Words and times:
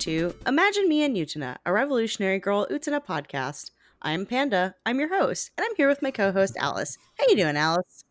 Hello, 0.00 0.26
and 0.26 0.28
welcome 0.28 0.42
to 0.42 0.48
Imagine 0.48 0.88
Me 0.88 1.02
and 1.02 1.16
Utena, 1.16 1.56
a 1.66 1.72
Revolutionary 1.72 2.38
Girl 2.38 2.66
Utena 2.70 3.04
podcast. 3.04 3.70
I'm 4.00 4.26
Panda. 4.26 4.74
I'm 4.86 5.00
your 5.00 5.08
host, 5.08 5.50
and 5.56 5.64
I'm 5.64 5.74
here 5.76 5.88
with 5.88 6.02
my 6.02 6.10
co-host 6.10 6.56
Alice. 6.56 6.98
How 7.18 7.24
you 7.28 7.36
doing, 7.36 7.56
Alice? 7.56 8.04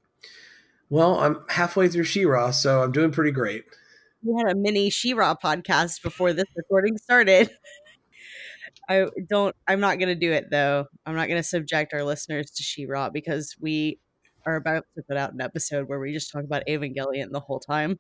Well, 0.90 1.20
I'm 1.20 1.44
halfway 1.50 1.88
through 1.88 2.04
She-Ra, 2.04 2.52
so 2.52 2.84
I'm 2.84 2.92
doing 2.92 3.12
pretty 3.12 3.32
great. 3.32 3.64
We 4.24 4.36
had 4.38 4.52
a 4.52 4.56
mini 4.56 4.90
She-Ra 4.90 5.36
podcast 5.42 6.02
before 6.02 6.34
this 6.34 6.48
recording 6.56 6.98
started. 6.98 7.52
I 8.90 9.06
don't. 9.30 9.56
I'm 9.68 9.80
not 9.80 10.00
going 10.00 10.10
to 10.10 10.16
do 10.16 10.32
it 10.32 10.50
though. 10.50 10.86
I'm 11.06 11.16
not 11.16 11.28
going 11.28 11.40
to 11.40 11.48
subject 11.48 11.94
our 11.94 12.04
listeners 12.04 12.52
to 12.52 12.64
She-Ra 12.64 13.10
because 13.12 13.56
we 13.62 14.00
are 14.46 14.56
about 14.56 14.84
to 14.96 15.04
put 15.04 15.18
out 15.18 15.34
an 15.34 15.42
episode 15.42 15.88
where 15.88 16.00
we 16.00 16.14
just 16.14 16.32
talk 16.32 16.44
about 16.44 16.64
Evangelion 16.68 17.32
the 17.32 17.40
whole 17.40 17.60
time. 17.60 18.00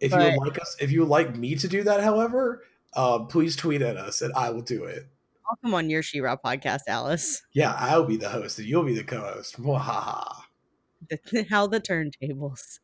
If 0.00 0.10
but, 0.10 0.20
you 0.20 0.38
would 0.38 0.48
like 0.48 0.60
us, 0.60 0.76
if 0.80 0.92
you 0.92 1.00
would 1.00 1.08
like 1.08 1.36
me 1.36 1.54
to 1.56 1.66
do 1.66 1.82
that, 1.84 2.00
however, 2.02 2.62
uh, 2.94 3.20
please 3.20 3.56
tweet 3.56 3.82
at 3.82 3.96
us 3.96 4.22
and 4.22 4.32
I 4.34 4.50
will 4.50 4.62
do 4.62 4.84
it. 4.84 5.06
I'll 5.48 5.56
come 5.62 5.74
on 5.74 5.88
your 5.88 6.02
She-Ra 6.02 6.36
podcast, 6.44 6.82
Alice. 6.88 7.42
Yeah, 7.52 7.74
I'll 7.78 8.04
be 8.04 8.16
the 8.16 8.28
host 8.28 8.58
and 8.58 8.68
you'll 8.68 8.84
be 8.84 8.94
the 8.94 9.04
co-host. 9.04 9.56
How 11.48 11.66
the 11.66 11.80
turntables. 11.80 12.80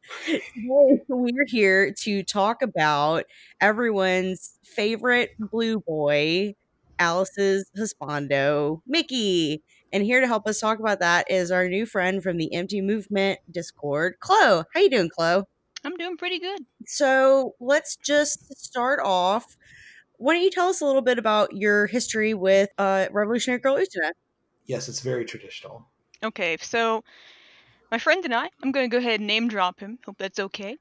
We're 1.08 1.46
here 1.46 1.92
to 1.92 2.22
talk 2.22 2.62
about 2.62 3.24
everyone's 3.60 4.58
favorite 4.64 5.32
blue 5.38 5.80
boy, 5.80 6.54
Alice's 6.98 7.70
husbando, 7.76 8.80
Mickey. 8.86 9.62
And 9.92 10.02
here 10.02 10.20
to 10.20 10.26
help 10.26 10.46
us 10.46 10.58
talk 10.58 10.78
about 10.78 11.00
that 11.00 11.30
is 11.30 11.50
our 11.50 11.68
new 11.68 11.86
friend 11.86 12.22
from 12.22 12.36
the 12.36 12.54
Empty 12.54 12.80
Movement 12.80 13.40
Discord, 13.50 14.14
Chloe. 14.20 14.64
How 14.72 14.80
you 14.80 14.90
doing, 14.90 15.10
Chloe? 15.10 15.44
I'm 15.84 15.96
doing 15.96 16.16
pretty 16.16 16.38
good. 16.38 16.60
So 16.86 17.56
let's 17.60 17.96
just 17.96 18.56
start 18.56 19.00
off. 19.04 19.56
Why 20.18 20.34
don't 20.34 20.42
you 20.42 20.50
tell 20.50 20.68
us 20.68 20.80
a 20.80 20.86
little 20.86 21.02
bit 21.02 21.18
about 21.18 21.52
your 21.56 21.86
history 21.86 22.34
with 22.34 22.70
uh, 22.78 23.08
Revolutionary 23.10 23.60
Girl 23.60 23.76
Utena? 23.76 24.12
Yes, 24.66 24.88
it's 24.88 25.00
very 25.00 25.24
traditional. 25.24 25.88
Okay, 26.22 26.56
so 26.60 27.04
my 27.90 27.98
friend 27.98 28.24
and 28.24 28.34
I, 28.34 28.48
I'm 28.62 28.72
going 28.72 28.88
to 28.88 28.94
go 28.94 28.98
ahead 28.98 29.20
and 29.20 29.26
name 29.26 29.48
drop 29.48 29.80
him. 29.80 29.98
Hope 30.06 30.16
that's 30.18 30.38
okay. 30.38 30.78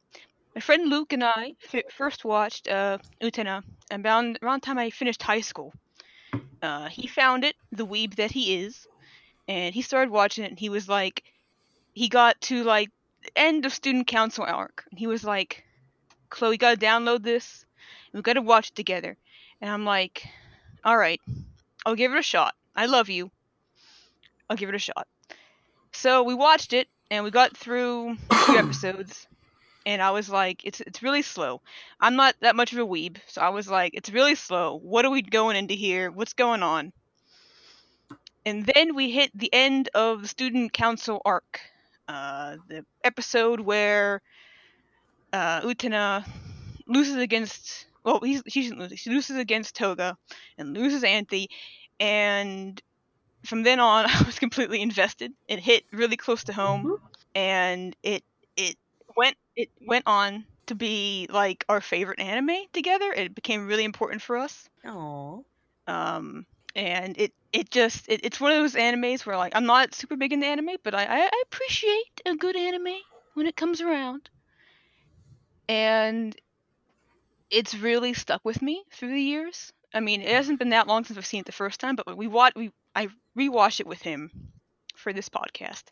My 0.56 0.62
friend 0.62 0.90
Luke 0.90 1.14
and 1.14 1.23
I 1.23 1.56
f- 1.73 1.92
first 1.92 2.25
watched 2.25 2.67
uh, 2.67 3.00
Utena 3.22 3.64
around, 3.92 4.40
around 4.42 4.62
the 4.62 4.66
time 4.66 4.78
I 4.78 4.90
finished 4.90 5.22
high 5.23 5.42
school. 5.42 5.73
Uh, 6.62 6.88
he 6.90 7.08
found 7.08 7.44
it, 7.44 7.56
the 7.72 7.86
weeb 7.86 8.16
that 8.16 8.31
he 8.31 8.62
is, 8.64 8.88
and 9.47 9.75
he 9.75 9.81
started 9.81 10.12
watching 10.12 10.45
it, 10.45 10.52
and 10.52 10.59
he 10.59 10.70
was 10.70 10.88
like, 10.88 11.23
he 11.94 12.09
got 12.09 12.40
to 12.42 12.64
like 12.64 12.90
end 13.36 13.66
of 13.66 13.73
student 13.73 14.08
council 14.08 14.45
arc, 14.45 14.86
and 14.90 15.00
he 15.00 15.08
was 15.08 15.23
like, 15.23 15.66
Chloe, 16.30 16.58
gotta 16.58 16.78
download 16.80 17.23
this, 17.23 17.66
and 18.12 18.20
we 18.20 18.22
gotta 18.22 18.42
watch 18.42 18.70
it 18.70 18.75
together. 18.75 19.18
And 19.64 19.72
I'm 19.72 19.86
like, 19.86 20.28
all 20.83 20.97
right, 20.97 21.22
I'll 21.86 21.95
give 21.95 22.11
it 22.11 22.19
a 22.19 22.22
shot. 22.22 22.53
I 22.75 22.86
love 22.86 23.08
you. 23.08 23.31
I'll 24.50 24.58
give 24.58 24.67
it 24.67 24.75
a 24.75 24.78
shot. 24.78 25.08
So 25.94 26.23
we 26.23 26.33
watched 26.33 26.73
it, 26.73 26.89
and 27.09 27.23
we 27.23 27.31
got 27.31 27.56
through 27.56 28.17
two 28.45 28.58
episodes, 28.58 29.25
and 29.86 30.02
I 30.02 30.11
was 30.11 30.30
like, 30.30 30.66
it's 30.66 30.81
it's 30.81 31.02
really 31.02 31.22
slow. 31.22 31.61
I'm 31.97 32.17
not 32.17 32.36
that 32.41 32.58
much 32.58 32.73
of 32.73 32.80
a 32.80 32.86
weeb, 32.86 33.19
so 33.28 33.39
I 33.39 33.50
was 33.50 33.69
like, 33.69 33.94
it's 33.94 34.09
really 34.11 34.36
slow. 34.36 34.78
What 34.84 35.06
are 35.06 35.11
we 35.11 35.22
going 35.22 35.56
into 35.56 35.75
here? 35.75 36.11
What's 36.11 36.34
going 36.34 36.61
on? 36.61 36.91
And 38.45 38.66
then 38.66 38.95
we 38.95 39.12
hit 39.12 39.31
the 39.34 39.53
end 39.53 39.88
of 39.95 40.24
the 40.24 40.28
student 40.28 40.74
council 40.74 41.22
arc, 41.24 41.62
uh, 42.09 42.57
the 42.68 42.85
episode 43.01 43.62
where 43.62 44.22
uh, 45.31 45.62
loses 46.85 47.16
against 47.16 47.85
well, 48.03 48.19
he's, 48.22 48.44
she 48.47 48.72
She 48.96 49.09
loses 49.09 49.38
against 49.38 49.75
Toga 49.75 50.18
and 50.58 50.74
loses 50.74 51.03
Anthy, 51.03 51.50
and 52.00 52.81
from 53.44 53.64
then 53.64 53.80
on, 53.80 54.06
I 54.09 54.24
was 54.24 54.40
completely 54.40 54.81
invested. 54.81 55.34
It 55.47 55.59
hit 55.59 55.86
really 55.91 56.18
close 56.18 56.44
to 56.46 56.53
home, 56.53 56.86
mm-hmm. 56.86 57.06
and 57.36 57.96
it 58.03 58.24
it 58.58 58.78
went 59.16 59.38
it 59.56 59.69
went 59.86 60.06
on 60.08 60.46
to 60.68 60.75
be 60.75 61.28
like 61.30 61.66
our 61.69 61.81
favorite 61.81 62.19
anime 62.19 62.58
together. 62.72 63.12
It 63.12 63.36
became 63.36 63.68
really 63.68 63.84
important 63.84 64.22
for 64.22 64.38
us. 64.38 64.69
Aww. 64.86 65.44
Um, 65.88 66.46
and 66.75 67.18
it 67.18 67.34
it 67.52 67.69
just 67.69 68.08
it, 68.09 68.22
it's 68.24 68.40
one 68.40 68.52
of 68.52 68.59
those 68.59 68.75
animes 68.75 69.25
where 69.25 69.38
like 69.38 69.53
I'm 69.56 69.66
not 69.66 69.94
super 69.94 70.16
big 70.16 70.34
into 70.34 70.46
anime, 70.46 70.78
but 70.84 70.96
I, 70.96 71.06
I 71.06 71.44
appreciate 71.44 72.22
a 72.25 72.36
good 72.36 72.56
anime 72.56 72.96
when 73.34 73.46
it 73.46 73.56
comes 73.56 73.81
around. 73.81 74.30
And 75.69 76.36
it's 77.53 77.75
really 77.75 78.14
stuck 78.14 78.44
with 78.44 78.62
me 78.62 78.84
through 78.91 79.14
the 79.14 79.22
years. 79.22 79.72
I 79.94 80.00
mean, 80.00 80.22
it 80.22 80.30
hasn't 80.30 80.59
been 80.59 80.69
that 80.69 80.88
long 80.88 81.03
since 81.03 81.18
I've 81.18 81.25
seen 81.25 81.41
it 81.41 81.46
the 81.46 81.52
first 81.52 81.80
time, 81.80 81.96
but 81.96 82.18
we 82.18 82.28
watched 82.28 82.56
we 82.56 82.72
I 82.96 83.09
rewatched 83.38 83.80
it 83.80 83.88
with 83.88 84.02
him 84.02 84.31
for 84.96 85.14
this 85.14 85.30
podcast. 85.30 85.84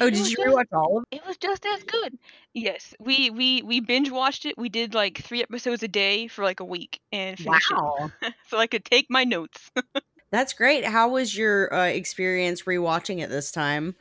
Oh, 0.00 0.08
did 0.08 0.26
you 0.26 0.38
rewatch 0.38 0.72
all 0.72 0.98
of 0.98 1.04
it? 1.10 1.16
It 1.16 1.26
was 1.26 1.36
just 1.36 1.66
as 1.66 1.82
good. 1.82 2.18
Yes, 2.54 2.94
we 2.98 3.28
we 3.28 3.62
we 3.62 3.80
binge 3.80 4.10
watched 4.10 4.46
it. 4.46 4.56
We 4.56 4.70
did 4.70 4.94
like 4.94 5.18
three 5.18 5.42
episodes 5.42 5.82
a 5.82 5.88
day 5.88 6.28
for 6.28 6.44
like 6.44 6.60
a 6.60 6.64
week 6.64 7.00
and 7.12 7.38
finished 7.38 7.70
wow. 7.70 8.10
it, 8.22 8.34
so 8.48 8.56
I 8.56 8.66
could 8.66 8.84
take 8.84 9.06
my 9.10 9.24
notes. 9.24 9.70
That's 10.30 10.54
great. 10.54 10.86
How 10.86 11.10
was 11.10 11.36
your 11.36 11.72
uh, 11.74 11.84
experience 11.84 12.62
rewatching 12.62 13.20
it 13.22 13.28
this 13.28 13.52
time? 13.52 13.94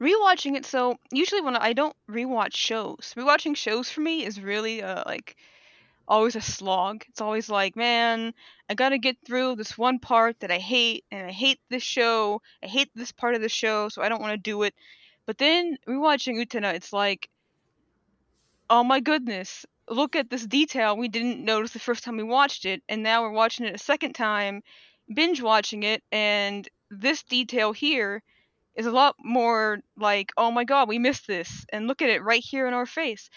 Rewatching 0.00 0.54
it, 0.54 0.64
so 0.64 0.96
usually 1.10 1.40
when 1.40 1.56
I 1.56 1.72
don't 1.72 1.96
rewatch 2.08 2.54
shows, 2.54 3.12
rewatching 3.16 3.56
shows 3.56 3.90
for 3.90 4.00
me 4.00 4.24
is 4.24 4.40
really 4.40 4.80
uh, 4.80 5.02
like 5.04 5.36
always 6.08 6.34
a 6.34 6.40
slog. 6.40 7.04
It's 7.08 7.20
always 7.20 7.48
like, 7.48 7.76
man, 7.76 8.34
I 8.68 8.74
gotta 8.74 8.98
get 8.98 9.16
through 9.24 9.56
this 9.56 9.78
one 9.78 10.00
part 10.00 10.40
that 10.40 10.50
I 10.50 10.58
hate, 10.58 11.04
and 11.10 11.26
I 11.26 11.30
hate 11.32 11.60
this 11.70 11.82
show. 11.82 12.42
I 12.62 12.66
hate 12.66 12.90
this 12.94 13.12
part 13.12 13.34
of 13.34 13.40
the 13.40 13.48
show, 13.48 13.88
so 13.88 14.02
I 14.02 14.08
don't 14.08 14.20
want 14.20 14.32
to 14.32 14.50
do 14.50 14.62
it. 14.64 14.74
But 15.26 15.38
then 15.38 15.78
rewatching 15.86 16.34
Utena, 16.36 16.74
it's 16.74 16.92
like, 16.92 17.28
oh 18.70 18.82
my 18.82 19.00
goodness, 19.00 19.66
look 19.88 20.16
at 20.16 20.30
this 20.30 20.46
detail 20.46 20.96
we 20.96 21.08
didn't 21.08 21.44
notice 21.44 21.72
the 21.72 21.78
first 21.78 22.02
time 22.02 22.16
we 22.16 22.22
watched 22.24 22.64
it, 22.64 22.82
and 22.88 23.02
now 23.02 23.22
we're 23.22 23.30
watching 23.30 23.66
it 23.66 23.74
a 23.74 23.78
second 23.78 24.14
time, 24.14 24.62
binge 25.12 25.40
watching 25.40 25.82
it 25.82 26.02
and 26.12 26.68
this 26.90 27.22
detail 27.22 27.72
here 27.72 28.22
is 28.74 28.86
a 28.86 28.90
lot 28.90 29.16
more 29.22 29.78
like 29.96 30.32
oh 30.36 30.50
my 30.50 30.64
god 30.64 30.88
we 30.88 30.98
missed 30.98 31.26
this 31.26 31.64
and 31.72 31.86
look 31.86 32.02
at 32.02 32.10
it 32.10 32.22
right 32.22 32.42
here 32.44 32.66
in 32.66 32.74
our 32.74 32.86
face 32.86 33.30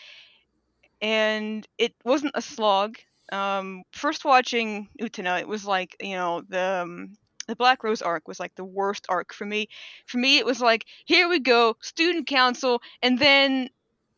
and 1.01 1.67
it 1.77 1.93
wasn't 2.03 2.31
a 2.35 2.41
slog 2.41 2.97
um, 3.31 3.83
first 3.91 4.25
watching 4.25 4.89
utena 4.99 5.39
it 5.39 5.47
was 5.47 5.65
like 5.65 5.95
you 6.01 6.15
know 6.15 6.41
the 6.49 6.81
um, 6.83 7.13
the 7.47 7.55
black 7.55 7.83
rose 7.83 8.01
arc 8.01 8.27
was 8.27 8.39
like 8.39 8.55
the 8.55 8.63
worst 8.63 9.05
arc 9.09 9.33
for 9.33 9.45
me. 9.45 9.67
For 10.05 10.17
me 10.17 10.37
it 10.37 10.45
was 10.45 10.61
like 10.61 10.85
here 11.05 11.27
we 11.27 11.39
go 11.39 11.75
student 11.81 12.27
council 12.27 12.81
and 13.01 13.19
then 13.19 13.69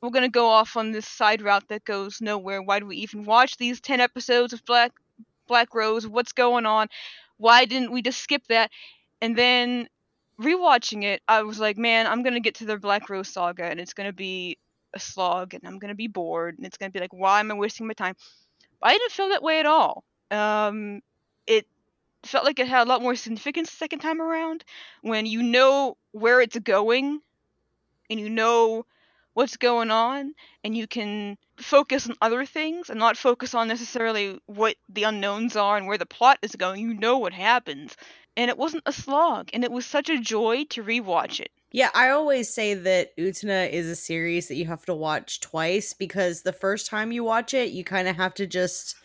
we're 0.02 0.10
to 0.10 0.30
go 0.30 0.50
off 0.50 0.76
on 0.76 0.92
this 0.92 1.08
side 1.08 1.42
route 1.42 1.68
that 1.70 1.86
goes 1.86 2.20
nowhere. 2.20 2.62
Why 2.62 2.80
do 2.80 2.86
we 2.86 2.98
even 2.98 3.24
watch 3.24 3.58
these 3.58 3.80
10 3.80 4.02
episodes 4.02 4.54
of 4.54 4.66
black 4.66 4.92
black 5.48 5.74
rose? 5.74 6.08
What's 6.08 6.34
going 6.34 6.66
on? 6.66 6.90
Why 7.38 7.66
didn't 7.66 7.92
we 7.92 8.02
just 8.02 8.22
skip 8.22 8.46
that? 8.50 8.70
And 9.22 9.36
then 9.38 9.88
rewatching 10.40 11.04
it, 11.04 11.22
I 11.28 11.44
was 11.44 11.60
like, 11.60 11.78
man, 11.78 12.08
I'm 12.08 12.24
gonna 12.24 12.40
get 12.40 12.56
to 12.56 12.66
the 12.66 12.78
Black 12.78 13.10
Rose 13.10 13.30
saga, 13.30 13.64
and 13.64 13.80
it's 13.80 13.94
gonna 13.94 14.14
be 14.14 14.58
a 14.94 15.00
slog, 15.00 15.54
and 15.54 15.64
I'm 15.66 15.80
gonna 15.80 15.96
be 15.96 16.08
bored, 16.08 16.58
and 16.58 16.66
it's 16.66 16.78
gonna 16.78 16.92
be 16.92 17.00
like, 17.00 17.14
why 17.14 17.40
am 17.40 17.52
I 17.52 17.56
wasting 17.56 17.88
my 17.88 17.94
time? 17.94 18.16
But 18.80 18.90
I 18.90 18.94
didn't 18.94 19.12
feel 19.12 19.30
that 19.30 19.44
way 19.44 19.60
at 19.60 19.66
all. 19.66 20.04
Um, 20.32 21.02
it 21.48 21.68
felt 22.24 22.46
like 22.46 22.60
it 22.60 22.68
had 22.68 22.88
a 22.88 22.90
lot 22.90 23.02
more 23.02 23.16
significance 23.16 23.70
the 23.70 23.78
second 23.78 24.00
time 24.00 24.22
around 24.22 24.64
when 25.02 25.26
you 25.26 25.44
know 25.44 25.98
where 26.12 26.42
it's 26.42 26.58
going, 26.58 27.22
and 28.10 28.20
you 28.20 28.30
know 28.30 28.86
what's 29.34 29.58
going 29.58 29.92
on 29.92 30.34
and 30.64 30.78
you 30.78 30.88
can 30.88 31.38
focus 31.58 32.08
on 32.08 32.16
other 32.22 32.46
things 32.46 32.90
and 32.90 33.00
not 33.00 33.18
focus 33.18 33.54
on 33.54 33.68
necessarily 33.68 34.40
what 34.46 34.76
the 34.90 35.04
unknowns 35.04 35.56
are 35.56 35.78
and 35.78 35.88
where 35.88 35.98
the 35.98 36.06
plot 36.06 36.38
is 36.42 36.56
going. 36.56 36.82
You 36.82 36.94
know 36.94 37.18
what 37.18 37.34
happens. 37.34 37.96
And 38.36 38.50
it 38.50 38.58
wasn't 38.58 38.84
a 38.88 38.94
slog, 38.94 39.50
and 39.54 39.64
it 39.64 39.72
was 39.72 39.86
such 39.86 40.10
a 40.10 40.20
joy 40.20 40.66
to 40.72 40.84
rewatch 40.84 41.40
it. 41.40 41.52
Yeah, 41.74 41.90
I 41.96 42.10
always 42.10 42.54
say 42.54 42.76
that 42.76 43.18
Utena 43.18 43.68
is 43.68 43.88
a 43.88 43.96
series 43.96 44.48
that 44.48 44.58
you 44.58 44.68
have 44.68 44.86
to 44.86 44.94
watch 44.94 45.40
twice 45.40 45.96
because 45.96 46.44
the 46.44 46.54
first 46.54 46.86
time 46.86 47.12
you 47.12 47.24
watch 47.24 47.56
it, 47.56 47.72
you 47.72 47.84
kind 47.84 48.08
of 48.08 48.16
have 48.16 48.36
to 48.36 48.46
just 48.46 48.96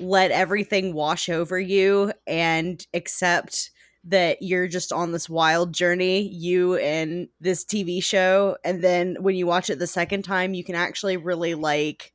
let 0.00 0.32
everything 0.32 0.92
wash 0.92 1.28
over 1.28 1.58
you 1.58 2.12
and 2.26 2.84
accept 2.92 3.70
that 4.02 4.42
you're 4.42 4.66
just 4.66 4.92
on 4.92 5.12
this 5.12 5.28
wild 5.28 5.72
journey, 5.72 6.28
you 6.28 6.74
and 6.76 7.28
this 7.40 7.64
TV 7.64 8.02
show. 8.02 8.56
And 8.64 8.82
then 8.82 9.16
when 9.20 9.36
you 9.36 9.46
watch 9.46 9.70
it 9.70 9.78
the 9.78 9.86
second 9.86 10.22
time, 10.22 10.52
you 10.52 10.64
can 10.64 10.74
actually 10.74 11.16
really 11.16 11.54
like 11.54 12.12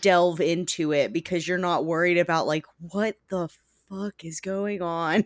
delve 0.00 0.40
into 0.40 0.92
it 0.92 1.12
because 1.12 1.48
you're 1.48 1.58
not 1.58 1.84
worried 1.84 2.18
about 2.18 2.46
like 2.46 2.66
what 2.78 3.16
the 3.28 3.48
fuck 3.88 4.24
is 4.24 4.40
going 4.40 4.82
on. 4.82 5.24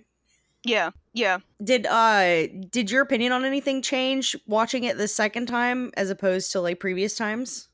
Yeah, 0.65 0.91
yeah. 1.17 1.39
Did 1.65 1.87
uh 1.87 2.47
did 2.71 2.91
your 2.91 3.03
opinion 3.03 3.33
on 3.33 3.45
anything 3.45 3.81
change 3.83 4.37
watching 4.47 4.85
it 4.85 4.99
the 4.99 5.09
second 5.09 5.47
time 5.47 5.91
as 5.97 6.11
opposed 6.11 6.53
to 6.53 6.61
like 6.61 6.79
previous 6.79 7.17
times? 7.17 7.69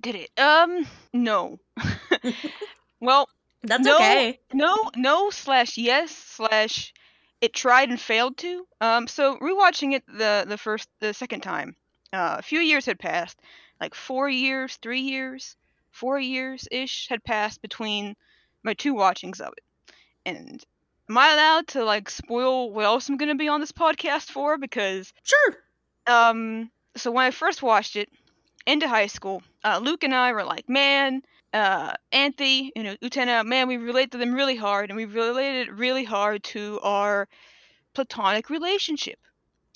Did 0.00 0.14
it? 0.14 0.30
Um 0.38 0.86
no. 1.12 1.58
well, 3.00 3.28
That's 3.62 3.84
No. 3.84 3.96
okay. 3.96 4.38
No, 4.52 4.90
no 4.96 5.30
slash 5.30 5.76
yes 5.76 6.10
slash 6.12 6.94
it 7.40 7.52
tried 7.52 7.90
and 7.90 8.00
failed 8.00 8.36
to. 8.38 8.66
Um, 8.80 9.06
so 9.08 9.36
rewatching 9.38 9.92
it 9.92 10.04
the 10.06 10.44
the 10.46 10.56
first 10.56 10.88
the 11.00 11.12
second 11.12 11.40
time, 11.40 11.74
uh, 12.12 12.36
a 12.38 12.42
few 12.42 12.60
years 12.60 12.86
had 12.86 12.98
passed, 12.98 13.38
like 13.80 13.94
four 13.94 14.28
years, 14.30 14.76
three 14.76 15.00
years, 15.00 15.56
four 15.90 16.18
years 16.20 16.68
ish 16.70 17.08
had 17.08 17.22
passed 17.24 17.60
between 17.62 18.14
my 18.62 18.74
two 18.74 18.94
watchings 18.94 19.40
of 19.40 19.52
it. 19.56 19.64
And 20.24 20.64
am 21.08 21.18
I 21.18 21.32
allowed 21.32 21.68
to 21.68 21.84
like 21.84 22.10
spoil 22.10 22.70
what 22.72 22.84
else 22.84 23.08
I'm 23.08 23.16
gonna 23.16 23.34
be 23.34 23.48
on 23.48 23.60
this 23.60 23.72
podcast 23.72 24.30
for? 24.30 24.58
Because 24.58 25.12
Sure. 25.22 25.56
um 26.06 26.70
so 26.96 27.10
when 27.10 27.26
I 27.26 27.30
first 27.30 27.62
watched 27.62 27.96
it 27.96 28.08
into 28.66 28.88
high 28.88 29.08
school, 29.08 29.42
uh, 29.64 29.78
Luke 29.82 30.04
and 30.04 30.14
I 30.14 30.32
were 30.32 30.44
like, 30.44 30.68
man, 30.68 31.22
uh, 31.52 31.92
Anthy, 32.12 32.72
you 32.74 32.82
know, 32.82 32.96
Utena, 32.96 33.44
man, 33.44 33.68
we 33.68 33.76
relate 33.76 34.12
to 34.12 34.18
them 34.18 34.32
really 34.34 34.56
hard, 34.56 34.90
and 34.90 34.96
we 34.96 35.04
related 35.04 35.68
really 35.70 36.04
hard 36.04 36.42
to 36.44 36.80
our 36.82 37.28
platonic 37.94 38.50
relationship. 38.50 39.18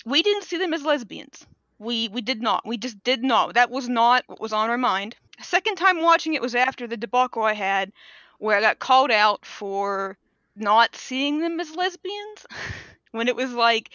We 0.05 0.23
didn't 0.23 0.43
see 0.43 0.57
them 0.57 0.73
as 0.73 0.83
lesbians. 0.83 1.45
We 1.77 2.09
we 2.09 2.21
did 2.21 2.41
not. 2.41 2.65
We 2.65 2.77
just 2.77 3.01
did 3.03 3.23
not. 3.23 3.53
That 3.53 3.69
was 3.69 3.87
not 3.87 4.23
what 4.27 4.41
was 4.41 4.53
on 4.53 4.69
our 4.69 4.77
mind. 4.77 5.15
Second 5.41 5.75
time 5.75 6.01
watching 6.01 6.33
it 6.33 6.41
was 6.41 6.55
after 6.55 6.87
the 6.87 6.97
debacle 6.97 7.43
I 7.43 7.53
had, 7.53 7.91
where 8.39 8.57
I 8.57 8.61
got 8.61 8.79
called 8.79 9.11
out 9.11 9.45
for 9.45 10.17
not 10.59 10.95
seeing 10.95 11.39
them 11.39 11.59
as 11.59 11.75
lesbians. 11.75 12.45
when 13.11 13.27
it 13.27 13.35
was 13.35 13.51
like 13.53 13.89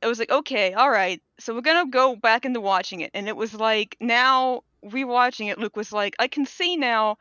it 0.00 0.06
was 0.06 0.18
like 0.18 0.30
okay 0.30 0.72
all 0.72 0.90
right 0.90 1.20
so 1.38 1.54
we're 1.54 1.60
gonna 1.60 1.90
go 1.90 2.16
back 2.16 2.46
into 2.46 2.62
watching 2.62 3.00
it 3.00 3.10
and 3.12 3.28
it 3.28 3.36
was 3.36 3.52
like 3.52 3.94
now 4.00 4.62
rewatching 4.84 5.50
it 5.50 5.58
luke 5.58 5.76
was 5.76 5.92
like 5.92 6.16
i 6.18 6.26
can 6.26 6.46
see 6.46 6.76
now 6.76 7.18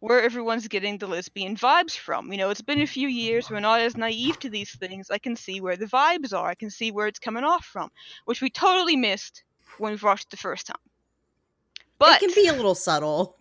where 0.00 0.22
everyone's 0.22 0.66
getting 0.66 0.96
the 0.96 1.06
lesbian 1.06 1.54
vibes 1.54 1.96
from 1.96 2.32
you 2.32 2.38
know 2.38 2.48
it's 2.48 2.62
been 2.62 2.80
a 2.80 2.86
few 2.86 3.08
years 3.08 3.50
we're 3.50 3.60
not 3.60 3.80
as 3.80 3.94
naive 3.94 4.38
to 4.38 4.48
these 4.48 4.74
things 4.76 5.10
i 5.10 5.18
can 5.18 5.36
see 5.36 5.60
where 5.60 5.76
the 5.76 5.84
vibes 5.84 6.32
are 6.32 6.48
i 6.48 6.54
can 6.54 6.70
see 6.70 6.90
where 6.90 7.06
it's 7.06 7.18
coming 7.18 7.44
off 7.44 7.66
from 7.66 7.90
which 8.24 8.40
we 8.40 8.48
totally 8.48 8.96
missed 8.96 9.44
when 9.76 9.92
we 9.92 9.98
watched 10.02 10.30
the 10.30 10.36
first 10.38 10.66
time 10.66 10.76
but 11.98 12.22
it 12.22 12.26
can 12.26 12.34
be 12.34 12.48
a 12.48 12.52
little 12.52 12.74
subtle. 12.74 13.36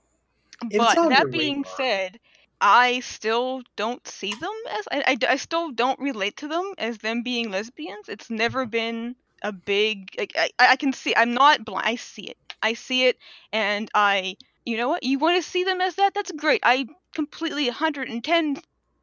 But 0.72 0.96
that 1.10 1.32
being 1.32 1.58
radar. 1.58 1.76
said, 1.76 2.20
I 2.66 3.02
still 3.02 3.62
don't 3.76 4.08
see 4.08 4.34
them 4.34 4.54
as 4.72 4.88
I, 4.90 5.04
I, 5.06 5.32
I 5.34 5.36
still 5.36 5.72
don't 5.72 6.00
relate 6.00 6.38
to 6.38 6.48
them 6.48 6.74
as 6.78 6.98
them 6.98 7.22
being 7.22 7.52
lesbians. 7.52 8.08
It's 8.08 8.30
never 8.30 8.66
been 8.66 9.18
a 9.42 9.52
big 9.52 10.16
like 10.18 10.32
I, 10.38 10.50
I 10.58 10.76
can 10.78 10.94
see 10.94 11.14
I'm 11.14 11.34
not 11.34 11.66
blind. 11.66 11.86
I 11.86 11.96
see 11.98 12.30
it. 12.30 12.38
I 12.62 12.74
see 12.76 13.08
it 13.08 13.18
and 13.52 13.92
I 13.94 14.38
you 14.66 14.78
know 14.78 14.88
what? 14.88 15.04
You 15.04 15.20
want 15.20 15.44
to 15.44 15.50
see 15.50 15.66
them 15.66 15.82
as 15.82 15.96
that? 15.96 16.14
That's 16.14 16.32
great. 16.32 16.62
I 16.64 16.88
completely 17.14 17.66
110 17.66 18.58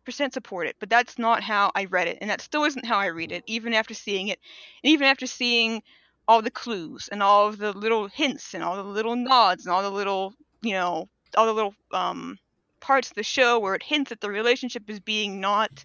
percent 0.07 0.33
support 0.33 0.67
it, 0.67 0.77
but 0.81 0.89
that's 0.89 1.19
not 1.19 1.43
how 1.43 1.71
I 1.75 1.85
read 1.85 2.09
it, 2.09 2.17
and 2.23 2.31
that 2.31 2.41
still 2.41 2.65
isn't 2.65 2.87
how 2.87 2.99
I 2.99 3.07
read 3.07 3.31
it, 3.31 3.45
even 3.47 3.75
after 3.75 3.93
seeing 3.93 4.29
it, 4.29 4.41
and 4.83 4.91
even 4.91 5.07
after 5.07 5.27
seeing 5.27 5.83
all 6.27 6.41
the 6.41 6.51
clues 6.51 7.11
and 7.13 7.23
all 7.23 7.49
of 7.49 7.59
the 7.59 7.73
little 7.73 8.09
hints 8.09 8.55
and 8.55 8.65
all 8.65 8.77
the 8.77 8.83
little 8.83 9.17
nods 9.17 9.67
and 9.67 9.75
all 9.75 9.83
the 9.83 9.91
little 9.91 10.33
you 10.63 10.73
know 10.73 11.09
all 11.37 11.45
the 11.45 11.53
little 11.53 11.75
um 11.93 12.39
parts 12.81 13.11
of 13.11 13.15
the 13.15 13.23
show 13.23 13.59
where 13.59 13.75
it 13.75 13.83
hints 13.83 14.13
at 14.13 14.21
the 14.21 14.31
relationship 14.31 14.89
as 14.89 15.01
being 15.01 15.41
not 15.41 15.85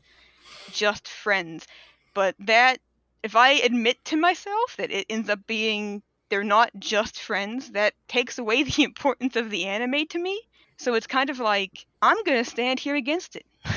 just 0.71 1.07
friends. 1.07 1.68
But 2.13 2.36
that 2.39 2.80
if 3.24 3.36
i 3.36 3.51
admit 3.53 4.03
to 4.06 4.18
myself 4.18 4.77
that 4.77 4.92
it 4.92 5.07
ends 5.09 5.30
up 5.30 5.39
being 5.47 6.03
they're 6.30 6.44
not 6.44 6.69
just 6.77 7.19
friends 7.19 7.71
that 7.71 7.94
takes 8.07 8.38
away 8.38 8.62
the 8.71 8.83
importance 8.83 9.36
of 9.36 9.50
the 9.50 9.65
anime 9.65 10.06
to 10.07 10.19
me. 10.19 10.39
So 10.77 10.94
it's 10.94 11.07
kind 11.07 11.30
of 11.30 11.39
like 11.39 11.86
i'm 12.01 12.21
gonna 12.24 12.45
stand 12.45 12.80
here 12.80 12.95
against 12.95 13.36
it. 13.36 13.45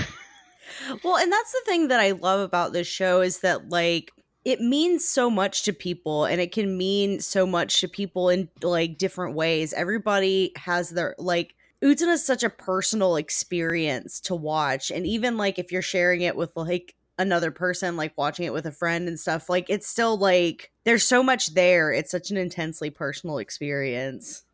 Well, 1.03 1.17
and 1.17 1.32
that's 1.32 1.53
the 1.53 1.62
thing 1.64 1.88
that 1.88 2.00
I 2.00 2.12
love 2.12 2.41
about 2.41 2.73
this 2.73 2.87
show 2.87 3.21
is 3.21 3.41
that 3.41 3.69
like 3.69 4.12
it 4.44 4.61
means 4.61 5.05
so 5.05 5.29
much 5.29 5.62
to 5.64 5.73
people 5.73 6.25
and 6.25 6.41
it 6.41 6.53
can 6.53 6.79
mean 6.79 7.21
so 7.21 7.47
much 7.47 7.81
to 7.81 7.88
people 7.88 8.29
in 8.29 8.49
like 8.62 8.99
different 8.99 9.35
ways. 9.35 9.73
Everybody 9.73 10.53
has 10.56 10.91
their 10.91 11.14
like 11.19 11.55
Utena 11.83 12.15
is 12.15 12.25
such 12.25 12.43
a 12.43 12.51
personal 12.51 13.17
experience 13.17 14.21
to 14.21 14.35
watch 14.35 14.91
and 14.91 15.07
even 15.07 15.37
like 15.37 15.59
if 15.59 15.71
you're 15.71 15.83
sharing 15.83 16.23
it 16.23 16.35
with 16.35 16.51
like 16.57 16.95
another 17.19 17.51
person 17.51 17.97
like 17.97 18.13
watching 18.17 18.47
it 18.47 18.53
with 18.53 18.67
a 18.67 18.73
friend 18.73 19.09
and 19.09 19.19
stuff 19.19 19.49
like 19.49 19.69
it's 19.69 19.89
still 19.89 20.17
like 20.17 20.71
there's 20.85 21.07
so 21.07 21.23
much 21.23 21.55
there. 21.55 21.93
It's 21.93 22.11
such 22.11 22.31
an 22.31 22.37
intensely 22.37 22.89
personal 22.89 23.39
experience. 23.39 24.45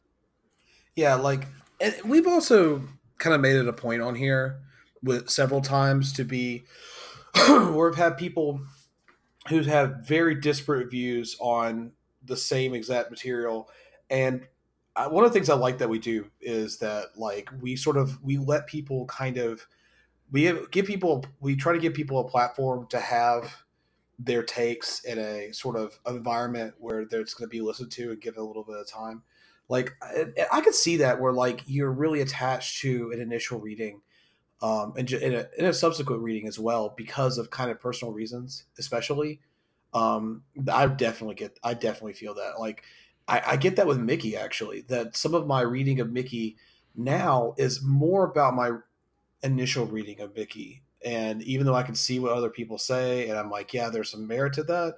Yeah, 0.96 1.14
like 1.14 1.46
we've 2.04 2.26
also 2.26 2.82
kind 3.18 3.34
of 3.34 3.40
made 3.40 3.56
it 3.56 3.68
a 3.68 3.72
point 3.72 4.02
on 4.02 4.14
here 4.14 4.60
with 5.02 5.30
several 5.30 5.60
times 5.60 6.12
to 6.14 6.24
be 6.24 6.64
where 7.48 7.88
we've 7.88 7.94
had 7.94 8.16
people 8.16 8.60
who 9.48 9.60
have 9.60 9.98
very 10.06 10.34
disparate 10.34 10.90
views 10.90 11.36
on 11.38 11.92
the 12.24 12.36
same 12.36 12.74
exact 12.74 13.10
material 13.10 13.68
and 14.10 14.46
I, 14.96 15.08
one 15.08 15.24
of 15.24 15.30
the 15.30 15.34
things 15.34 15.50
I 15.50 15.54
like 15.54 15.78
that 15.78 15.88
we 15.88 15.98
do 15.98 16.30
is 16.40 16.78
that 16.78 17.16
like 17.16 17.50
we 17.60 17.76
sort 17.76 17.96
of 17.96 18.22
we 18.22 18.38
let 18.38 18.66
people 18.66 19.06
kind 19.06 19.38
of 19.38 19.66
we 20.30 20.44
have, 20.44 20.70
give 20.70 20.86
people 20.86 21.24
we 21.40 21.56
try 21.56 21.72
to 21.72 21.78
give 21.78 21.94
people 21.94 22.20
a 22.20 22.28
platform 22.28 22.86
to 22.88 23.00
have 23.00 23.64
their 24.18 24.42
takes 24.42 25.04
in 25.04 25.18
a 25.18 25.52
sort 25.52 25.76
of 25.76 25.98
environment 26.06 26.74
where 26.78 27.00
it's 27.00 27.34
going 27.34 27.48
to 27.48 27.52
be 27.52 27.60
listened 27.60 27.90
to 27.90 28.12
and 28.12 28.20
given 28.20 28.40
a 28.40 28.44
little 28.44 28.62
bit 28.62 28.76
of 28.76 28.88
time. 28.88 29.22
Like 29.68 29.92
I, 30.02 30.26
I 30.52 30.60
could 30.60 30.74
see 30.74 30.98
that 30.98 31.20
where 31.20 31.32
like 31.32 31.62
you're 31.66 31.90
really 31.90 32.20
attached 32.20 32.80
to 32.82 33.10
an 33.12 33.20
initial 33.20 33.58
reading 33.58 34.02
um, 34.62 34.94
and 34.96 35.10
in 35.10 35.34
a, 35.34 35.46
in 35.58 35.64
a 35.64 35.72
subsequent 35.72 36.22
reading 36.22 36.46
as 36.46 36.58
well 36.58 36.94
because 36.96 37.38
of 37.38 37.50
kind 37.50 37.70
of 37.70 37.80
personal 37.80 38.12
reasons 38.12 38.64
especially. 38.78 39.40
Um, 39.92 40.42
i 40.72 40.88
definitely 40.88 41.36
get 41.36 41.56
i 41.62 41.72
definitely 41.72 42.14
feel 42.14 42.34
that. 42.34 42.58
Like 42.58 42.82
I, 43.26 43.42
I 43.46 43.56
get 43.56 43.76
that 43.76 43.86
with 43.86 43.98
mickey 43.98 44.36
actually 44.36 44.82
that 44.88 45.16
some 45.16 45.34
of 45.34 45.46
my 45.46 45.62
reading 45.62 46.00
of 46.00 46.12
mickey 46.12 46.56
now 46.94 47.54
is 47.56 47.82
more 47.82 48.24
about 48.24 48.54
my 48.54 48.72
initial 49.42 49.86
reading 49.86 50.20
of 50.20 50.34
mickey 50.34 50.82
and 51.04 51.42
even 51.42 51.66
though 51.66 51.74
i 51.74 51.82
can 51.82 51.94
see 51.94 52.18
what 52.18 52.32
other 52.32 52.50
people 52.50 52.78
say 52.78 53.28
and 53.28 53.38
i'm 53.38 53.50
like 53.50 53.74
yeah 53.74 53.88
there's 53.90 54.10
some 54.10 54.26
merit 54.26 54.52
to 54.54 54.62
that 54.62 54.94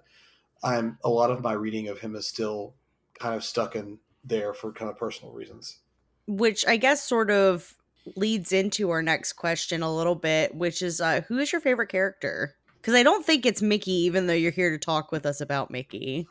i'm 0.63 0.99
a 1.05 1.09
lot 1.09 1.31
of 1.31 1.43
my 1.43 1.53
reading 1.53 1.89
of 1.89 2.01
him 2.01 2.15
is 2.15 2.27
still 2.27 2.75
kind 3.19 3.35
of 3.35 3.45
stuck 3.45 3.77
in 3.77 3.99
there 4.25 4.53
for 4.53 4.73
kind 4.73 4.91
of 4.91 4.99
personal 4.99 5.33
reasons 5.33 5.79
Which 6.27 6.67
I 6.67 6.77
guess 6.77 7.03
sort 7.03 7.31
of 7.31 7.75
leads 8.17 8.53
into 8.53 8.91
our 8.91 9.03
next 9.03 9.35
question 9.35 9.83
a 9.83 9.95
little 9.95 10.15
bit, 10.15 10.55
which 10.55 10.83
is 10.83 11.01
uh, 11.01 11.23
who 11.29 11.39
is 11.39 11.53
your 11.53 11.61
favorite 11.61 11.89
character? 11.89 12.55
Because 12.81 12.95
I 12.95 13.03
don't 13.03 13.25
think 13.25 13.47
it's 13.47 13.63
Mickey, 13.63 13.93
even 13.93 14.27
though 14.27 14.35
you're 14.35 14.53
here 14.53 14.71
to 14.71 14.79
talk 14.79 15.11
with 15.11 15.27
us 15.27 15.41
about 15.41 15.71
Mickey. 15.71 16.29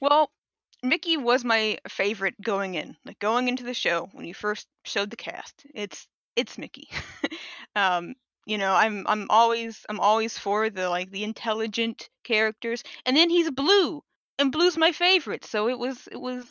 Well, 0.00 0.30
Mickey 0.84 1.16
was 1.16 1.44
my 1.44 1.78
favorite 1.88 2.34
going 2.40 2.74
in, 2.74 2.96
like 3.04 3.18
going 3.18 3.48
into 3.48 3.64
the 3.64 3.74
show 3.74 4.08
when 4.12 4.26
you 4.26 4.34
first 4.34 4.66
showed 4.84 5.10
the 5.10 5.16
cast. 5.16 5.64
It's 5.74 6.06
it's 6.36 6.58
Mickey. 6.58 6.88
um, 7.76 8.14
you 8.46 8.58
know, 8.58 8.74
I'm 8.74 9.06
I'm 9.06 9.26
always 9.30 9.84
I'm 9.88 9.98
always 9.98 10.36
for 10.36 10.68
the 10.68 10.90
like 10.90 11.10
the 11.10 11.24
intelligent 11.24 12.10
characters, 12.22 12.82
and 13.06 13.16
then 13.16 13.30
he's 13.30 13.50
blue, 13.50 14.02
and 14.38 14.52
blue's 14.52 14.76
my 14.76 14.92
favorite. 14.92 15.44
So 15.46 15.68
it 15.68 15.78
was 15.78 16.06
it 16.12 16.20
was 16.20 16.44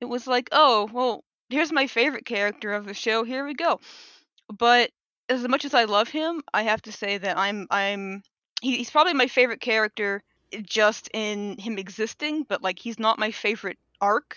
it 0.00 0.06
was 0.06 0.26
like, 0.26 0.48
oh 0.50 0.88
well, 0.92 1.24
here's 1.48 1.72
my 1.72 1.86
favorite 1.86 2.26
character 2.26 2.72
of 2.72 2.86
the 2.86 2.94
show. 2.94 3.22
Here 3.22 3.46
we 3.46 3.54
go. 3.54 3.78
But 4.48 4.90
as 5.28 5.46
much 5.46 5.64
as 5.64 5.74
I 5.74 5.84
love 5.84 6.08
him, 6.08 6.42
I 6.52 6.64
have 6.64 6.82
to 6.82 6.92
say 6.92 7.18
that 7.18 7.38
I'm 7.38 7.68
I'm 7.70 8.22
he, 8.62 8.78
he's 8.78 8.90
probably 8.90 9.14
my 9.14 9.28
favorite 9.28 9.60
character 9.60 10.22
just 10.62 11.08
in 11.14 11.58
him 11.58 11.78
existing, 11.78 12.44
but 12.44 12.62
like 12.62 12.78
he's 12.78 12.98
not 12.98 13.18
my 13.18 13.30
favorite 13.30 13.78
arc. 14.00 14.36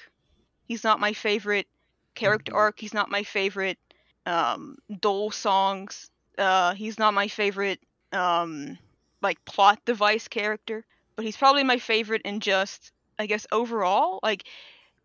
He's 0.67 0.83
not 0.83 0.99
my 0.99 1.13
favorite 1.13 1.67
character 2.15 2.53
Mhm. 2.53 2.55
arc. 2.55 2.79
He's 2.79 2.93
not 2.93 3.09
my 3.11 3.23
favorite 3.23 3.79
um 4.25 4.77
duel 5.01 5.31
songs. 5.31 6.09
Uh 6.37 6.73
he's 6.73 6.97
not 6.99 7.13
my 7.13 7.27
favorite 7.27 7.79
um 8.11 8.77
like 9.21 9.43
plot 9.45 9.83
device 9.85 10.27
character, 10.27 10.85
but 11.15 11.25
he's 11.25 11.37
probably 11.37 11.63
my 11.63 11.77
favorite 11.79 12.23
in 12.23 12.39
just 12.39 12.91
I 13.19 13.25
guess 13.27 13.47
overall. 13.51 14.19
Like 14.23 14.45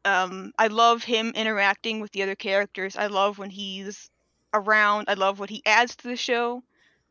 um 0.05 0.53
I 0.59 0.69
love 0.69 1.05
him 1.05 1.33
interacting 1.35 2.01
with 2.01 2.13
the 2.13 2.23
other 2.23 2.37
characters. 2.37 2.97
I 2.97 3.07
love 3.07 3.39
when 3.39 3.51
he's 3.51 4.11
around. 4.55 5.07
I 5.09 5.15
love 5.15 5.39
what 5.41 5.51
he 5.51 5.63
adds 5.67 5.97
to 5.97 6.09
the 6.09 6.17
show, 6.17 6.63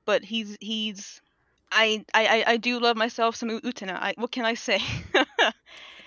but 0.06 0.24
he's 0.24 0.58
he's 0.62 1.22
I 1.71 2.05
I 2.13 2.27
I- 2.27 2.43
I 2.53 2.57
do 2.57 2.79
love 2.79 2.97
myself 2.97 3.36
some 3.36 3.50
U- 3.50 3.62
Utena. 3.62 3.97
I, 4.00 4.13
what 4.17 4.31
can 4.31 4.45
I 4.45 4.53
say? 4.55 4.79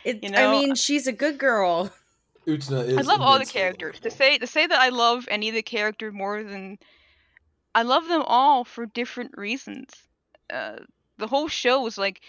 It, 0.04 0.20
You 0.22 0.30
I 0.34 0.50
mean, 0.50 0.74
she's 0.74 1.06
a 1.06 1.12
good 1.12 1.38
girl. 1.38 1.92
Utena 2.46 2.86
is 2.86 2.98
I 2.98 3.02
love 3.02 3.20
all 3.20 3.38
the 3.38 3.44
characters. 3.44 4.00
To 4.00 4.10
say 4.10 4.38
to 4.38 4.46
say 4.46 4.66
that 4.66 4.78
I 4.80 4.88
love 4.88 5.26
any 5.30 5.48
of 5.48 5.54
the 5.54 5.62
character 5.62 6.10
more 6.10 6.42
than 6.42 6.78
I 7.74 7.82
love 7.82 8.08
them 8.08 8.22
all 8.22 8.64
for 8.64 8.86
different 8.86 9.36
reasons. 9.36 9.90
Uh, 10.52 10.76
the 11.18 11.26
whole 11.26 11.48
show 11.48 11.86
is 11.86 11.96
like, 11.98 12.22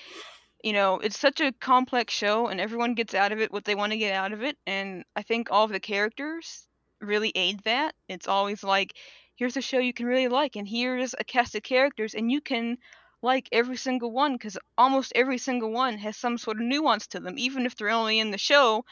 you 0.63 0.73
know, 0.73 0.99
it's 0.99 1.17
such 1.19 1.41
a 1.41 1.53
complex 1.53 2.13
show, 2.13 2.47
and 2.47 2.59
everyone 2.59 2.93
gets 2.93 3.13
out 3.13 3.31
of 3.31 3.39
it 3.39 3.51
what 3.51 3.65
they 3.65 3.75
want 3.75 3.93
to 3.93 3.97
get 3.97 4.13
out 4.13 4.33
of 4.33 4.43
it. 4.43 4.57
And 4.67 5.03
I 5.15 5.23
think 5.23 5.49
all 5.49 5.65
of 5.65 5.71
the 5.71 5.79
characters 5.79 6.67
really 6.99 7.31
aid 7.33 7.61
that. 7.63 7.95
It's 8.07 8.27
always 8.27 8.63
like, 8.63 8.93
here's 9.35 9.57
a 9.57 9.61
show 9.61 9.79
you 9.79 9.93
can 9.93 10.05
really 10.05 10.27
like, 10.27 10.55
and 10.55 10.67
here's 10.67 11.15
a 11.17 11.23
cast 11.23 11.55
of 11.55 11.63
characters, 11.63 12.13
and 12.13 12.31
you 12.31 12.41
can 12.41 12.77
like 13.21 13.49
every 13.51 13.77
single 13.77 14.11
one 14.11 14.33
because 14.33 14.57
almost 14.77 15.13
every 15.15 15.37
single 15.37 15.71
one 15.71 15.97
has 15.99 16.17
some 16.17 16.37
sort 16.37 16.57
of 16.57 16.63
nuance 16.63 17.07
to 17.07 17.19
them, 17.19 17.37
even 17.37 17.65
if 17.65 17.75
they're 17.75 17.89
only 17.89 18.19
in 18.19 18.31
the 18.31 18.37
show 18.37 18.85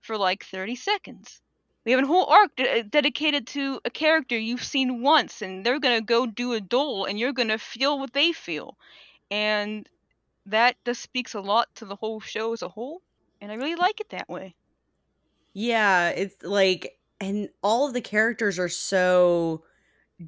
for 0.00 0.16
like 0.18 0.44
30 0.44 0.76
seconds. 0.76 1.42
We 1.84 1.92
have 1.92 2.02
a 2.04 2.06
whole 2.06 2.26
arc 2.26 2.56
de- 2.56 2.70
eh, 2.78 2.82
dedicated 2.88 3.46
to 3.48 3.80
a 3.84 3.90
character 3.90 4.38
you've 4.38 4.64
seen 4.64 5.02
once, 5.02 5.42
and 5.42 5.64
they're 5.64 5.80
gonna 5.80 6.00
go 6.02 6.26
do 6.26 6.52
a 6.54 6.60
duel, 6.60 7.06
and 7.06 7.18
you're 7.18 7.32
gonna 7.32 7.58
feel 7.58 7.98
what 7.98 8.12
they 8.12 8.32
feel, 8.32 8.78
and 9.30 9.88
that 10.46 10.76
just 10.86 11.02
speaks 11.02 11.34
a 11.34 11.40
lot 11.40 11.74
to 11.76 11.86
the 11.86 11.96
whole 11.96 12.20
show 12.20 12.52
as 12.54 12.62
a 12.62 12.68
whole, 12.70 13.02
and 13.40 13.52
I 13.52 13.56
really 13.56 13.76
like 13.76 14.00
it 14.00 14.10
that 14.10 14.28
way. 14.28 14.56
Yeah, 15.54 16.10
it's 16.10 16.36
like 16.42 16.98
and 17.20 17.48
all 17.62 17.86
of 17.86 17.94
the 17.94 18.00
characters 18.00 18.58
are 18.58 18.68
so 18.68 19.64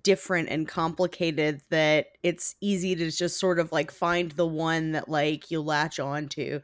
different 0.03 0.49
and 0.49 0.67
complicated 0.67 1.61
that 1.71 2.09
it's 2.23 2.57
easy 2.61 2.97
to 2.97 3.11
just 3.11 3.39
sort 3.39 3.59
of 3.59 3.71
like 3.73 3.91
find 3.91 4.33
the 4.33 4.47
one 4.47 4.93
that 4.93 5.09
like 5.09 5.51
you 5.51 5.61
latch 5.61 6.01
on 6.01 6.29
to. 6.29 6.61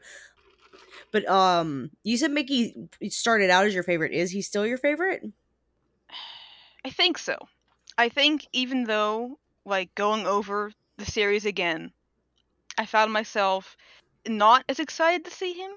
But 1.11 1.27
um 1.29 1.91
you 2.03 2.17
said 2.17 2.31
Mickey 2.31 2.89
started 3.09 3.49
out 3.49 3.65
as 3.65 3.73
your 3.73 3.83
favorite. 3.83 4.11
Is 4.11 4.31
he 4.31 4.41
still 4.41 4.65
your 4.65 4.77
favorite? 4.77 5.23
I 6.85 6.89
think 6.89 7.17
so. 7.17 7.37
I 7.97 8.09
think 8.09 8.45
even 8.51 8.83
though 8.83 9.39
like 9.65 9.95
going 9.95 10.27
over 10.27 10.71
the 10.97 11.05
series 11.05 11.45
again, 11.45 11.91
I 12.77 12.85
found 12.85 13.13
myself 13.13 13.77
not 14.27 14.65
as 14.67 14.79
excited 14.79 15.25
to 15.25 15.31
see 15.31 15.53
him 15.53 15.71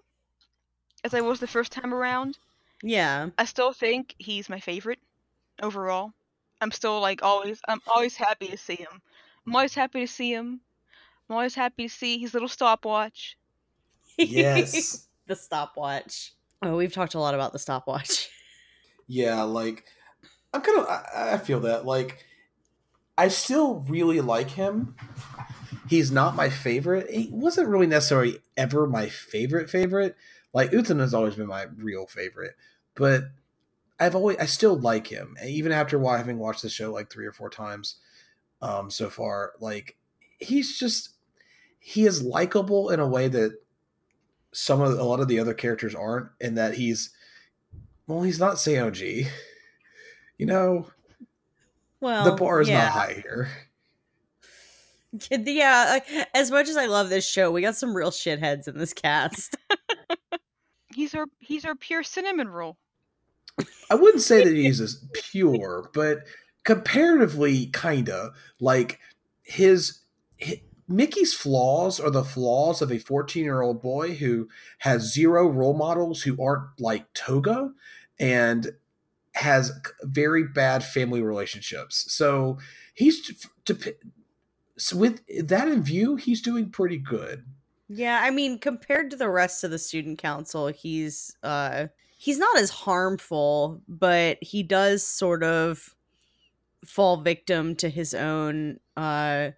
as 1.04 1.14
I 1.14 1.20
was 1.20 1.38
the 1.38 1.46
first 1.46 1.70
time 1.72 1.94
around. 1.94 2.38
Yeah. 2.82 3.30
I 3.38 3.44
still 3.44 3.72
think 3.72 4.14
he's 4.18 4.48
my 4.48 4.60
favorite 4.60 4.98
overall. 5.62 6.12
I'm 6.60 6.70
still 6.70 7.00
like 7.00 7.22
always 7.22 7.60
I'm 7.68 7.80
always 7.86 8.16
happy 8.16 8.48
to 8.48 8.56
see 8.56 8.76
him. 8.76 9.02
I'm 9.46 9.54
always 9.54 9.74
happy 9.74 10.00
to 10.00 10.06
see 10.12 10.32
him. 10.32 10.60
I'm 11.28 11.36
always 11.36 11.54
happy 11.54 11.88
to 11.88 11.94
see 11.94 12.18
his 12.18 12.34
little 12.34 12.48
stopwatch. 12.48 13.36
Yes. 14.16 15.08
the 15.26 15.36
stopwatch. 15.36 16.32
Oh, 16.62 16.76
we've 16.76 16.92
talked 16.92 17.14
a 17.14 17.18
lot 17.20 17.34
about 17.34 17.52
the 17.52 17.58
stopwatch. 17.58 18.30
Yeah, 19.08 19.42
like 19.42 19.84
I'm 20.52 20.62
kind 20.62 20.80
of 20.80 20.86
I, 20.88 21.34
I 21.34 21.38
feel 21.38 21.60
that 21.60 21.86
like 21.86 22.24
I 23.16 23.28
still 23.28 23.84
really 23.88 24.20
like 24.20 24.50
him. 24.50 24.96
He's 25.88 26.10
not 26.10 26.34
my 26.34 26.50
favorite. 26.50 27.08
He 27.08 27.28
wasn't 27.30 27.68
really 27.68 27.86
necessarily 27.86 28.40
ever 28.56 28.88
my 28.88 29.08
favorite 29.08 29.70
favorite. 29.70 30.16
Like 30.52 30.72
Utena 30.72 31.00
has 31.00 31.14
always 31.14 31.36
been 31.36 31.46
my 31.46 31.66
real 31.76 32.06
favorite, 32.06 32.54
but 32.96 33.24
I've 33.98 34.14
always 34.14 34.36
I 34.38 34.46
still 34.46 34.78
like 34.78 35.06
him, 35.06 35.36
even 35.44 35.72
after 35.72 35.98
having 36.02 36.38
watched 36.38 36.62
the 36.62 36.68
show 36.68 36.92
like 36.92 37.10
three 37.10 37.26
or 37.26 37.32
four 37.32 37.50
times 37.50 37.96
um, 38.60 38.90
so 38.90 39.08
far. 39.08 39.52
Like 39.60 39.96
he's 40.38 40.78
just 40.78 41.10
he 41.78 42.04
is 42.04 42.22
likable 42.22 42.90
in 42.90 43.00
a 43.00 43.08
way 43.08 43.28
that 43.28 43.58
some 44.52 44.80
of 44.80 44.98
a 44.98 45.04
lot 45.04 45.20
of 45.20 45.28
the 45.28 45.38
other 45.38 45.54
characters 45.54 45.94
aren't, 45.94 46.28
in 46.40 46.54
that 46.56 46.74
he's 46.74 47.10
well, 48.06 48.22
he's 48.22 48.40
not 48.40 48.56
Saionji. 48.56 49.28
You 50.38 50.44
know, 50.44 50.90
Well, 52.00 52.26
the 52.26 52.32
bar 52.32 52.60
is 52.60 52.68
yeah. 52.68 52.84
not 52.84 52.92
high 52.92 53.22
here. 53.22 53.48
Yeah, 55.30 56.00
as 56.34 56.50
much 56.50 56.68
as 56.68 56.76
I 56.76 56.84
love 56.84 57.08
this 57.08 57.26
show, 57.26 57.50
we 57.50 57.62
got 57.62 57.74
some 57.74 57.96
real 57.96 58.10
shitheads 58.10 58.68
in 58.68 58.76
this 58.76 58.92
cast. 58.92 59.56
He's 60.94 61.14
our 61.14 61.24
he's 61.38 61.64
our 61.64 61.74
pure 61.74 62.02
cinnamon 62.02 62.48
roll. 62.48 62.76
I 63.90 63.94
wouldn't 63.94 64.22
say 64.22 64.44
that 64.44 64.54
he's 64.54 64.80
as 64.82 65.04
pure, 65.12 65.90
but 65.94 66.20
comparatively, 66.64 67.66
kinda 67.66 68.32
like 68.60 69.00
his, 69.42 70.00
hi 70.42 70.62
Mickey's 70.88 71.34
flaws 71.34 71.98
are 71.98 72.10
the 72.10 72.24
flaws 72.24 72.80
of 72.80 72.92
a 72.92 72.98
14 72.98 73.42
year 73.42 73.60
old 73.60 73.82
boy 73.82 74.14
who 74.14 74.48
has 74.78 75.12
zero 75.12 75.48
role 75.48 75.74
models 75.74 76.22
who 76.22 76.40
aren't 76.42 76.80
like 76.80 77.12
Toga 77.12 77.72
and 78.18 78.72
has 79.34 79.72
very 80.02 80.44
bad 80.44 80.84
family 80.84 81.22
relationships. 81.22 82.06
So 82.12 82.58
he's 82.94 83.20
to, 83.64 83.94
so 84.78 84.96
with 84.96 85.20
that 85.48 85.68
in 85.68 85.82
view, 85.82 86.16
he's 86.16 86.40
doing 86.40 86.70
pretty 86.70 86.98
good. 86.98 87.44
Yeah, 87.88 88.20
I 88.22 88.30
mean, 88.30 88.58
compared 88.58 89.10
to 89.10 89.16
the 89.16 89.28
rest 89.28 89.64
of 89.64 89.70
the 89.70 89.78
student 89.78 90.18
council, 90.18 90.68
he's 90.68 91.36
uh 91.42 91.86
he's 92.26 92.38
not 92.38 92.58
as 92.58 92.70
harmful, 92.70 93.80
but 93.86 94.36
he 94.42 94.64
does 94.64 95.06
sort 95.06 95.44
of 95.44 95.94
fall 96.84 97.18
victim 97.18 97.76
to 97.76 97.88
his 97.88 98.14
own 98.14 98.80
uh 98.96 99.50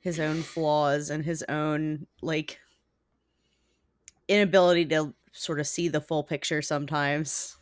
his 0.00 0.20
own 0.20 0.42
flaws 0.42 1.08
and 1.08 1.24
his 1.24 1.42
own 1.48 2.06
like 2.20 2.58
inability 4.28 4.84
to 4.84 5.14
sort 5.32 5.58
of 5.58 5.66
see 5.66 5.88
the 5.88 6.02
full 6.02 6.22
picture 6.22 6.60
sometimes. 6.60 7.56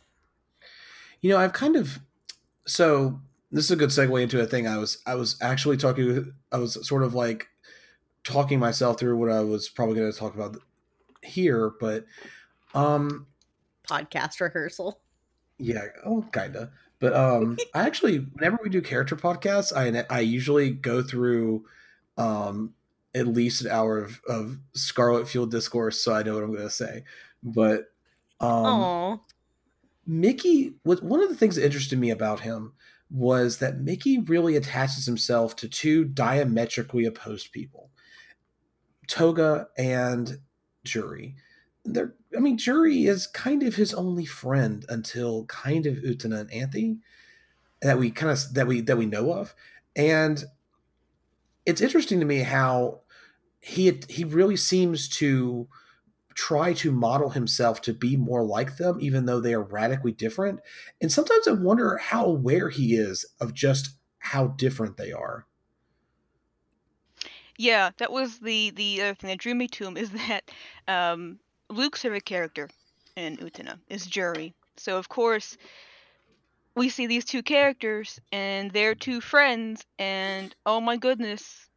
You 1.21 1.29
know, 1.29 1.37
I've 1.37 1.53
kind 1.53 1.77
of 1.77 1.99
so 2.67 3.21
this 3.51 3.63
is 3.63 3.71
a 3.71 3.77
good 3.77 3.89
segue 3.89 4.21
into 4.21 4.41
a 4.41 4.45
thing 4.45 4.67
I 4.67 4.79
was 4.79 5.01
I 5.07 5.15
was 5.15 5.37
actually 5.41 5.77
talking 5.77 6.33
I 6.51 6.57
was 6.57 6.85
sort 6.85 7.03
of 7.03 7.13
like 7.13 7.47
talking 8.25 8.59
myself 8.59 8.99
through 8.99 9.15
what 9.15 9.31
I 9.31 9.39
was 9.39 9.69
probably 9.69 9.95
going 9.95 10.11
to 10.11 10.17
talk 10.17 10.35
about 10.35 10.57
here, 11.23 11.71
but 11.79 12.05
um 12.73 13.27
podcast 13.89 14.39
rehearsal. 14.39 15.01
Yeah, 15.57 15.85
oh 16.05 16.25
kind 16.31 16.55
of. 16.55 16.69
But 16.99 17.13
um 17.15 17.57
I 17.73 17.85
actually 17.85 18.17
whenever 18.17 18.59
we 18.61 18.69
do 18.69 18.81
character 18.81 19.15
podcasts, 19.15 19.73
I 19.75 20.05
I 20.13 20.19
usually 20.21 20.71
go 20.71 21.01
through 21.01 21.65
um 22.17 22.73
at 23.15 23.27
least 23.27 23.61
an 23.61 23.71
hour 23.71 23.97
of, 23.97 24.21
of 24.27 24.59
Scarlet 24.73 25.27
Fuel 25.27 25.47
discourse 25.47 25.99
so 25.99 26.13
I 26.13 26.21
know 26.21 26.35
what 26.35 26.43
I'm 26.43 26.51
going 26.53 26.63
to 26.63 26.69
say. 26.69 27.03
But 27.41 27.85
um 28.39 28.65
Aww. 28.65 29.19
Mickey 30.05 30.75
was 30.83 31.01
one 31.01 31.21
of 31.21 31.29
the 31.29 31.35
things 31.35 31.55
that 31.55 31.65
interested 31.65 31.99
me 31.99 32.09
about 32.09 32.39
him 32.39 32.73
was 33.11 33.57
that 33.57 33.79
Mickey 33.79 34.19
really 34.19 34.55
attaches 34.55 35.05
himself 35.05 35.55
to 35.57 35.67
two 35.67 36.05
diametrically 36.05 37.05
opposed 37.05 37.51
people. 37.51 37.89
Toga 39.07 39.67
and 39.77 40.39
Jury. 40.83 41.35
I 41.97 42.39
mean, 42.39 42.57
Jury 42.57 43.05
is 43.05 43.27
kind 43.27 43.63
of 43.63 43.75
his 43.75 43.93
only 43.93 44.25
friend 44.25 44.85
until 44.89 45.45
kind 45.45 45.85
of 45.85 45.95
Utena 45.95 46.41
and 46.41 46.53
Anthy 46.53 46.99
that 47.81 47.97
we 47.97 48.11
kind 48.11 48.31
of 48.31 48.53
that 48.53 48.67
we 48.67 48.81
that 48.81 48.97
we 48.97 49.05
know 49.05 49.33
of. 49.33 49.55
And 49.95 50.43
it's 51.65 51.81
interesting 51.81 52.19
to 52.19 52.25
me 52.25 52.39
how 52.39 53.01
he 53.61 53.99
he 54.09 54.23
really 54.23 54.57
seems 54.57 55.09
to 55.17 55.67
try 56.33 56.71
to 56.71 56.91
model 56.91 57.31
himself 57.31 57.81
to 57.81 57.93
be 57.93 58.15
more 58.15 58.43
like 58.45 58.77
them, 58.77 58.97
even 59.01 59.25
though 59.25 59.41
they 59.41 59.53
are 59.53 59.61
radically 59.61 60.13
different. 60.13 60.61
And 61.01 61.11
sometimes 61.11 61.47
I 61.47 61.51
wonder 61.51 61.97
how 61.97 62.25
aware 62.25 62.69
he 62.69 62.95
is 62.95 63.25
of 63.41 63.53
just 63.53 63.97
how 64.19 64.47
different 64.47 64.97
they 64.97 65.11
are. 65.11 65.45
Yeah, 67.57 67.91
that 67.97 68.11
was 68.11 68.39
the 68.39 68.69
the 68.69 69.01
other 69.01 69.15
thing 69.15 69.29
that 69.29 69.39
drew 69.39 69.53
me 69.53 69.67
to 69.67 69.85
him 69.85 69.97
is 69.97 70.11
that 70.27 70.49
um, 70.87 71.39
Luke's 71.69 72.01
favorite 72.01 72.25
character 72.25 72.69
in 73.15 73.37
Utena 73.37 73.79
is 73.89 74.05
Jury. 74.05 74.53
So 74.77 74.97
of 74.97 75.09
course 75.09 75.57
we 76.75 76.89
see 76.89 77.07
these 77.07 77.25
two 77.25 77.43
characters 77.43 78.19
and 78.31 78.71
they're 78.71 78.95
two 78.95 79.21
friends 79.21 79.85
and 79.97 80.55
oh 80.65 80.79
my 80.79 80.97
goodness 80.97 81.67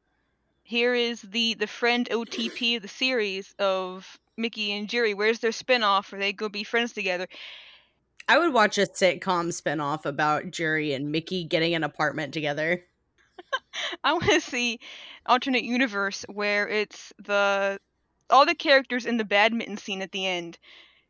here 0.63 0.95
is 0.95 1.21
the 1.21 1.55
the 1.55 1.67
friend 1.67 2.09
OTP 2.11 2.77
of 2.77 2.83
the 2.83 2.89
series 2.89 3.55
of 3.59 4.19
Mickey 4.37 4.73
and 4.73 4.89
Jury. 4.89 5.13
Where's 5.13 5.41
their 5.41 5.51
spinoff? 5.51 6.13
Are 6.13 6.19
they 6.19 6.33
go 6.33 6.49
be 6.49 6.65
friends 6.65 6.93
together? 6.93 7.27
I 8.29 8.39
would 8.39 8.55
watch 8.55 8.79
a 8.79 8.87
sitcom 8.87 9.49
spinoff 9.49 10.07
about 10.07 10.51
Jury 10.51 10.95
and 10.95 11.13
Mickey 11.13 11.45
getting 11.45 11.75
an 11.75 11.85
apartment 11.85 12.33
together. 12.33 12.85
I 14.05 14.13
want 14.13 14.25
to 14.25 14.41
see 14.41 14.79
alternate 15.27 15.65
universe 15.65 16.25
where 16.29 16.69
it's 16.69 17.13
the 17.19 17.79
all 18.33 18.47
the 18.47 18.55
characters 18.55 19.07
in 19.07 19.17
the 19.19 19.25
badminton 19.25 19.77
scene 19.77 20.03
at 20.03 20.11
the 20.13 20.27
end 20.27 20.59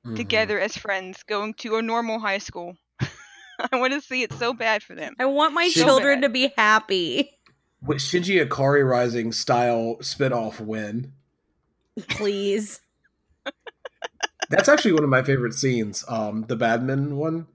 Mhm. 0.04 0.16
together 0.16 0.58
as 0.60 0.76
friends 0.76 1.22
going 1.22 1.54
to 1.54 1.76
a 1.76 1.82
normal 1.82 2.18
high 2.18 2.38
school. 2.38 2.76
I 3.00 3.76
want 3.76 3.92
to 3.92 4.00
see 4.00 4.22
it 4.22 4.32
so 4.32 4.52
bad 4.52 4.82
for 4.82 4.94
them. 4.96 5.14
I 5.20 5.26
want 5.26 5.54
my 5.54 5.68
So 5.68 5.84
children 5.84 6.20
bad. 6.20 6.26
to 6.26 6.32
be 6.32 6.52
happy. 6.56 7.30
With 7.80 7.98
Shinji 7.98 8.44
Ikari 8.44 8.88
Raising 8.88 9.32
style 9.32 9.96
spinoff 10.00 10.58
win. 10.60 11.12
Please. 12.08 12.80
That's 14.50 14.68
actually 14.68 14.92
one 14.92 15.04
of 15.04 15.10
my 15.10 15.22
favorite 15.22 15.54
scenes, 15.54 16.04
um, 16.08 16.44
the 16.48 16.56
badminton 16.56 17.16
one, 17.16 17.46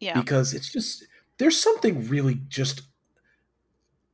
Yeah. 0.00 0.18
because 0.20 0.54
it's 0.54 0.70
just 0.72 1.04
there's 1.38 1.60
something 1.60 2.08
really 2.08 2.40
just 2.48 2.82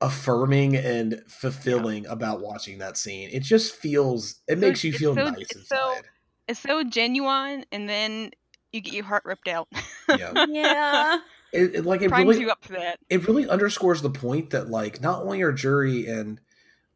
affirming 0.00 0.76
and 0.76 1.22
fulfilling 1.28 2.06
about 2.06 2.40
watching 2.40 2.78
that 2.78 2.96
scene. 2.96 3.28
It 3.32 3.42
just 3.42 3.74
feels 3.76 4.36
it 4.48 4.54
So 4.56 4.60
makes 4.60 4.84
you 4.84 4.92
feel 4.92 5.14
so- 5.14 5.30
nice 5.30 5.38
it's 5.50 5.68
so- 5.68 5.90
inside. 5.90 6.04
It's 6.48 6.60
so 6.60 6.84
genuine 6.84 7.64
and 7.72 7.88
then 7.88 8.30
you 8.72 8.80
get 8.80 8.92
your 8.94 9.04
heart 9.04 9.24
ripped 9.24 9.48
out. 9.48 9.66
yeah. 10.08 10.44
Yeah. 10.48 11.18
it, 11.52 11.74
it 11.76 11.84
like 11.84 12.02
it 12.02 12.08
primes 12.10 12.28
really 12.28 12.40
you 12.42 12.50
up 12.50 12.64
for 12.64 12.74
that. 12.74 12.98
it 13.10 13.26
really 13.26 13.48
underscores 13.48 14.00
the 14.02 14.10
point 14.10 14.50
that 14.50 14.68
like 14.70 15.00
not 15.00 15.22
only 15.22 15.42
are 15.42 15.50
Jury 15.52 16.06
and 16.06 16.40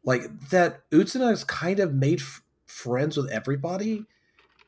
like 0.05 0.49
that 0.51 0.89
Utena 0.91 1.29
has 1.29 1.43
kind 1.43 1.79
of 1.79 1.93
made 1.93 2.21
f- 2.21 2.41
friends 2.65 3.17
with 3.17 3.29
everybody 3.29 4.05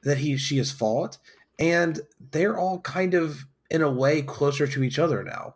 that 0.04 0.18
he 0.18 0.36
she 0.38 0.58
has 0.58 0.72
fought, 0.72 1.18
and 1.58 2.02
they're 2.32 2.58
all 2.58 2.82
kind 2.82 3.14
of 3.14 3.46
in 3.70 3.82
a 3.82 3.90
way 3.92 4.22
closer 4.22 4.68
to 4.68 4.84
each 4.84 5.00
other 5.00 5.24
now. 5.24 5.56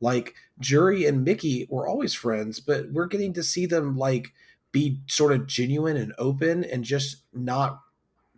Like 0.00 0.34
Jury 0.58 1.06
and 1.06 1.24
Mickey 1.24 1.66
were 1.70 1.88
always 1.88 2.14
friends, 2.14 2.60
but 2.60 2.90
we're 2.92 3.06
getting 3.06 3.32
to 3.34 3.42
see 3.42 3.66
them 3.66 3.96
like 3.96 4.32
be 4.72 5.00
sort 5.06 5.32
of 5.32 5.46
genuine 5.46 5.96
and 5.96 6.12
open 6.18 6.64
and 6.64 6.84
just 6.84 7.18
not 7.32 7.80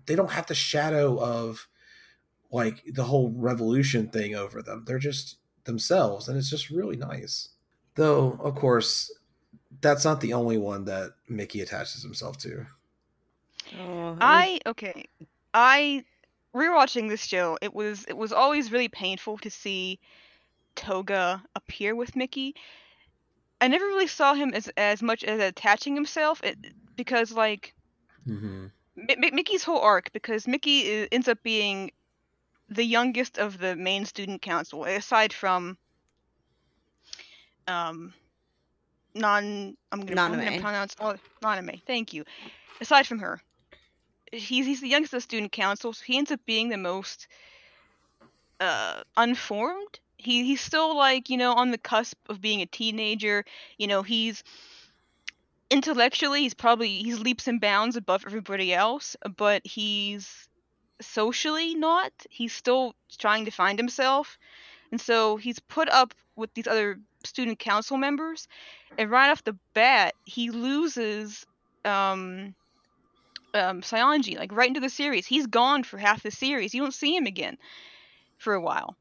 they 0.04 0.14
don't 0.14 0.30
have 0.30 0.46
the 0.46 0.54
shadow 0.54 1.18
of 1.18 1.68
like 2.52 2.82
the 2.86 3.04
whole 3.04 3.32
revolution 3.34 4.08
thing 4.08 4.34
over 4.34 4.62
them. 4.62 4.84
They're 4.86 4.98
just 4.98 5.38
themselves 5.64 6.28
and 6.28 6.38
it's 6.38 6.50
just 6.50 6.70
really 6.70 6.96
nice. 6.96 7.50
Though, 7.96 8.38
of 8.42 8.54
course, 8.54 9.10
that's 9.80 10.04
not 10.04 10.20
the 10.20 10.34
only 10.34 10.58
one 10.58 10.84
that 10.84 11.12
Mickey 11.28 11.60
attaches 11.60 12.02
himself 12.02 12.36
to. 12.38 12.66
Oh, 13.78 14.16
I 14.20 14.60
okay. 14.66 15.06
I 15.54 16.04
rewatching 16.54 17.08
this 17.08 17.24
show. 17.24 17.58
It 17.60 17.74
was 17.74 18.04
it 18.08 18.16
was 18.16 18.32
always 18.32 18.70
really 18.70 18.88
painful 18.88 19.38
to 19.38 19.50
see 19.50 19.98
Toga 20.76 21.42
appear 21.56 21.94
with 21.96 22.16
Mickey. 22.16 22.54
I 23.60 23.68
never 23.68 23.86
really 23.86 24.06
saw 24.08 24.34
him 24.34 24.54
as 24.54 24.68
as 24.76 25.02
much 25.02 25.24
as 25.24 25.40
attaching 25.40 25.94
himself 25.94 26.42
it, 26.44 26.58
because 26.96 27.32
like 27.32 27.74
Mm-hmm. 28.28 28.66
Mi- 28.96 29.16
Mi- 29.16 29.30
Mickey's 29.32 29.64
whole 29.64 29.80
arc 29.80 30.12
because 30.12 30.46
Mickey 30.48 31.02
i- 31.02 31.08
ends 31.12 31.28
up 31.28 31.42
being 31.42 31.92
the 32.68 32.84
youngest 32.84 33.38
of 33.38 33.58
the 33.58 33.76
main 33.76 34.04
student 34.06 34.42
council 34.42 34.84
aside 34.84 35.32
from 35.32 35.78
um 37.68 38.12
non 39.14 39.76
I'm 39.92 40.00
gonna, 40.06 40.22
I'm 40.26 40.38
gonna 40.38 40.52
Nanami. 40.52 40.60
pronounce 40.60 40.94
oh, 41.00 41.16
Nanami. 41.42 41.82
Thank 41.86 42.12
you. 42.14 42.24
Aside 42.80 43.06
from 43.06 43.18
her, 43.20 43.40
he's 44.32 44.66
he's 44.66 44.80
the 44.80 44.88
youngest 44.88 45.12
of 45.14 45.18
the 45.18 45.22
student 45.22 45.52
council, 45.52 45.92
so 45.92 46.02
he 46.04 46.16
ends 46.18 46.30
up 46.32 46.40
being 46.46 46.68
the 46.68 46.76
most 46.78 47.28
uh 48.60 49.02
unformed. 49.16 50.00
He 50.18 50.44
he's 50.44 50.60
still 50.60 50.96
like 50.96 51.30
you 51.30 51.36
know 51.36 51.52
on 51.52 51.70
the 51.70 51.78
cusp 51.78 52.16
of 52.28 52.40
being 52.40 52.62
a 52.62 52.66
teenager. 52.66 53.44
You 53.78 53.86
know 53.86 54.02
he's 54.02 54.42
intellectually 55.70 56.42
he's 56.42 56.54
probably 56.54 57.02
he's 57.02 57.20
leaps 57.20 57.48
and 57.48 57.60
bounds 57.60 57.96
above 57.96 58.24
everybody 58.26 58.72
else, 58.72 59.16
but 59.36 59.66
he's 59.66 60.48
socially 61.00 61.74
not. 61.74 62.12
He's 62.30 62.52
still 62.52 62.94
trying 63.18 63.44
to 63.44 63.50
find 63.50 63.78
himself, 63.78 64.38
and 64.90 65.00
so 65.00 65.36
he's 65.36 65.58
put 65.58 65.88
up 65.88 66.14
with 66.36 66.52
these 66.54 66.66
other 66.66 66.98
student 67.24 67.58
council 67.58 67.96
members, 67.96 68.48
and 68.98 69.10
right 69.10 69.30
off 69.30 69.44
the 69.44 69.56
bat 69.74 70.14
he 70.24 70.50
loses 70.50 71.44
um 71.84 72.54
um 73.54 73.80
Saionji 73.82 74.38
like 74.38 74.52
right 74.52 74.68
into 74.68 74.80
the 74.80 74.88
series. 74.88 75.26
He's 75.26 75.46
gone 75.46 75.82
for 75.82 75.98
half 75.98 76.22
the 76.22 76.30
series. 76.30 76.74
You 76.74 76.82
don't 76.82 76.94
see 76.94 77.14
him 77.14 77.26
again 77.26 77.58
for 78.38 78.54
a 78.54 78.60
while. 78.60 78.96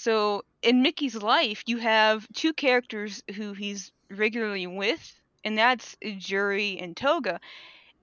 So 0.00 0.44
in 0.62 0.82
Mickey's 0.82 1.16
life, 1.16 1.64
you 1.66 1.78
have 1.78 2.28
two 2.32 2.52
characters 2.52 3.20
who 3.34 3.52
he's 3.52 3.90
regularly 4.08 4.66
with, 4.68 5.20
and 5.44 5.58
that's 5.58 5.96
Jury 6.18 6.78
and 6.78 6.96
Toga. 6.96 7.40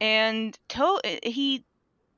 And 0.02 0.58
to- 0.70 1.00
eh, 1.06 1.20
he 1.24 1.63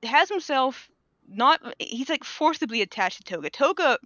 has 0.02 0.30
himself 0.30 0.89
not 1.28 1.62
eh, 1.63 1.86
he's 1.86 2.10
like 2.10 2.23
forcibly 2.23 2.82
attached 2.82 3.19
to 3.19 3.23
Toga. 3.36 3.52
Toga 3.52 3.99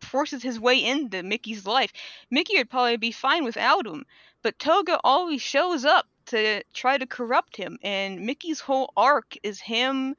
forces 0.00 0.42
his 0.42 0.58
way 0.58 0.82
into 0.82 1.22
Mickey's 1.22 1.66
life. 1.66 1.92
Mickey 2.30 2.56
would 2.56 2.70
probably 2.70 2.96
be 2.96 3.12
fine 3.12 3.44
without 3.44 3.86
him, 3.86 4.06
but 4.40 4.58
Toga 4.58 4.98
always 5.04 5.42
shows 5.42 5.84
up 5.84 6.06
to 6.26 6.62
try 6.72 6.96
to 6.96 7.06
corrupt 7.06 7.54
him, 7.56 7.78
and 7.82 8.20
Mickey's 8.24 8.60
whole 8.60 8.90
arc 8.96 9.36
is 9.42 9.60
him 9.60 10.16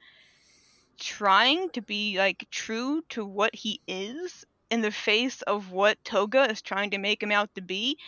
trying 1.00 1.72
to 1.72 1.82
be 1.82 2.20
like 2.20 2.48
true 2.52 3.02
to 3.10 3.26
what 3.26 3.56
he 3.56 3.82
is 3.88 4.46
in 4.74 4.82
the 4.82 4.92
face 4.92 5.44
of 5.44 5.72
what 5.72 6.04
Toga 6.04 6.50
is 6.50 6.64
trying 6.64 6.90
to 6.90 6.98
make 6.98 7.22
him 7.22 7.32
out 7.32 7.54
to 7.54 7.62
be. 7.62 8.00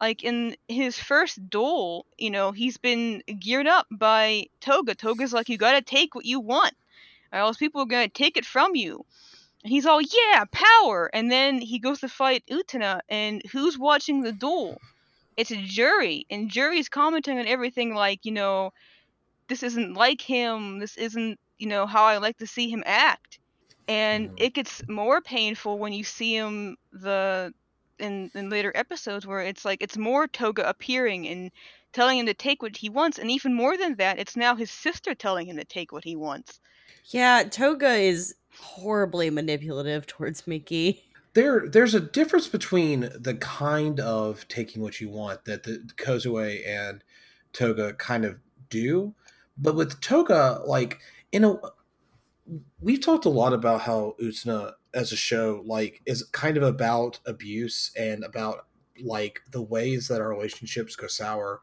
Like 0.00 0.22
in 0.22 0.56
his 0.68 0.96
first 0.96 1.50
duel, 1.50 2.06
you 2.16 2.30
know, 2.30 2.52
he's 2.52 2.76
been 2.76 3.24
geared 3.40 3.66
up 3.66 3.88
by 3.90 4.46
Toga. 4.60 4.94
Toga's 4.94 5.32
like, 5.32 5.48
you 5.48 5.58
gotta 5.58 5.82
take 5.82 6.14
what 6.14 6.24
you 6.24 6.38
want, 6.38 6.74
or 7.32 7.40
else 7.40 7.56
people 7.56 7.82
are 7.82 7.86
gonna 7.86 8.08
take 8.08 8.36
it 8.36 8.46
from 8.46 8.76
you. 8.76 9.04
And 9.64 9.72
he's 9.72 9.84
all, 9.84 10.00
yeah, 10.00 10.44
power. 10.52 11.10
And 11.12 11.30
then 11.30 11.60
he 11.60 11.80
goes 11.80 12.00
to 12.00 12.08
fight 12.08 12.44
Utena, 12.48 13.00
and 13.08 13.42
who's 13.50 13.76
watching 13.76 14.22
the 14.22 14.32
duel? 14.32 14.80
It's 15.36 15.50
a 15.50 15.56
jury, 15.56 16.26
and 16.30 16.50
jury's 16.50 16.88
commenting 16.88 17.38
on 17.38 17.48
everything 17.48 17.94
like, 17.94 18.24
you 18.24 18.32
know, 18.32 18.72
this 19.48 19.64
isn't 19.64 19.94
like 19.94 20.20
him. 20.20 20.78
This 20.78 20.96
isn't, 20.96 21.40
you 21.58 21.66
know, 21.66 21.86
how 21.86 22.04
I 22.04 22.18
like 22.18 22.38
to 22.38 22.46
see 22.46 22.70
him 22.70 22.84
act. 22.86 23.38
And 23.88 24.30
Mhm. 24.30 24.34
it 24.36 24.54
gets 24.54 24.82
more 24.88 25.20
painful 25.20 25.78
when 25.78 25.92
you 25.92 26.04
see 26.04 26.34
him 26.36 26.76
the 26.92 27.52
in 27.98 28.30
in 28.34 28.48
later 28.50 28.72
episodes 28.74 29.26
where 29.26 29.40
it's 29.40 29.64
like 29.64 29.82
it's 29.82 29.96
more 29.96 30.26
Toga 30.28 30.68
appearing 30.68 31.26
and 31.28 31.50
telling 31.92 32.18
him 32.18 32.26
to 32.26 32.34
take 32.34 32.62
what 32.62 32.76
he 32.76 32.88
wants, 32.90 33.18
and 33.18 33.30
even 33.30 33.54
more 33.54 33.76
than 33.76 33.96
that, 33.96 34.18
it's 34.18 34.36
now 34.36 34.54
his 34.56 34.70
sister 34.70 35.14
telling 35.14 35.46
him 35.48 35.56
to 35.58 35.64
take 35.64 35.92
what 35.92 36.04
he 36.04 36.16
wants. 36.16 36.60
yeah, 37.06 37.44
Toga 37.44 37.94
is 37.94 38.34
horribly 38.58 39.30
manipulative 39.30 40.06
towards 40.06 40.46
Mickey. 40.46 41.02
There, 41.34 41.66
there's 41.68 41.94
a 41.94 42.00
difference 42.00 42.48
between 42.48 43.10
the 43.18 43.34
kind 43.40 43.98
of 44.00 44.46
taking 44.48 44.82
what 44.82 45.00
you 45.00 45.08
want 45.08 45.44
that 45.46 45.62
the 45.62 45.78
Kozue 45.96 46.66
and 46.66 47.02
Toga 47.52 47.94
kind 47.94 48.24
of 48.24 48.38
do, 48.68 49.14
but 49.56 49.74
with 49.74 50.00
Toga, 50.00 50.62
like 50.66 51.00
in 51.32 51.44
a, 51.44 51.58
we've 52.80 53.00
talked 53.00 53.24
a 53.24 53.30
lot 53.30 53.52
about 53.52 53.82
how 53.82 54.14
Utena 54.20 54.72
as 54.94 55.12
a 55.12 55.16
show 55.16 55.62
like 55.66 56.02
is 56.06 56.24
kind 56.32 56.56
of 56.56 56.62
about 56.62 57.20
abuse 57.26 57.90
and 57.96 58.24
about 58.24 58.66
like 59.02 59.40
the 59.50 59.62
ways 59.62 60.08
that 60.08 60.20
our 60.20 60.28
relationships 60.28 60.96
go 60.96 61.06
sour. 61.06 61.60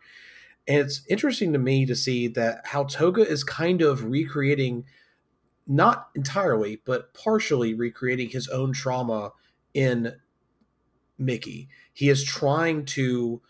And 0.67 0.79
it's 0.79 1.01
interesting 1.09 1.53
to 1.53 1.59
me 1.59 1.85
to 1.85 1.95
see 1.95 2.27
that 2.29 2.61
how 2.65 2.83
Toga 2.85 3.27
is 3.27 3.43
kind 3.43 3.81
of 3.81 4.05
recreating 4.05 4.85
not 5.67 6.09
entirely, 6.15 6.81
but 6.85 7.13
partially 7.13 7.75
recreating 7.75 8.29
his 8.29 8.47
own 8.47 8.73
trauma 8.73 9.31
in 9.73 10.13
Mickey. 11.17 11.69
He 11.93 12.09
is 12.09 12.23
trying 12.23 12.85
to 12.85 13.41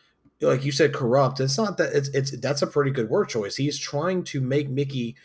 like 0.41 0.63
you 0.63 0.71
said 0.71 0.93
corrupt. 0.93 1.39
It's 1.39 1.57
not 1.57 1.77
that 1.77 1.93
it's 1.93 2.09
it's 2.09 2.31
that's 2.39 2.61
a 2.61 2.67
pretty 2.67 2.91
good 2.91 3.09
word 3.09 3.29
choice. 3.29 3.55
He's 3.55 3.77
trying 3.77 4.23
to 4.25 4.41
make 4.41 4.69
Mickey 4.69 5.15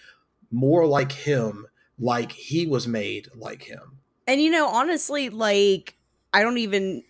more 0.50 0.86
like 0.86 1.12
him, 1.12 1.66
like 1.98 2.32
he 2.32 2.66
was 2.66 2.86
made 2.86 3.28
like 3.34 3.62
him. 3.62 3.98
And 4.26 4.40
you 4.40 4.50
know, 4.50 4.68
honestly, 4.68 5.30
like 5.30 5.96
I 6.32 6.42
don't 6.42 6.58
even 6.58 7.02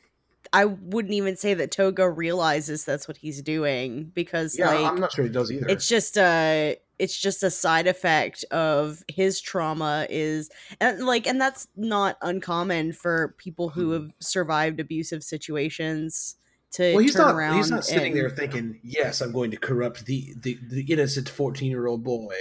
I 0.52 0.66
wouldn't 0.66 1.14
even 1.14 1.36
say 1.36 1.54
that 1.54 1.70
Toga 1.72 2.08
realizes 2.08 2.84
that's 2.84 3.08
what 3.08 3.16
he's 3.16 3.42
doing 3.42 4.12
because 4.14 4.58
Yeah, 4.58 4.68
like 4.68 4.86
I'm 4.86 5.00
not 5.00 5.12
sure 5.12 5.24
he 5.24 5.30
does 5.30 5.50
either. 5.50 5.66
it's 5.68 5.88
just 5.88 6.16
a 6.16 6.76
it's 6.98 7.18
just 7.18 7.42
a 7.42 7.50
side 7.50 7.88
effect 7.88 8.44
of 8.52 9.02
his 9.08 9.40
trauma 9.40 10.06
is 10.08 10.50
and 10.80 11.04
like 11.04 11.26
and 11.26 11.40
that's 11.40 11.66
not 11.76 12.16
uncommon 12.22 12.92
for 12.92 13.34
people 13.38 13.70
who 13.70 13.86
hmm. 13.86 13.92
have 13.94 14.12
survived 14.20 14.78
abusive 14.78 15.24
situations 15.24 16.36
to 16.74 16.92
well, 16.94 16.98
he's 17.02 17.14
turn 17.14 17.26
not. 17.26 17.34
around 17.34 17.56
He's 17.56 17.70
not 17.70 17.84
sitting 17.84 18.12
and- 18.12 18.16
there 18.16 18.30
thinking, 18.30 18.80
"Yes, 18.82 19.20
I'm 19.20 19.32
going 19.32 19.50
to 19.52 19.56
corrupt 19.56 20.06
the 20.06 20.34
the, 20.40 20.58
the 20.68 20.82
innocent 20.92 21.28
14 21.28 21.70
year 21.70 21.86
old 21.86 22.02
boy." 22.02 22.34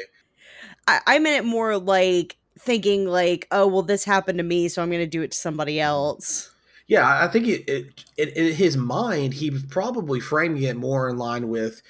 I, 0.88 1.00
I 1.06 1.20
meant 1.20 1.46
it 1.46 1.48
more 1.48 1.78
like 1.78 2.38
thinking 2.60 3.06
like 3.06 3.48
oh 3.52 3.68
well 3.68 3.82
this 3.82 4.04
happened 4.06 4.38
to 4.38 4.44
me 4.44 4.68
so 4.68 4.82
i'm 4.82 4.92
gonna 4.92 5.08
do 5.08 5.22
it 5.22 5.32
to 5.32 5.38
somebody 5.38 5.80
else 5.82 6.52
Yeah, 6.88 7.24
I 7.24 7.28
think 7.28 7.48
it, 7.48 7.68
it, 7.68 8.04
it 8.18 8.38
in 8.38 8.54
his 8.54 8.78
mind 8.78 9.34
he 9.34 9.50
was 9.50 9.64
probably 9.64 10.20
framing 10.20 10.64
it 10.64 10.76
more 10.76 11.10
in 11.10 11.18
line 11.18 11.50
with 11.50 11.82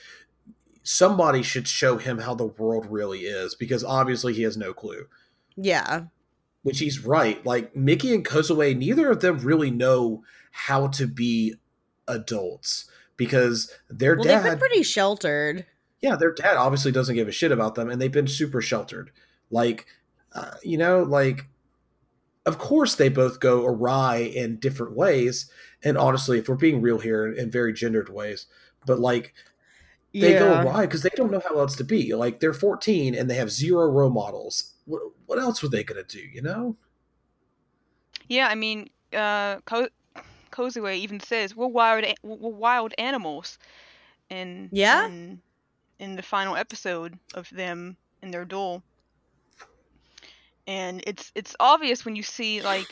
somebody 0.84 1.44
should 1.44 1.68
show 1.68 1.98
him 1.98 2.20
how 2.20 2.36
the 2.36 2.46
world 2.46 2.86
really 2.90 3.22
is 3.22 3.56
because 3.56 3.84
obviously 3.84 4.34
he 4.34 4.44
has 4.44 4.58
no 4.58 4.74
clue. 4.74 5.08
yeah 5.56 6.06
Which 6.64 6.80
he's 6.80 7.04
right. 7.06 7.44
Like 7.46 7.76
Mickey 7.76 8.14
and 8.14 8.26
Kozue, 8.26 8.76
neither 8.78 9.10
of 9.10 9.22
them 9.22 9.40
really 9.40 9.72
know 9.72 10.24
how 10.52 10.88
to 10.88 11.08
be 11.08 11.56
adults 12.08 12.90
because 13.18 13.72
their 13.90 14.16
well 14.16 14.26
they've 14.26 14.44
been 14.44 14.60
pretty 14.60 14.84
sheltered 14.84 15.66
yeah, 16.04 16.18
their 16.18 16.34
dad 16.34 16.58
obviously 16.58 16.92
doesn't 16.92 17.16
give 17.16 17.30
a 17.30 17.32
shit 17.32 17.54
about 17.54 17.76
them, 17.76 17.90
and 17.90 18.00
they've 18.00 18.12
been 18.12 18.28
super 18.28 18.62
sheltered. 18.62 19.10
Like, 19.50 19.86
uh, 20.36 20.52
you 20.62 20.78
know, 20.78 21.02
like, 21.02 21.46
of 22.46 22.58
course 22.58 22.96
they 22.96 23.08
both 23.08 23.40
go 23.40 23.66
awry 23.66 24.18
in 24.18 24.58
different 24.60 24.98
ways. 24.98 25.50
And 25.82 25.98
honestly, 25.98 26.38
if 26.38 26.50
we're 26.50 26.56
being 26.56 26.82
real 26.82 27.00
here, 27.00 27.32
in 27.32 27.50
very 27.50 27.72
gendered 27.72 28.10
ways, 28.10 28.48
but 28.86 29.00
like, 29.00 29.34
they 30.12 30.34
go 30.34 30.62
awry 30.62 30.86
because 30.86 31.04
they 31.04 31.10
don't 31.16 31.32
know 31.32 31.42
how 31.48 31.58
else 31.58 31.76
to 31.78 31.86
be. 31.86 32.14
Like, 32.14 32.42
they're 32.42 32.54
14 32.54 33.16
and 33.16 33.30
they 33.30 33.36
have 33.36 33.50
zero 33.50 33.88
role 33.90 34.10
models. 34.10 34.74
What, 34.86 35.02
what 35.26 35.40
else 35.40 35.64
were 35.64 35.70
they 35.70 35.86
going 35.86 36.04
to 36.06 36.18
do, 36.18 36.22
you 36.22 36.42
know? 36.42 36.76
Yeah, 38.28 38.48
I 38.50 38.56
mean, 38.56 38.90
uh, 39.14 39.62
Ko- 39.62 39.88
Kozue 40.52 40.96
even 40.98 41.22
says 41.22 41.56
we're 41.56 41.68
wild 41.68 42.04
a- 42.04 42.16
we're 42.24 42.50
wild 42.50 42.94
animals, 42.98 43.58
And, 44.30 44.70
Yeah? 44.72 45.08
in, 45.08 45.42
in 46.00 46.16
the 46.16 46.22
final 46.22 46.56
episode 46.56 47.18
of 47.34 47.50
them 47.50 47.98
in 48.22 48.32
their 48.32 48.46
duel. 48.46 48.84
And 50.68 51.04
it's 51.06 51.32
it's 51.36 51.56
obvious 51.60 52.06
when 52.06 52.16
you 52.16 52.24
see 52.24 52.62
like 52.62 52.88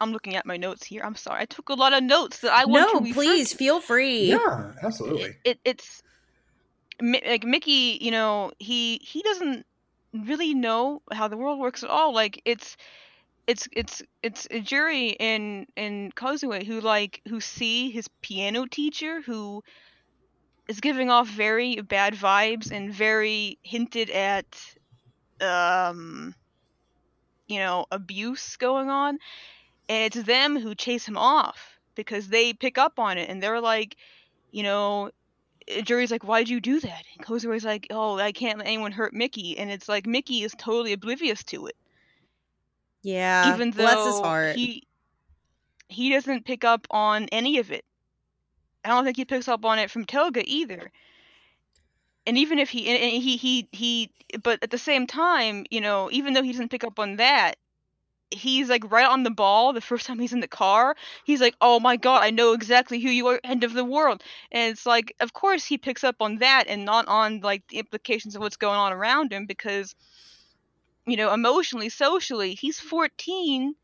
I'm 0.00 0.12
looking 0.12 0.36
at 0.36 0.46
my 0.46 0.56
notes 0.56 0.84
here. 0.84 1.02
I'm 1.02 1.16
sorry, 1.16 1.42
I 1.42 1.44
took 1.46 1.70
a 1.70 1.74
lot 1.74 1.92
of 1.92 2.02
notes 2.02 2.40
that 2.40 2.52
I 2.52 2.66
want 2.66 2.92
no, 2.92 2.98
to 2.98 3.04
refer 3.04 3.14
please 3.14 3.50
to. 3.50 3.56
feel 3.56 3.80
free. 3.80 4.30
Yeah, 4.30 4.72
absolutely. 4.82 5.30
It, 5.30 5.36
it 5.44 5.60
it's 5.64 6.02
like 7.00 7.44
Mickey, 7.44 7.98
you 8.00 8.10
know, 8.10 8.52
he 8.58 8.98
he 8.98 9.22
doesn't 9.22 9.66
really 10.12 10.54
know 10.54 11.02
how 11.12 11.28
the 11.28 11.36
world 11.36 11.58
works 11.58 11.82
at 11.82 11.90
all. 11.90 12.14
Like 12.14 12.40
it's 12.44 12.76
it's 13.46 13.68
it's 13.72 14.02
it's 14.22 14.46
a 14.50 14.60
jury 14.60 15.10
in 15.10 15.66
in 15.76 16.12
Kozue 16.16 16.66
who 16.66 16.80
like 16.80 17.22
who 17.28 17.40
see 17.40 17.90
his 17.90 18.08
piano 18.20 18.66
teacher 18.66 19.20
who 19.22 19.62
is 20.68 20.80
giving 20.80 21.10
off 21.10 21.28
very 21.28 21.80
bad 21.80 22.14
vibes 22.14 22.70
and 22.70 22.92
very 22.92 23.58
hinted 23.62 24.10
at 24.10 24.46
um 25.40 26.34
you 27.46 27.58
know 27.58 27.86
abuse 27.90 28.56
going 28.56 28.88
on 28.88 29.18
and 29.88 30.04
it's 30.04 30.26
them 30.26 30.58
who 30.58 30.74
chase 30.74 31.06
him 31.06 31.16
off 31.16 31.78
because 31.94 32.28
they 32.28 32.52
pick 32.52 32.78
up 32.78 32.98
on 32.98 33.18
it 33.18 33.28
and 33.28 33.42
they're 33.42 33.60
like 33.60 33.96
you 34.50 34.62
know 34.62 35.10
uh, 35.68 35.80
Jury's 35.80 36.10
like, 36.10 36.24
why'd 36.24 36.48
you 36.48 36.60
do 36.60 36.80
that? 36.80 37.02
And 37.18 37.64
like, 37.64 37.88
oh, 37.90 38.18
I 38.18 38.32
can't 38.32 38.58
let 38.58 38.66
anyone 38.66 38.92
hurt 38.92 39.12
Mickey. 39.12 39.58
And 39.58 39.70
it's 39.70 39.88
like, 39.88 40.06
Mickey 40.06 40.42
is 40.42 40.54
totally 40.56 40.92
oblivious 40.92 41.42
to 41.44 41.66
it. 41.66 41.76
Yeah. 43.02 43.54
even 43.54 43.70
though 43.70 43.84
bless 43.84 44.06
his 44.06 44.20
heart. 44.20 44.56
he 44.56 44.82
he 45.88 46.10
doesn't 46.10 46.44
pick 46.44 46.64
up 46.64 46.86
on 46.90 47.26
any 47.26 47.58
of 47.58 47.70
it. 47.70 47.84
I 48.86 48.90
don't 48.90 49.04
think 49.04 49.16
he 49.16 49.24
picks 49.24 49.48
up 49.48 49.64
on 49.64 49.80
it 49.80 49.90
from 49.90 50.04
Toga 50.04 50.42
either. 50.46 50.92
And 52.24 52.38
even 52.38 52.60
if 52.60 52.70
he 52.70 52.88
and 52.88 53.22
he 53.22 53.36
he 53.36 53.68
he 53.72 54.10
but 54.44 54.62
at 54.62 54.70
the 54.70 54.78
same 54.78 55.08
time, 55.08 55.66
you 55.70 55.80
know, 55.80 56.08
even 56.12 56.34
though 56.34 56.42
he 56.42 56.52
doesn't 56.52 56.70
pick 56.70 56.84
up 56.84 57.00
on 57.00 57.16
that, 57.16 57.56
he's 58.30 58.68
like 58.68 58.90
right 58.90 59.06
on 59.06 59.24
the 59.24 59.30
ball 59.30 59.72
the 59.72 59.80
first 59.80 60.06
time 60.06 60.20
he's 60.20 60.32
in 60.32 60.38
the 60.40 60.48
car. 60.48 60.96
He's 61.24 61.40
like, 61.40 61.56
"Oh 61.60 61.80
my 61.80 61.96
god, 61.96 62.22
I 62.22 62.30
know 62.30 62.52
exactly 62.52 63.00
who 63.00 63.08
you 63.10 63.26
are, 63.26 63.40
end 63.42 63.64
of 63.64 63.74
the 63.74 63.84
world." 63.84 64.22
And 64.52 64.72
it's 64.72 64.86
like, 64.86 65.14
of 65.20 65.32
course 65.32 65.64
he 65.64 65.78
picks 65.78 66.04
up 66.04 66.16
on 66.20 66.36
that 66.36 66.64
and 66.68 66.84
not 66.84 67.08
on 67.08 67.40
like 67.40 67.66
the 67.68 67.78
implications 67.78 68.36
of 68.36 68.42
what's 68.42 68.56
going 68.56 68.78
on 68.78 68.92
around 68.92 69.32
him 69.32 69.46
because 69.46 69.96
you 71.06 71.16
know, 71.16 71.32
emotionally, 71.32 71.88
socially, 71.88 72.54
he's 72.54 72.80
14 72.80 73.74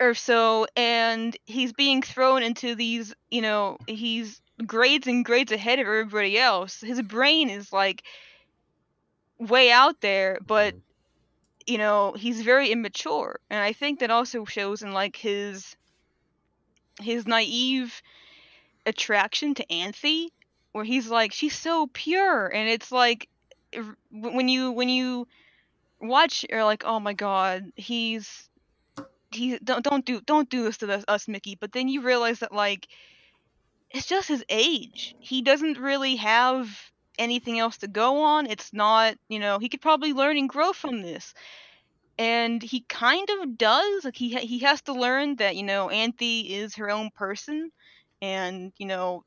or 0.00 0.14
so, 0.14 0.66
and 0.76 1.36
he's 1.44 1.72
being 1.72 2.02
thrown 2.02 2.42
into 2.42 2.74
these, 2.74 3.14
you 3.30 3.42
know, 3.42 3.78
he's 3.86 4.40
grades 4.66 5.06
and 5.06 5.24
grades 5.24 5.52
ahead 5.52 5.78
of 5.78 5.86
everybody 5.86 6.38
else. 6.38 6.80
His 6.80 7.00
brain 7.02 7.50
is 7.50 7.72
like 7.72 8.02
way 9.38 9.70
out 9.70 10.00
there, 10.00 10.38
but 10.46 10.74
mm-hmm. 10.74 11.72
you 11.72 11.78
know, 11.78 12.14
he's 12.16 12.42
very 12.42 12.70
immature. 12.70 13.40
And 13.50 13.60
I 13.60 13.72
think 13.72 14.00
that 14.00 14.10
also 14.10 14.44
shows 14.44 14.82
in 14.82 14.92
like 14.92 15.16
his 15.16 15.76
his 17.00 17.26
naive 17.26 18.02
attraction 18.86 19.54
to 19.54 19.72
Anthy, 19.72 20.32
where 20.72 20.84
he's 20.84 21.08
like, 21.08 21.32
she's 21.32 21.56
so 21.56 21.88
pure, 21.92 22.46
and 22.46 22.68
it's 22.68 22.92
like 22.92 23.28
when 24.10 24.48
you 24.48 24.72
when 24.72 24.88
you 24.88 25.26
watch, 26.00 26.44
you're 26.48 26.64
like, 26.64 26.84
oh 26.84 27.00
my 27.00 27.12
god, 27.12 27.72
he's 27.76 28.48
he 29.34 29.58
don't 29.58 29.84
don't 29.84 30.04
do 30.04 30.20
don't 30.20 30.48
do 30.50 30.64
this 30.64 30.78
to 30.78 31.04
us, 31.08 31.28
Mickey. 31.28 31.56
But 31.60 31.72
then 31.72 31.88
you 31.88 32.02
realize 32.02 32.40
that 32.40 32.52
like 32.52 32.88
it's 33.90 34.06
just 34.06 34.28
his 34.28 34.44
age. 34.48 35.14
He 35.18 35.42
doesn't 35.42 35.78
really 35.78 36.16
have 36.16 36.68
anything 37.18 37.58
else 37.58 37.78
to 37.78 37.88
go 37.88 38.22
on. 38.22 38.46
It's 38.46 38.72
not, 38.72 39.16
you 39.28 39.38
know, 39.38 39.58
he 39.58 39.68
could 39.68 39.80
probably 39.80 40.12
learn 40.12 40.36
and 40.38 40.48
grow 40.48 40.72
from 40.72 41.02
this. 41.02 41.32
And 42.18 42.62
he 42.62 42.84
kind 42.88 43.28
of 43.30 43.56
does. 43.58 44.04
Like 44.04 44.16
he 44.16 44.34
he 44.36 44.60
has 44.60 44.82
to 44.82 44.92
learn 44.92 45.36
that, 45.36 45.56
you 45.56 45.62
know, 45.64 45.90
Anthy 45.90 46.54
is 46.54 46.76
her 46.76 46.90
own 46.90 47.10
person 47.14 47.70
and, 48.20 48.72
you 48.78 48.86
know, 48.86 49.24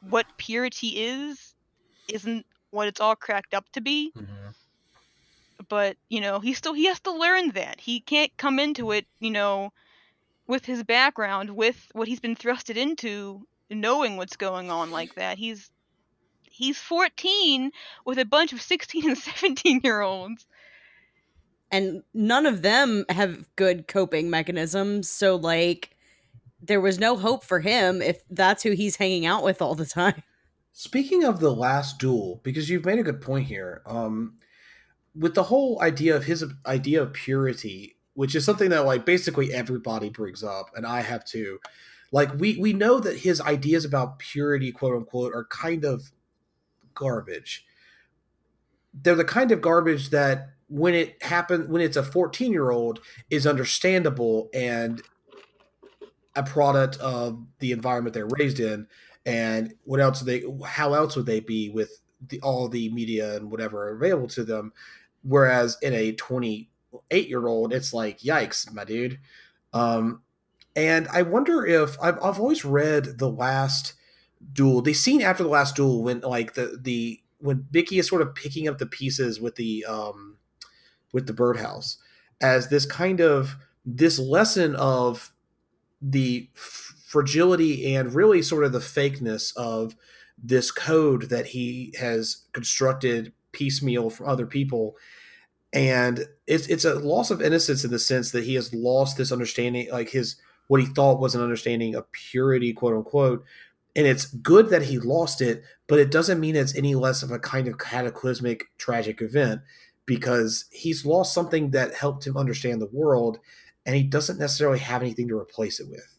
what 0.00 0.26
purity 0.38 0.88
is 1.04 1.54
isn't 2.08 2.46
what 2.70 2.88
it's 2.88 3.00
all 3.00 3.16
cracked 3.16 3.54
up 3.54 3.66
to 3.72 3.80
be 3.80 4.14
Mhm. 4.14 4.54
But 5.68 5.96
you 6.08 6.20
know 6.20 6.40
he 6.40 6.54
still 6.54 6.74
he 6.74 6.86
has 6.86 7.00
to 7.00 7.12
learn 7.12 7.50
that. 7.50 7.80
He 7.80 8.00
can't 8.00 8.36
come 8.36 8.58
into 8.58 8.92
it 8.92 9.06
you 9.20 9.30
know 9.30 9.72
with 10.46 10.64
his 10.64 10.82
background 10.82 11.50
with 11.50 11.88
what 11.92 12.08
he's 12.08 12.20
been 12.20 12.36
thrusted 12.36 12.76
into 12.76 13.46
knowing 13.70 14.16
what's 14.16 14.36
going 14.36 14.70
on 14.70 14.90
like 14.90 15.14
that. 15.14 15.38
He's 15.38 15.70
he's 16.42 16.78
14 16.78 17.70
with 18.04 18.18
a 18.18 18.24
bunch 18.24 18.52
of 18.52 18.60
16 18.60 19.08
and 19.08 19.18
17 19.18 19.80
year 19.84 20.00
olds. 20.00 20.46
And 21.70 22.02
none 22.14 22.46
of 22.46 22.62
them 22.62 23.04
have 23.10 23.44
good 23.56 23.86
coping 23.86 24.30
mechanisms 24.30 25.08
so 25.08 25.36
like 25.36 25.94
there 26.60 26.80
was 26.80 26.98
no 26.98 27.16
hope 27.16 27.44
for 27.44 27.60
him 27.60 28.02
if 28.02 28.22
that's 28.30 28.62
who 28.62 28.72
he's 28.72 28.96
hanging 28.96 29.26
out 29.26 29.44
with 29.44 29.62
all 29.62 29.74
the 29.74 29.86
time. 29.86 30.22
Speaking 30.72 31.24
of 31.24 31.40
the 31.40 31.54
last 31.54 31.98
duel, 31.98 32.40
because 32.42 32.70
you've 32.70 32.84
made 32.84 32.98
a 32.98 33.02
good 33.02 33.20
point 33.20 33.46
here, 33.46 33.82
um, 33.86 34.34
with 35.18 35.34
the 35.34 35.42
whole 35.42 35.80
idea 35.82 36.16
of 36.16 36.24
his 36.24 36.44
idea 36.66 37.02
of 37.02 37.12
purity, 37.12 37.96
which 38.14 38.34
is 38.34 38.44
something 38.44 38.70
that 38.70 38.86
like 38.86 39.04
basically 39.04 39.52
everybody 39.52 40.10
brings 40.10 40.44
up, 40.44 40.70
and 40.74 40.86
I 40.86 41.00
have 41.00 41.24
too. 41.24 41.58
Like 42.12 42.32
we 42.38 42.56
we 42.56 42.72
know 42.72 43.00
that 43.00 43.18
his 43.18 43.40
ideas 43.40 43.84
about 43.84 44.18
purity, 44.18 44.72
quote 44.72 44.96
unquote, 44.96 45.34
are 45.34 45.44
kind 45.44 45.84
of 45.84 46.12
garbage. 46.94 47.66
They're 48.94 49.14
the 49.14 49.24
kind 49.24 49.52
of 49.52 49.60
garbage 49.60 50.10
that 50.10 50.50
when 50.68 50.94
it 50.94 51.22
happens 51.22 51.68
when 51.68 51.82
it's 51.82 51.96
a 51.96 52.02
14 52.02 52.52
year 52.52 52.70
old 52.70 53.00
is 53.30 53.46
understandable 53.46 54.50
and 54.52 55.02
a 56.36 56.42
product 56.42 56.96
of 56.98 57.42
the 57.58 57.72
environment 57.72 58.14
they're 58.14 58.28
raised 58.38 58.60
in 58.60 58.86
and 59.26 59.74
what 59.84 59.98
else 59.98 60.20
they 60.20 60.42
how 60.66 60.92
else 60.92 61.16
would 61.16 61.26
they 61.26 61.40
be 61.40 61.70
with 61.70 62.00
the 62.28 62.38
all 62.40 62.68
the 62.68 62.90
media 62.90 63.36
and 63.36 63.50
whatever 63.50 63.88
available 63.96 64.28
to 64.28 64.44
them 64.44 64.72
whereas 65.28 65.76
in 65.82 65.92
a 65.92 66.12
28 66.12 67.28
year 67.28 67.46
old 67.46 67.72
it's 67.72 67.92
like 67.92 68.20
yikes 68.20 68.72
my 68.72 68.84
dude. 68.84 69.18
Um 69.72 70.22
and 70.76 71.08
i 71.08 71.22
wonder 71.22 71.66
if 71.66 71.96
I've, 72.00 72.22
I've 72.22 72.38
always 72.38 72.64
read 72.64 73.18
the 73.18 73.28
last 73.28 73.94
duel. 74.52 74.82
The 74.82 74.94
scene 74.94 75.22
after 75.22 75.42
the 75.42 75.48
last 75.48 75.76
duel 75.76 76.02
when 76.02 76.20
like 76.20 76.54
the 76.54 76.78
the 76.80 77.20
when 77.38 77.66
Mickey 77.72 77.98
is 77.98 78.08
sort 78.08 78.22
of 78.22 78.34
picking 78.34 78.68
up 78.68 78.78
the 78.78 78.86
pieces 78.86 79.40
with 79.40 79.56
the 79.56 79.84
um 79.86 80.38
with 81.12 81.26
the 81.26 81.32
birdhouse 81.32 81.98
as 82.40 82.68
this 82.68 82.86
kind 82.86 83.20
of 83.20 83.56
this 83.84 84.18
lesson 84.18 84.76
of 84.76 85.32
the 86.00 86.48
fragility 86.54 87.94
and 87.94 88.14
really 88.14 88.42
sort 88.42 88.64
of 88.64 88.72
the 88.72 88.78
fakeness 88.78 89.56
of 89.56 89.96
this 90.36 90.70
code 90.70 91.22
that 91.30 91.46
he 91.46 91.92
has 91.98 92.44
constructed 92.52 93.32
piecemeal 93.52 94.10
from 94.10 94.28
other 94.28 94.46
people 94.46 94.94
and 95.72 96.26
it's 96.46 96.66
it's 96.68 96.84
a 96.84 96.94
loss 96.94 97.30
of 97.30 97.42
innocence 97.42 97.84
in 97.84 97.90
the 97.90 97.98
sense 97.98 98.30
that 98.30 98.44
he 98.44 98.54
has 98.54 98.72
lost 98.72 99.16
this 99.16 99.32
understanding 99.32 99.88
like 99.92 100.10
his 100.10 100.36
what 100.66 100.80
he 100.80 100.86
thought 100.86 101.20
was 101.20 101.34
an 101.34 101.42
understanding 101.42 101.94
of 101.94 102.10
purity 102.12 102.72
quote 102.72 102.94
unquote. 102.94 103.44
And 103.96 104.06
it's 104.06 104.26
good 104.26 104.68
that 104.70 104.82
he 104.82 104.98
lost 104.98 105.40
it 105.40 105.62
but 105.86 105.98
it 105.98 106.10
doesn't 106.10 106.40
mean 106.40 106.56
it's 106.56 106.76
any 106.76 106.94
less 106.94 107.22
of 107.22 107.30
a 107.30 107.38
kind 107.38 107.68
of 107.68 107.78
cataclysmic 107.78 108.64
tragic 108.78 109.20
event 109.20 109.60
because 110.06 110.66
he's 110.70 111.04
lost 111.04 111.34
something 111.34 111.70
that 111.72 111.94
helped 111.94 112.26
him 112.26 112.36
understand 112.36 112.80
the 112.80 112.86
world 112.86 113.38
and 113.84 113.96
he 113.96 114.02
doesn't 114.02 114.38
necessarily 114.38 114.78
have 114.78 115.02
anything 115.02 115.28
to 115.28 115.36
replace 115.36 115.80
it 115.80 115.88
with. 115.90 116.18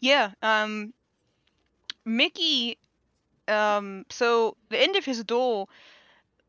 Yeah 0.00 0.32
um 0.42 0.92
mickey 2.04 2.78
um 3.48 4.04
so 4.10 4.56
the 4.70 4.82
end 4.82 4.96
of 4.96 5.04
his 5.04 5.22
duel 5.24 5.70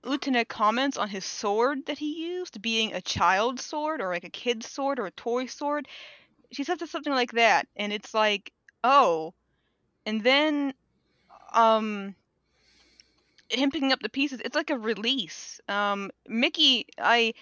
Utena 0.03 0.47
comments 0.47 0.97
on 0.97 1.07
his 1.07 1.25
sword 1.25 1.85
that 1.85 1.97
he 1.97 2.25
used 2.25 2.61
being 2.61 2.93
a 2.93 3.01
child's 3.01 3.63
sword 3.63 4.01
or 4.01 4.09
like 4.09 4.25
a 4.25 4.29
kid's 4.29 4.69
sword 4.69 4.99
or 4.99 5.05
a 5.05 5.11
toy 5.11 5.45
sword. 5.45 5.87
She 6.51 6.63
says 6.63 6.77
something 6.89 7.13
like 7.13 7.31
that, 7.33 7.67
and 7.75 7.93
it's 7.93 8.13
like, 8.13 8.51
oh. 8.83 9.33
And 10.05 10.21
then, 10.21 10.73
um, 11.53 12.15
him 13.49 13.71
picking 13.71 13.91
up 13.91 14.01
the 14.01 14.09
pieces, 14.09 14.41
it's 14.43 14.55
like 14.55 14.69
a 14.69 14.77
release. 14.77 15.61
Um, 15.67 16.11
Mickey, 16.27 16.87
I, 16.97 17.33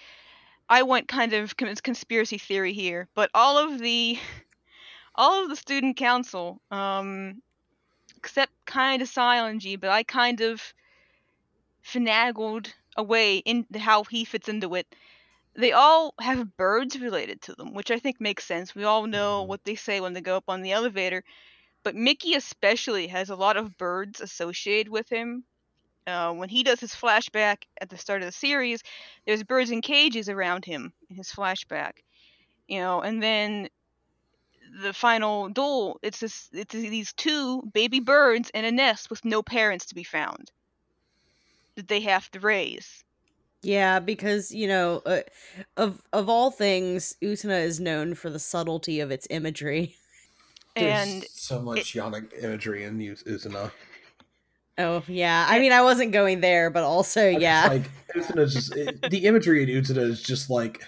I 0.68 0.82
went 0.82 1.08
kind 1.08 1.32
of 1.32 1.56
conspiracy 1.56 2.38
theory 2.38 2.72
here, 2.72 3.08
but 3.14 3.30
all 3.34 3.58
of 3.58 3.80
the, 3.80 4.18
all 5.14 5.42
of 5.42 5.50
the 5.50 5.56
student 5.56 5.96
council, 5.96 6.60
um, 6.70 7.42
except 8.16 8.52
kind 8.66 9.02
of 9.02 9.08
Silengy, 9.08 9.78
but 9.78 9.90
I 9.90 10.04
kind 10.04 10.40
of 10.40 10.62
finagled 11.84 12.72
away 12.96 13.38
in 13.38 13.66
how 13.78 14.04
he 14.04 14.24
fits 14.24 14.48
into 14.48 14.74
it. 14.74 14.86
they 15.54 15.72
all 15.72 16.14
have 16.20 16.56
birds 16.56 16.98
related 17.00 17.40
to 17.42 17.54
them, 17.54 17.74
which 17.74 17.90
I 17.90 17.98
think 17.98 18.20
makes 18.20 18.44
sense. 18.46 18.74
We 18.74 18.84
all 18.84 19.06
know 19.06 19.44
Mhm. 19.44 19.48
what 19.48 19.64
they 19.64 19.74
say 19.74 20.00
when 20.00 20.12
they 20.14 20.20
go 20.22 20.36
up 20.36 20.44
on 20.48 20.62
the 20.62 20.72
elevator, 20.72 21.24
but 21.84 21.94
Mickey 21.96 22.34
especially 22.34 23.08
has 23.08 23.30
a 23.30 23.36
lot 23.36 23.56
of 23.56 23.76
birds 23.78 24.20
associated 24.20 24.90
with 24.90 25.08
him. 25.10 25.44
Uh, 26.06 26.32
when 26.34 26.48
he 26.48 26.62
does 26.64 26.80
his 26.80 26.94
flashback 26.94 27.64
at 27.80 27.90
the 27.90 27.98
start 27.98 28.22
of 28.22 28.26
the 28.26 28.32
series, 28.32 28.82
there's 29.26 29.44
birds 29.44 29.70
in 29.70 29.82
cages 29.82 30.28
around 30.28 30.64
him 30.64 30.92
in 31.10 31.16
his 31.16 31.30
flashback, 31.30 31.98
you 32.68 32.80
know, 32.80 33.00
and 33.02 33.22
then 33.22 33.68
the 34.80 34.92
final 34.92 35.48
duel, 35.50 35.98
it's 36.02 36.20
this, 36.20 36.48
it's 36.52 36.74
these 36.74 37.12
two 37.12 37.62
baby 37.62 38.00
birds 38.00 38.50
in 38.54 38.64
a 38.64 38.72
nest 38.72 39.10
with 39.10 39.24
no 39.24 39.42
parents 39.42 39.86
to 39.86 39.94
be 39.94 40.04
found 40.04 40.50
that 41.76 41.88
they 41.88 42.00
have 42.00 42.30
to 42.32 42.40
raise. 42.40 43.04
Yeah, 43.62 44.00
because 44.00 44.50
you 44.52 44.66
know, 44.66 45.02
uh, 45.06 45.20
of 45.76 46.02
of 46.12 46.28
all 46.28 46.50
things, 46.50 47.16
Utena 47.22 47.62
is 47.64 47.78
known 47.78 48.14
for 48.14 48.28
the 48.28 48.38
subtlety 48.40 49.00
of 49.00 49.10
its 49.10 49.26
imagery. 49.30 49.94
There's 50.76 51.08
And 51.08 51.24
so 51.24 51.60
much 51.60 51.94
yonic 51.94 52.32
imagery 52.42 52.84
in 52.84 52.98
Us- 53.00 53.22
Utena. 53.24 53.70
Oh 54.78 55.02
yeah, 55.06 55.46
I 55.48 55.58
mean, 55.58 55.70
I 55.70 55.82
wasn't 55.82 56.12
going 56.12 56.40
there, 56.40 56.70
but 56.70 56.82
also 56.82 57.28
yeah, 57.28 57.68
Like 57.68 57.90
Utena's 58.16 58.54
just 58.54 58.74
it, 58.74 59.10
the 59.10 59.26
imagery 59.26 59.62
in 59.62 59.68
Utena 59.68 59.98
is 59.98 60.22
just 60.22 60.48
like 60.50 60.82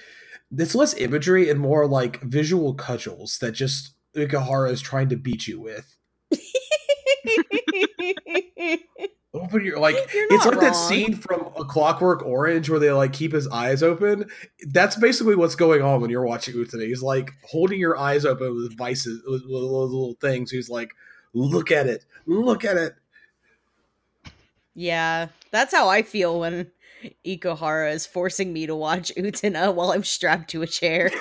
it's 0.56 0.74
less 0.74 0.94
imagery 0.94 1.50
and 1.50 1.60
more 1.60 1.86
like 1.86 2.20
visual 2.22 2.74
cudgels 2.74 3.38
that 3.38 3.52
just 3.52 3.94
Ikuhara 4.16 4.70
is 4.70 4.80
trying 4.80 5.10
to 5.10 5.16
beat 5.16 5.46
you 5.46 5.60
with. 5.60 5.96
Open 9.34 9.64
your 9.64 9.80
like 9.80 9.96
it's 9.98 10.46
like 10.46 10.60
that 10.60 10.76
scene 10.76 11.16
from 11.16 11.50
A 11.56 11.64
Clockwork 11.64 12.24
Orange 12.24 12.70
where 12.70 12.78
they 12.78 12.92
like 12.92 13.12
keep 13.12 13.32
his 13.32 13.48
eyes 13.48 13.82
open. 13.82 14.26
That's 14.68 14.94
basically 14.94 15.34
what's 15.34 15.56
going 15.56 15.82
on 15.82 16.00
when 16.00 16.08
you're 16.08 16.24
watching 16.24 16.54
Utena. 16.54 16.86
He's 16.86 17.02
like 17.02 17.32
holding 17.42 17.80
your 17.80 17.98
eyes 17.98 18.24
open 18.24 18.54
with 18.54 18.78
vices, 18.78 19.22
with, 19.26 19.42
with 19.42 19.50
those 19.50 19.90
little 19.90 20.16
things. 20.20 20.52
He's 20.52 20.70
like, 20.70 20.94
look 21.32 21.72
at 21.72 21.88
it, 21.88 22.04
look 22.26 22.64
at 22.64 22.76
it. 22.76 22.94
yeah, 24.74 25.28
that's 25.50 25.74
how 25.74 25.88
I 25.88 26.02
feel 26.02 26.38
when 26.38 26.70
Ikuhara 27.26 27.92
is 27.92 28.06
forcing 28.06 28.52
me 28.52 28.66
to 28.66 28.76
watch 28.76 29.12
Utena 29.16 29.74
while 29.74 29.90
I'm 29.90 30.04
strapped 30.04 30.50
to 30.50 30.62
a 30.62 30.66
chair. 30.66 31.10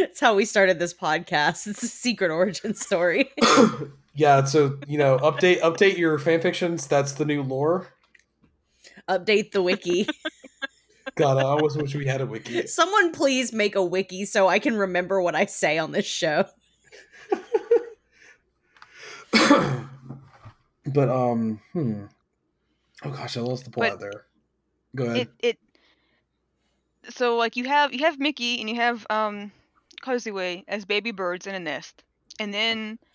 That's 0.00 0.20
how 0.20 0.34
we 0.34 0.44
started 0.44 0.78
this 0.78 0.94
podcast. 0.94 1.66
It's 1.66 1.82
a 1.82 1.88
secret 1.88 2.30
origin 2.30 2.74
story. 2.74 3.30
yeah, 4.20 4.44
so 4.44 4.78
you 4.86 4.98
know, 4.98 5.16
update 5.18 5.60
update 5.60 5.96
your 5.96 6.18
fan 6.18 6.42
fictions. 6.42 6.86
That's 6.86 7.12
the 7.12 7.24
new 7.24 7.42
lore. 7.42 7.88
Update 9.08 9.52
the 9.52 9.62
wiki. 9.62 10.06
God, 11.14 11.38
I 11.38 11.42
always 11.42 11.74
wish 11.74 11.94
we 11.94 12.04
had 12.04 12.20
a 12.20 12.26
wiki. 12.26 12.66
Someone 12.66 13.12
please 13.12 13.50
make 13.50 13.76
a 13.76 13.82
wiki 13.82 14.26
so 14.26 14.46
I 14.46 14.58
can 14.58 14.76
remember 14.76 15.22
what 15.22 15.34
I 15.34 15.46
say 15.46 15.78
on 15.78 15.92
this 15.92 16.04
show. 16.04 16.44
but 19.32 21.08
um, 21.08 21.62
hmm. 21.72 22.04
Oh 23.02 23.10
gosh, 23.10 23.38
I 23.38 23.40
lost 23.40 23.64
the 23.64 23.70
plot 23.70 23.92
But 23.92 24.00
there. 24.00 24.26
Go 24.94 25.04
ahead. 25.04 25.16
it 25.16 25.30
it 25.40 25.58
so 27.08 27.36
like 27.36 27.56
you 27.56 27.64
have 27.64 27.94
you 27.94 28.00
have 28.04 28.20
Mickey 28.20 28.60
and 28.60 28.68
you 28.68 28.76
have 28.76 29.06
um 29.08 29.50
Kozue 30.02 30.62
as 30.68 30.84
baby 30.84 31.10
birds 31.10 31.46
in 31.46 31.54
a 31.54 31.60
nest, 31.60 32.04
and 32.38 32.52
then 32.52 32.98
it, 33.00 33.09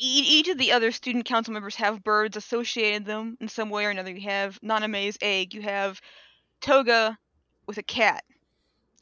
each 0.00 0.48
of 0.48 0.58
the 0.58 0.72
other 0.72 0.90
student 0.92 1.26
council 1.26 1.52
members 1.52 1.74
have 1.76 2.02
birds 2.02 2.36
associated 2.36 3.04
them 3.04 3.36
in 3.40 3.48
some 3.48 3.70
way 3.70 3.84
or 3.84 3.90
another. 3.90 4.10
You 4.12 4.28
have 4.28 4.58
Nanami's 4.60 5.18
egg. 5.20 5.54
You 5.54 5.62
have 5.62 6.00
Toga 6.60 7.18
with 7.66 7.78
a 7.78 7.82
cat. 7.82 8.24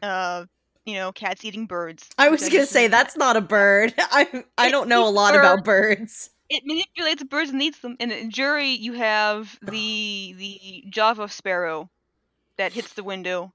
Uh, 0.03 0.47
you 0.85 0.95
know, 0.95 1.13
cats 1.13 1.45
eating 1.45 1.67
birds. 1.67 2.09
I 2.19 2.29
was 2.31 2.49
gonna 2.49 2.67
say 2.67 2.89
that's 2.89 3.17
not 3.17 3.37
a 3.37 3.41
bird. 3.41 3.95
I 3.99 4.45
I 4.57 4.69
It 4.69 4.71
don't 4.71 4.89
know 4.89 5.07
a 5.07 5.11
lot 5.11 5.35
about 5.35 5.65
birds. 5.65 6.31
it 6.49 6.63
manipulates 6.65 7.23
birds 7.25 7.51
and 7.51 7.63
eats 7.63 7.79
them. 7.81 7.97
And 8.01 8.11
in 8.11 8.31
jury, 8.31 8.71
you 8.71 8.95
have 8.95 9.59
the 9.63 10.35
the 10.39 10.85
Java 10.91 11.29
sparrow 11.29 11.91
that 12.57 12.73
hits 12.73 12.95
the 12.95 13.05
window 13.05 13.53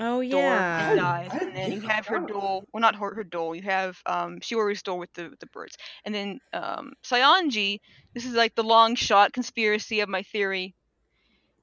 Oh 0.00 0.22
door 0.22 0.40
yeah. 0.40 0.90
and 0.92 1.00
I- 1.00 1.28
dies, 1.28 1.42
and 1.42 1.56
then 1.56 1.72
you 1.72 1.80
have 1.80 2.06
her 2.06 2.22
I- 2.22 2.26
doll. 2.26 2.64
Well, 2.72 2.80
not 2.80 2.94
her, 2.96 3.14
her 3.14 3.24
doll. 3.24 3.54
You 3.54 3.62
have 3.62 4.00
um 4.06 4.38
Shiori's 4.40 4.82
doll 4.82 4.98
with 4.98 5.12
the 5.14 5.28
with 5.30 5.40
the 5.40 5.46
birds, 5.46 5.76
and 6.04 6.14
then 6.14 6.40
um 6.52 6.92
Saionji. 7.04 7.80
This 8.14 8.24
is 8.24 8.34
like 8.34 8.54
the 8.54 8.62
long 8.64 8.94
shot 8.94 9.32
conspiracy 9.32 10.00
of 10.00 10.08
my 10.08 10.22
theory, 10.22 10.74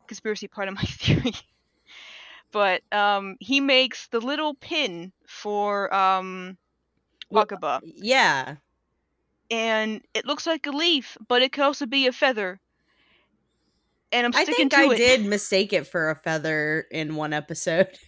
conspiracy 0.07 0.47
part 0.47 0.67
of 0.67 0.75
my 0.75 0.81
theory. 0.83 1.33
but 2.51 2.81
um 2.91 3.35
he 3.39 3.59
makes 3.61 4.07
the 4.09 4.19
little 4.19 4.53
pin 4.55 5.11
for 5.27 5.93
um 5.93 6.57
Well, 7.29 7.45
Wakaba, 7.45 7.79
Yeah. 7.83 8.55
and 9.49 10.01
it 10.13 10.25
looks 10.25 10.45
like 10.45 10.65
a 10.67 10.71
leaf, 10.71 11.17
but 11.27 11.41
it 11.41 11.51
could 11.51 11.63
also 11.63 11.85
be 11.85 12.07
a 12.07 12.11
feather. 12.11 12.59
And 14.11 14.25
I'm 14.27 14.31
I 14.35 14.45
think 14.45 14.71
to 14.71 14.77
I 14.77 14.93
it. 14.93 14.97
did 14.97 15.25
mistake 15.25 15.73
it 15.73 15.87
for 15.87 16.09
a 16.09 16.15
feather 16.15 16.85
in 16.91 17.15
one 17.15 17.33
episode. 17.33 17.89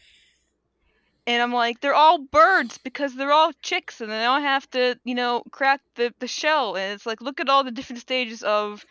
and 1.28 1.42
I'm 1.44 1.52
like, 1.52 1.82
they're 1.82 1.94
all 1.94 2.20
birds 2.20 2.80
because 2.80 3.14
they're 3.14 3.34
all 3.34 3.52
chicks, 3.62 4.00
and 4.00 4.10
they 4.10 4.24
all 4.24 4.40
have 4.40 4.68
to, 4.72 4.98
you 5.04 5.14
know, 5.14 5.44
crack 5.52 5.82
the 5.96 6.14
the 6.20 6.28
shell. 6.28 6.78
And 6.78 6.94
it's 6.94 7.06
like, 7.06 7.22
look 7.22 7.42
at 7.42 7.50
all 7.50 7.66
the 7.66 7.72
different 7.72 8.02
stages 8.02 8.42
of 8.44 8.86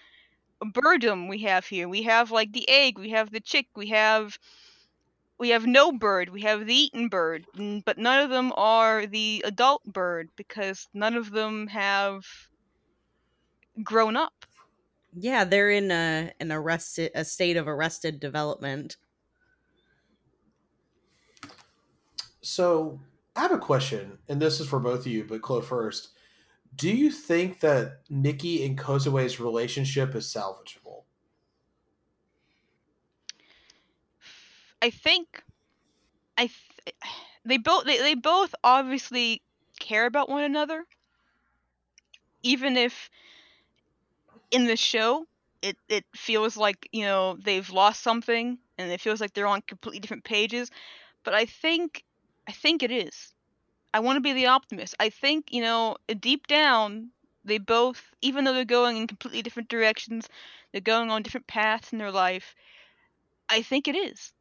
birdom 0.73 1.29
we 1.29 1.39
have 1.43 1.67
here. 1.67 1.89
We 1.89 2.03
have 2.03 2.31
like 2.31 2.53
the 2.53 2.69
egg, 2.69 2.99
we 2.99 3.11
have 3.11 3.31
the 3.33 3.41
chick, 3.41 3.67
we 3.75 3.89
have 3.89 4.39
we 5.39 5.51
have 5.51 5.67
no 5.67 5.93
bird, 5.93 6.29
we 6.29 6.43
have 6.43 6.67
the 6.67 6.75
eaten 6.75 7.09
bird, 7.09 7.47
but 7.85 7.99
none 7.99 8.23
of 8.23 8.31
them 8.31 8.53
are 8.57 9.07
the 9.07 9.43
adult 9.47 9.85
bird 9.85 10.29
because 10.37 10.89
none 10.95 11.15
of 11.15 11.31
them 11.31 11.67
have 11.69 12.25
grown 13.83 14.17
up. 14.17 14.47
Yeah, 15.15 15.45
they're 15.45 15.71
in 15.71 15.91
a 15.91 16.33
an 16.39 16.53
arrested 16.53 17.13
a 17.15 17.25
state 17.25 17.57
of 17.57 17.67
arrested 17.67 18.21
development. 18.21 18.99
So 22.47 23.01
I 23.35 23.41
have 23.41 23.51
a 23.51 23.59
question, 23.59 24.19
and 24.29 24.41
this 24.41 24.61
is 24.61 24.69
for 24.69 24.79
both 24.79 25.01
of 25.01 25.09
you, 25.09 25.25
but 25.25 25.43
Chloe 25.43 25.63
first. 25.63 26.11
Do 26.77 26.89
you 26.89 27.11
think 27.11 27.61
that 27.61 28.03
Mickey 28.11 28.65
and 28.65 28.79
Kozue's 28.79 29.41
relationship 29.41 30.15
is 30.15 30.27
salvageable? 30.27 31.05
I 34.81 34.91
think 34.91 35.43
I 36.39 36.49
th- 36.49 36.97
they 37.45 37.59
both 37.59 37.85
they, 37.85 37.99
they 37.99 38.15
both 38.15 38.55
obviously 38.65 39.43
care 39.81 40.07
about 40.07 40.29
one 40.29 40.45
another 40.45 40.87
even 42.43 42.77
if 42.77 43.11
in 44.51 44.67
the 44.67 44.77
show 44.77 45.27
it 45.63 45.77
it 45.89 46.05
feels 46.15 46.57
like 46.57 46.89
you 46.93 47.05
know 47.05 47.37
they've 47.43 47.71
lost 47.71 48.03
something 48.03 48.59
and 48.79 48.93
it 48.93 49.01
feels 49.01 49.21
like 49.21 49.33
they're 49.33 49.47
on 49.47 49.63
completely 49.63 50.01
different 50.01 50.25
pages 50.25 50.71
but 51.25 51.35
I 51.35 51.47
think 51.47 52.05
I 52.49 52.53
think 52.53 52.83
it 52.83 52.91
is 52.91 53.35
I 53.95 54.01
want 54.01 54.17
to 54.17 54.21
be 54.21 54.33
the 54.33 54.47
optimist 54.47 54.95
I 55.01 55.11
think 55.11 55.53
you 55.53 55.63
know 55.63 55.97
deep 56.21 56.47
down 56.47 57.13
they 57.45 57.59
both 57.59 58.15
even 58.23 58.45
though 58.45 58.55
they're 58.55 58.65
going 58.65 58.97
in 58.97 59.07
completely 59.07 59.43
different 59.43 59.69
directions 59.71 60.29
they're 60.73 60.81
going 60.81 61.11
on 61.11 61.23
different 61.23 61.47
paths 61.49 61.93
in 61.93 61.99
their 61.99 62.13
life 62.13 62.55
I 63.49 63.63
think 63.63 63.89
it 63.89 63.97
is 63.97 64.33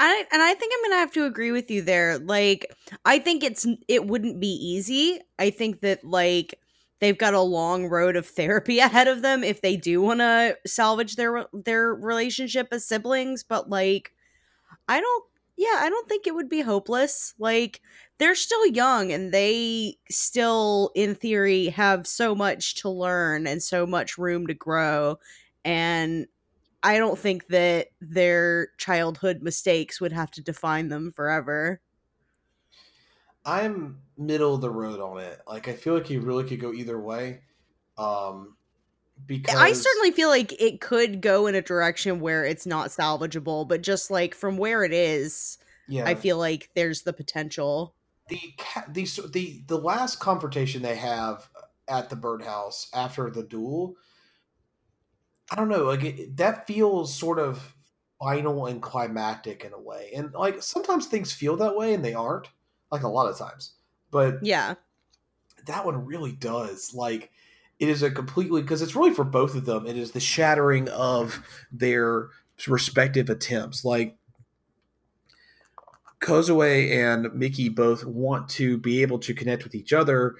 I 0.00 0.24
and 0.32 0.42
I 0.42 0.54
think 0.54 0.72
I'm 0.74 0.90
gonna 0.90 1.00
have 1.00 1.12
to 1.12 1.24
agree 1.24 1.52
with 1.52 1.70
you 1.70 1.82
there. 1.82 2.18
Like, 2.18 2.66
I 3.04 3.18
think 3.18 3.42
it's 3.42 3.66
it 3.88 4.06
wouldn't 4.06 4.40
be 4.40 4.48
easy. 4.48 5.20
I 5.38 5.50
think 5.50 5.80
that 5.80 6.04
like 6.04 6.58
they've 7.00 7.18
got 7.18 7.34
a 7.34 7.40
long 7.40 7.86
road 7.86 8.16
of 8.16 8.26
therapy 8.26 8.78
ahead 8.80 9.08
of 9.08 9.22
them 9.22 9.44
if 9.44 9.60
they 9.60 9.76
do 9.76 10.00
want 10.00 10.20
to 10.20 10.56
salvage 10.66 11.16
their 11.16 11.46
their 11.52 11.94
relationship 11.94 12.68
as 12.72 12.84
siblings. 12.86 13.42
But 13.42 13.68
like, 13.70 14.12
I 14.88 15.00
don't. 15.00 15.24
Yeah, 15.56 15.78
I 15.80 15.88
don't 15.88 16.08
think 16.08 16.26
it 16.26 16.34
would 16.34 16.48
be 16.48 16.60
hopeless. 16.60 17.34
Like, 17.38 17.80
they're 18.18 18.34
still 18.34 18.66
young 18.66 19.10
and 19.12 19.32
they 19.32 19.98
still, 20.10 20.90
in 20.94 21.14
theory, 21.14 21.66
have 21.68 22.06
so 22.06 22.34
much 22.34 22.74
to 22.82 22.90
learn 22.90 23.46
and 23.46 23.62
so 23.62 23.86
much 23.86 24.18
room 24.18 24.46
to 24.48 24.54
grow. 24.54 25.18
And 25.64 26.26
I 26.82 26.98
don't 26.98 27.18
think 27.18 27.48
that 27.48 27.90
their 28.00 28.70
childhood 28.78 29.42
mistakes 29.42 30.00
would 30.00 30.12
have 30.12 30.30
to 30.32 30.42
define 30.42 30.88
them 30.88 31.12
forever. 31.12 31.82
I'm 33.44 34.02
middle 34.16 34.54
of 34.54 34.60
the 34.60 34.70
road 34.70 35.00
on 35.00 35.18
it. 35.18 35.40
Like 35.46 35.68
I 35.68 35.74
feel 35.74 35.94
like 35.94 36.10
you 36.10 36.20
really 36.20 36.48
could 36.48 36.60
go 36.60 36.72
either 36.72 36.98
way. 37.00 37.42
Um 37.96 38.55
because 39.24 39.54
I 39.56 39.72
certainly 39.72 40.10
feel 40.12 40.28
like 40.28 40.52
it 40.60 40.80
could 40.80 41.20
go 41.20 41.46
in 41.46 41.54
a 41.54 41.62
direction 41.62 42.20
where 42.20 42.44
it's 42.44 42.66
not 42.66 42.88
salvageable, 42.90 43.66
but 43.66 43.82
just 43.82 44.10
like 44.10 44.34
from 44.34 44.56
where 44.58 44.84
it 44.84 44.92
is, 44.92 45.58
yeah, 45.86 46.04
I 46.06 46.14
feel 46.14 46.38
like 46.38 46.70
there's 46.74 47.02
the 47.02 47.12
potential. 47.12 47.94
the 48.28 48.40
the 48.88 49.28
the 49.32 49.64
the 49.66 49.78
last 49.78 50.20
confrontation 50.20 50.82
they 50.82 50.96
have 50.96 51.48
at 51.88 52.10
the 52.10 52.16
birdhouse 52.16 52.88
after 52.92 53.30
the 53.30 53.42
duel. 53.44 53.96
I 55.50 55.56
don't 55.56 55.68
know, 55.68 55.84
like 55.84 56.02
it, 56.04 56.36
that 56.38 56.66
feels 56.66 57.14
sort 57.14 57.38
of 57.38 57.76
final 58.20 58.66
and 58.66 58.82
climactic 58.82 59.64
in 59.64 59.72
a 59.72 59.80
way. 59.80 60.10
And 60.14 60.32
like 60.32 60.62
sometimes 60.62 61.06
things 61.06 61.32
feel 61.32 61.56
that 61.58 61.76
way 61.76 61.94
and 61.94 62.04
they 62.04 62.14
aren't, 62.14 62.48
like 62.90 63.02
a 63.02 63.08
lot 63.08 63.30
of 63.30 63.38
times. 63.38 63.74
But 64.10 64.38
Yeah. 64.42 64.74
that 65.66 65.84
one 65.84 66.04
really 66.04 66.32
does. 66.32 66.94
Like 66.94 67.30
it 67.78 67.88
is 67.88 68.02
a 68.02 68.10
completely 68.10 68.62
because 68.62 68.82
it's 68.82 68.96
really 68.96 69.12
for 69.12 69.24
both 69.24 69.54
of 69.54 69.66
them. 69.66 69.86
It 69.86 69.96
is 69.96 70.12
the 70.12 70.20
shattering 70.20 70.88
of 70.88 71.42
their 71.70 72.28
respective 72.66 73.28
attempts. 73.28 73.84
Like 73.84 74.16
Kozue 76.20 76.90
and 76.90 77.32
Mickey 77.34 77.68
both 77.68 78.04
want 78.04 78.48
to 78.50 78.78
be 78.78 79.02
able 79.02 79.18
to 79.20 79.34
connect 79.34 79.64
with 79.64 79.74
each 79.74 79.92
other 79.92 80.36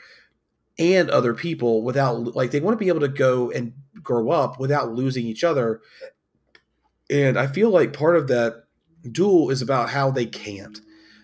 and 0.78 1.10
other 1.10 1.34
people 1.34 1.82
without 1.82 2.34
like 2.34 2.50
they 2.50 2.60
want 2.60 2.78
to 2.78 2.82
be 2.82 2.88
able 2.88 3.00
to 3.00 3.08
go 3.08 3.50
and 3.50 3.72
grow 4.02 4.30
up 4.30 4.58
without 4.58 4.92
losing 4.92 5.26
each 5.26 5.44
other. 5.44 5.80
And 7.10 7.38
I 7.38 7.46
feel 7.46 7.70
like 7.70 7.92
part 7.92 8.16
of 8.16 8.28
that 8.28 8.64
duel 9.12 9.50
is 9.50 9.62
about 9.62 9.90
how 9.90 10.10
they 10.10 10.26
can't. 10.26 10.80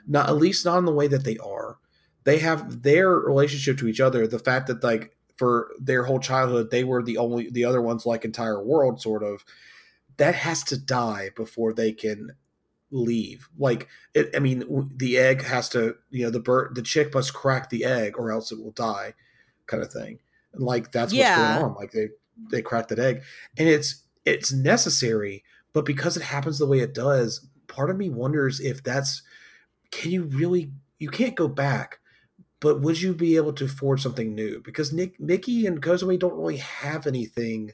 Not 0.06 0.28
at 0.28 0.36
least 0.36 0.64
not 0.64 0.78
in 0.78 0.84
the 0.84 0.92
way 0.92 1.06
that 1.08 1.24
they 1.24 1.38
are. 1.38 1.78
They 2.24 2.38
have 2.38 2.82
their 2.82 3.10
relationship 3.10 3.78
to 3.78 3.88
each 3.88 4.00
other, 4.00 4.26
the 4.26 4.38
fact 4.38 4.66
that 4.68 4.84
like 4.84 5.16
for 5.36 5.70
their 5.80 6.04
whole 6.04 6.20
childhood 6.20 6.70
they 6.70 6.84
were 6.84 7.02
the 7.02 7.18
only 7.18 7.50
the 7.50 7.64
other 7.64 7.80
ones 7.82 8.06
like 8.06 8.24
entire 8.24 8.62
world 8.62 9.00
sort 9.00 9.22
of 9.22 9.44
that 10.18 10.34
has 10.34 10.62
to 10.64 10.76
die 10.78 11.30
before 11.36 11.72
they 11.72 11.92
can 11.92 12.32
leave. 12.90 13.48
Like 13.58 13.88
it, 14.14 14.30
i 14.36 14.38
mean 14.38 14.88
the 14.96 15.16
egg 15.16 15.42
has 15.42 15.68
to 15.70 15.96
you 16.10 16.24
know 16.24 16.30
the 16.30 16.40
bird 16.40 16.74
the 16.74 16.82
chick 16.82 17.14
must 17.14 17.32
crack 17.34 17.70
the 17.70 17.84
egg 17.84 18.18
or 18.18 18.30
else 18.30 18.52
it 18.52 18.58
will 18.62 18.72
die 18.72 19.14
kind 19.66 19.82
of 19.82 19.92
thing. 19.92 20.20
And 20.52 20.62
like 20.62 20.92
that's 20.92 21.12
Yeah. 21.12 21.38
what's 21.38 21.54
going 21.54 21.70
on. 21.70 21.74
Like 21.76 21.92
they 21.92 22.08
they 22.50 22.62
crack 22.62 22.88
that 22.88 22.98
egg. 22.98 23.22
And 23.58 23.68
it's 23.68 24.02
it's 24.24 24.52
necessary 24.52 25.44
but 25.72 25.86
because 25.86 26.16
it 26.16 26.22
happens 26.22 26.58
the 26.58 26.66
way 26.66 26.80
it 26.80 26.92
does 26.94 27.46
part 27.68 27.88
of 27.90 27.96
me 27.96 28.10
wonders 28.10 28.60
if 28.60 28.82
that's 28.82 29.22
can 29.90 30.10
you 30.12 30.24
really 30.24 30.70
you 30.98 31.08
can't 31.08 31.34
go 31.36 31.48
back 31.48 32.00
but 32.62 32.80
would 32.80 33.02
you 33.02 33.12
be 33.12 33.34
able 33.36 33.52
to 33.54 33.66
forge 33.66 34.00
something 34.00 34.34
new? 34.34 34.62
Because 34.64 34.92
nick 34.92 35.20
mickey 35.20 35.66
and 35.66 35.82
kozue 35.82 36.18
don't 36.18 36.38
really 36.38 36.58
have 36.58 37.06
anything 37.06 37.72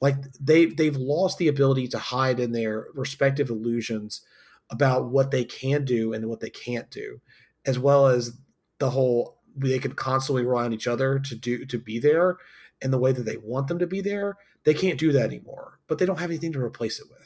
like 0.00 0.16
they 0.38 0.66
they've 0.66 0.96
lost 0.96 1.38
the 1.38 1.48
ability 1.48 1.88
to 1.88 1.98
hide 1.98 2.40
in 2.40 2.52
their 2.52 2.88
respective 2.94 3.48
illusions 3.48 4.22
about 4.70 5.06
what 5.10 5.30
they 5.30 5.44
can 5.44 5.84
do 5.84 6.12
and 6.12 6.28
what 6.28 6.40
they 6.40 6.50
can't 6.50 6.90
do 6.90 7.20
as 7.64 7.78
well 7.78 8.08
as 8.08 8.36
the 8.80 8.90
whole 8.90 9.38
they 9.56 9.78
could 9.78 9.96
constantly 9.96 10.44
rely 10.44 10.64
on 10.64 10.72
each 10.72 10.88
other 10.88 11.18
to 11.20 11.36
do 11.36 11.64
to 11.64 11.78
be 11.78 11.98
there 11.98 12.36
in 12.82 12.90
the 12.90 12.98
way 12.98 13.12
that 13.12 13.22
they 13.22 13.36
want 13.36 13.68
them 13.68 13.78
to 13.78 13.86
be 13.86 14.00
there 14.00 14.36
they 14.64 14.74
can't 14.74 14.98
do 14.98 15.12
that 15.12 15.26
anymore 15.26 15.78
but 15.86 15.98
they 15.98 16.06
don't 16.06 16.18
have 16.18 16.30
anything 16.30 16.52
to 16.52 16.60
replace 16.60 16.98
it 16.98 17.06
with 17.10 17.23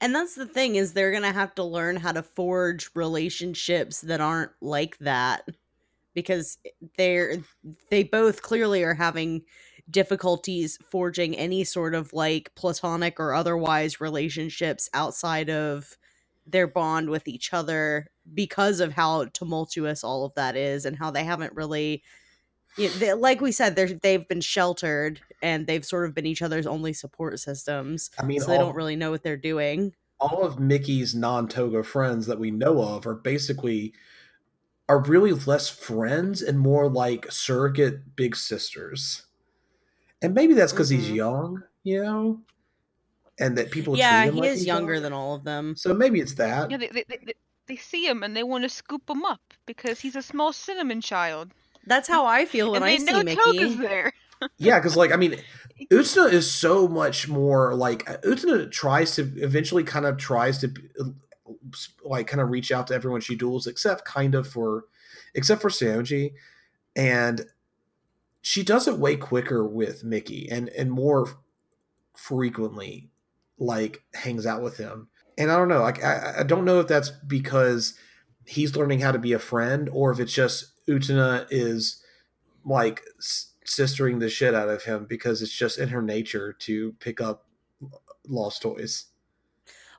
And 0.00 0.14
that's 0.14 0.34
the 0.34 0.46
thing 0.46 0.76
is 0.76 0.92
they're 0.92 1.10
going 1.10 1.22
to 1.22 1.32
have 1.32 1.54
to 1.56 1.64
learn 1.64 1.96
how 1.96 2.12
to 2.12 2.22
forge 2.22 2.90
relationships 2.94 4.00
that 4.02 4.20
aren't 4.20 4.52
like 4.60 4.98
that 4.98 5.48
because 6.14 6.58
they're 6.96 7.38
they 7.90 8.04
both 8.04 8.42
clearly 8.42 8.82
are 8.82 8.94
having 8.94 9.42
difficulties 9.90 10.78
forging 10.90 11.36
any 11.36 11.64
sort 11.64 11.94
of 11.94 12.12
like 12.12 12.54
platonic 12.54 13.20
or 13.20 13.34
otherwise 13.34 14.00
relationships 14.00 14.88
outside 14.94 15.50
of 15.50 15.98
their 16.46 16.66
bond 16.66 17.10
with 17.10 17.28
each 17.28 17.52
other 17.52 18.06
because 18.32 18.80
of 18.80 18.92
how 18.92 19.24
tumultuous 19.26 20.02
all 20.04 20.24
of 20.24 20.34
that 20.34 20.56
is 20.56 20.84
and 20.84 20.96
how 20.96 21.10
they 21.10 21.24
haven't 21.24 21.54
really 21.54 22.02
you 22.76 22.88
know, 22.88 22.94
they, 22.96 23.12
like 23.14 23.40
we 23.40 23.52
said 23.52 23.76
they're, 23.76 23.92
they've 23.92 24.26
been 24.28 24.40
sheltered 24.40 25.20
and 25.42 25.66
they've 25.66 25.84
sort 25.84 26.06
of 26.06 26.14
been 26.14 26.26
each 26.26 26.42
other's 26.42 26.66
only 26.66 26.92
support 26.92 27.38
systems 27.40 28.10
i 28.18 28.24
mean 28.24 28.40
so 28.40 28.46
they 28.50 28.58
don't 28.58 28.74
really 28.74 28.96
know 28.96 29.10
what 29.10 29.22
they're 29.22 29.36
doing 29.36 29.94
all 30.20 30.42
of 30.44 30.58
mickey's 30.58 31.14
non-toga 31.14 31.82
friends 31.84 32.26
that 32.26 32.38
we 32.38 32.50
know 32.50 32.80
of 32.82 33.06
are 33.06 33.14
basically 33.14 33.92
are 34.88 35.02
really 35.02 35.32
less 35.32 35.68
friends 35.68 36.42
and 36.42 36.58
more 36.58 36.88
like 36.88 37.30
surrogate 37.30 38.16
big 38.16 38.36
sisters 38.36 39.26
and 40.22 40.34
maybe 40.34 40.54
that's 40.54 40.72
because 40.72 40.88
he's 40.88 41.08
Mhm. 41.10 41.14
young 41.16 41.62
you 41.84 42.02
know 42.02 42.42
and 43.38 43.58
that 43.58 43.70
people 43.70 43.96
yeah 43.96 44.22
treat 44.22 44.28
him 44.28 44.34
he 44.34 44.40
like 44.42 44.50
is 44.50 44.58
he's 44.58 44.66
younger 44.66 44.94
young. 44.94 45.02
than 45.02 45.12
all 45.12 45.34
of 45.34 45.44
them 45.44 45.74
so 45.76 45.92
maybe 45.94 46.20
it's 46.20 46.34
that 46.34 46.70
Yeah, 46.70 46.76
they, 46.76 46.88
they, 46.88 47.04
they, 47.08 47.18
they- 47.24 47.34
they 47.66 47.76
see 47.76 48.06
him 48.06 48.22
and 48.22 48.36
they 48.36 48.42
want 48.42 48.62
to 48.64 48.68
scoop 48.68 49.08
him 49.08 49.24
up 49.24 49.40
because 49.64 49.98
he's 49.98 50.16
a 50.16 50.20
small 50.22 50.52
cinnamon 50.52 51.00
child. 51.00 51.54
That's 51.86 52.08
how 52.08 52.26
i 52.26 52.44
feel 52.44 52.72
when 52.72 52.82
and 52.82 52.90
i 52.90 52.96
see 52.96 53.04
know 53.04 53.22
mickey. 53.22 53.40
Toga's 53.40 53.76
there. 53.76 54.12
yeah 54.58 54.78
because 54.78 54.96
like 54.96 55.12
i 55.12 55.16
mean 55.16 55.36
Utena 55.90 56.32
is 56.32 56.50
so 56.50 56.86
much 56.86 57.28
more 57.28 57.74
like 57.74 58.04
Utena 58.22 58.70
tries 58.70 59.16
to 59.16 59.22
eventually 59.36 59.82
kind 59.82 60.06
of 60.06 60.16
tries 60.16 60.58
to 60.58 60.72
like 62.04 62.26
kind 62.26 62.40
of 62.40 62.50
reach 62.50 62.70
out 62.70 62.86
to 62.86 62.94
everyone 62.94 63.20
she 63.20 63.34
duels 63.34 63.66
except 63.66 64.04
kind 64.04 64.34
of 64.34 64.46
for 64.46 64.84
except 65.34 65.60
for 65.60 65.68
Saionji 65.68 66.34
and 66.94 67.46
she 68.40 68.62
does 68.62 68.86
it 68.86 68.98
way 68.98 69.16
quicker 69.16 69.66
with 69.66 70.04
Mickey 70.04 70.48
and 70.50 70.68
and 70.70 70.92
more 70.92 71.28
frequently 72.14 73.10
like 73.58 74.04
hangs 74.14 74.46
out 74.46 74.62
with 74.62 74.76
him. 74.76 75.08
And 75.38 75.50
I 75.50 75.56
don't 75.56 75.68
know 75.68 75.80
like 75.80 76.04
I, 76.04 76.40
I 76.40 76.42
don't 76.42 76.64
know 76.64 76.80
if 76.80 76.86
that's 76.86 77.10
because 77.10 77.94
he's 78.46 78.76
learning 78.76 79.00
how 79.00 79.12
to 79.12 79.18
be 79.18 79.32
a 79.32 79.38
friend 79.38 79.88
or 79.92 80.12
if 80.12 80.20
it's 80.20 80.32
just 80.32 80.66
Utena 80.88 81.46
is 81.50 82.02
like 82.64 83.02
sistering 83.66 84.20
the 84.20 84.28
shit 84.28 84.54
out 84.54 84.68
of 84.68 84.82
him 84.82 85.06
because 85.06 85.42
it's 85.42 85.52
just 85.52 85.78
in 85.78 85.88
her 85.88 86.02
nature 86.02 86.52
to 86.52 86.92
pick 87.00 87.20
up 87.20 87.46
lost 88.28 88.62
toys. 88.62 89.06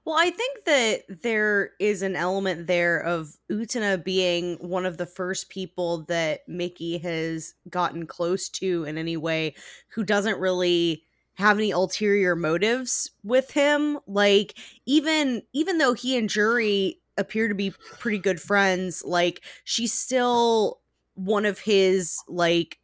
Well, 0.06 0.16
I 0.20 0.30
think 0.30 0.66
that 0.66 1.24
there 1.24 1.72
is 1.80 2.04
an 2.04 2.16
element 2.16 2.68
there 2.68 3.00
of 3.00 3.36
Utena 3.52 4.04
being 4.04 4.58
one 4.58 4.86
of 4.86 4.98
the 4.98 5.08
first 5.08 5.50
people 5.50 6.04
that 6.04 6.48
Mickey 6.48 7.00
has 7.00 7.56
gotten 7.70 8.06
close 8.06 8.48
to 8.50 8.84
in 8.84 9.00
any 9.00 9.18
way 9.18 9.56
who 9.90 10.04
doesn't 10.04 10.40
really 10.40 11.04
have 11.38 11.58
any 11.58 11.72
ulterior 11.72 12.36
motives 12.36 13.10
with 13.24 13.52
him. 13.52 13.98
Like 14.06 14.58
even 14.86 15.42
even 15.54 15.80
though 15.80 15.94
he 15.94 16.18
and 16.18 16.30
Jury 16.30 17.02
appear 17.18 17.48
to 17.48 17.56
be 17.56 17.72
pretty 18.00 18.20
good 18.20 18.42
friends, 18.42 19.04
like 19.06 19.42
she's 19.64 19.94
still 19.94 20.80
one 21.16 21.46
of 21.46 21.60
his 21.60 22.20
like 22.28 22.80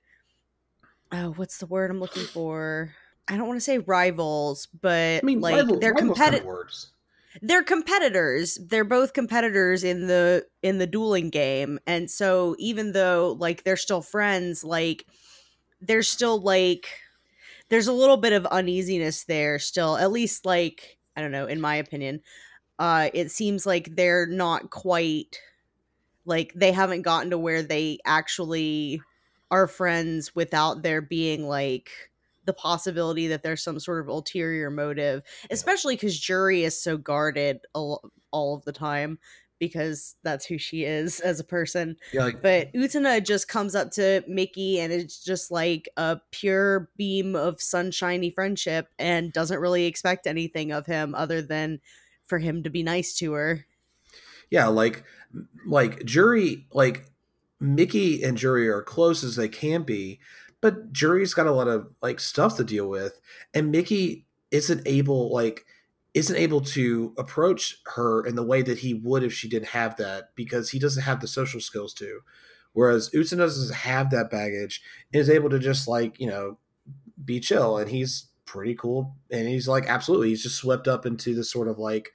oh, 1.11 1.31
what's 1.35 1.57
the 1.57 1.65
word 1.65 1.91
I'm 1.91 1.99
looking 1.99 2.23
for? 2.23 2.93
I 3.27 3.37
don't 3.37 3.47
want 3.47 3.57
to 3.57 3.63
say 3.63 3.77
rivals, 3.79 4.67
but 4.81 5.21
I 5.23 5.25
mean, 5.25 5.41
like 5.41 5.55
rival- 5.55 5.79
they're 5.79 5.91
rivals 5.93 6.17
kind 6.17 6.35
of 6.35 6.41
competitive 6.41 6.45
words. 6.45 6.91
they're 7.41 7.63
competitors 7.63 8.57
they're 8.67 8.83
both 8.83 9.13
competitors 9.13 9.83
in 9.85 10.07
the 10.07 10.45
in 10.63 10.77
the 10.79 10.87
dueling 10.87 11.29
game 11.29 11.79
and 11.87 12.11
so 12.11 12.55
even 12.59 12.91
though 12.91 13.37
like 13.39 13.63
they're 13.63 13.77
still 13.77 14.01
friends 14.01 14.63
like 14.65 15.05
there's 15.79 16.09
still 16.09 16.41
like 16.41 16.87
there's 17.69 17.87
a 17.87 17.93
little 17.93 18.17
bit 18.17 18.33
of 18.33 18.45
uneasiness 18.47 19.23
there 19.25 19.59
still 19.59 19.95
at 19.97 20.11
least 20.11 20.45
like 20.45 20.97
i 21.15 21.21
don't 21.21 21.31
know 21.31 21.45
in 21.45 21.61
my 21.61 21.75
opinion 21.75 22.19
uh 22.81 23.09
it 23.13 23.29
seems 23.29 23.65
like 23.65 23.95
they're 23.95 24.25
not 24.25 24.71
quite 24.71 25.39
like 26.25 26.51
they 26.55 26.71
haven't 26.71 27.03
gotten 27.03 27.29
to 27.29 27.37
where 27.37 27.61
they 27.61 27.99
actually 28.05 28.99
are 29.51 29.67
friends 29.67 30.35
without 30.35 30.81
there 30.81 31.01
being 31.01 31.47
like 31.47 31.91
the 32.45 32.53
possibility 32.53 33.27
that 33.27 33.43
there's 33.43 33.61
some 33.61 33.79
sort 33.79 34.01
of 34.01 34.07
ulterior 34.07 34.71
motive 34.71 35.21
especially 35.51 35.95
because 35.95 36.19
Jury 36.19 36.63
is 36.63 36.81
so 36.81 36.97
guarded 36.97 37.59
all, 37.73 38.11
all 38.31 38.55
of 38.55 38.65
the 38.65 38.73
time 38.73 39.19
because 39.59 40.15
that's 40.23 40.43
who 40.47 40.57
she 40.57 40.85
is 40.85 41.19
as 41.21 41.39
a 41.39 41.43
person. 41.43 41.95
Yeah, 42.11 42.23
like 42.23 42.41
but 42.41 42.73
Utena 42.73 43.23
just 43.23 43.47
comes 43.47 43.75
up 43.75 43.91
to 43.91 44.23
mickey 44.27 44.79
and 44.79 44.91
it's 44.91 45.23
just 45.23 45.51
like 45.51 45.87
a 45.95 46.19
pure 46.31 46.89
beam 46.97 47.35
of 47.35 47.61
sunshiny 47.61 48.31
friendship 48.31 48.87
and 48.97 49.31
doesn't 49.31 49.59
really 49.59 49.85
expect 49.85 50.25
anything 50.25 50.71
of 50.71 50.87
him 50.87 51.13
other 51.13 51.43
than 51.43 51.79
for 52.31 52.39
him 52.39 52.63
to 52.63 52.71
be 52.71 52.81
nice 52.81 53.13
to 53.13 53.33
her 53.33 53.65
yeah, 54.51 54.67
like 54.67 55.03
like 55.65 56.05
jury 56.05 56.67
like 56.71 57.05
Mickey 57.59 58.21
and 58.21 58.37
Jury 58.37 58.67
are 58.69 58.83
close 58.83 59.23
as 59.23 59.37
they 59.37 59.47
can 59.47 59.83
be, 59.83 60.19
but 60.59 60.91
Jury's 60.91 61.33
got 61.33 61.47
a 61.47 61.51
lot 61.51 61.69
of 61.69 61.87
like 62.01 62.19
stuff 62.19 62.57
to 62.57 62.63
deal 62.63 62.87
with, 62.87 63.19
and 63.53 63.71
Mickey 63.71 64.27
isn't 64.51 64.81
able 64.85 65.33
like 65.33 65.65
isn't 66.13 66.35
able 66.35 66.59
to 66.59 67.13
approach 67.17 67.81
her 67.95 68.25
in 68.25 68.35
the 68.35 68.43
way 68.43 68.61
that 68.61 68.79
he 68.79 68.93
would 68.93 69.23
if 69.23 69.33
she 69.33 69.47
didn't 69.47 69.69
have 69.69 69.95
that 69.95 70.35
because 70.35 70.69
he 70.71 70.79
doesn't 70.79 71.03
have 71.03 71.21
the 71.21 71.27
social 71.27 71.61
skills 71.61 71.93
to. 71.93 72.19
Whereas 72.73 73.09
Utena 73.11 73.37
doesn't 73.37 73.73
have 73.73 74.11
that 74.11 74.29
baggage 74.29 74.81
and 75.13 75.21
is 75.21 75.29
able 75.29 75.49
to 75.49 75.59
just 75.59 75.87
like, 75.87 76.19
you 76.19 76.27
know, 76.27 76.57
be 77.23 77.39
chill 77.39 77.77
and 77.77 77.89
he's 77.89 78.27
pretty 78.45 78.75
cool 78.75 79.15
and 79.29 79.47
he's 79.47 79.67
like 79.67 79.85
absolutely 79.87 80.29
he's 80.29 80.43
just 80.43 80.57
swept 80.57 80.87
up 80.87 81.05
into 81.05 81.33
this 81.33 81.49
sort 81.49 81.67
of 81.67 81.77
like 81.77 82.11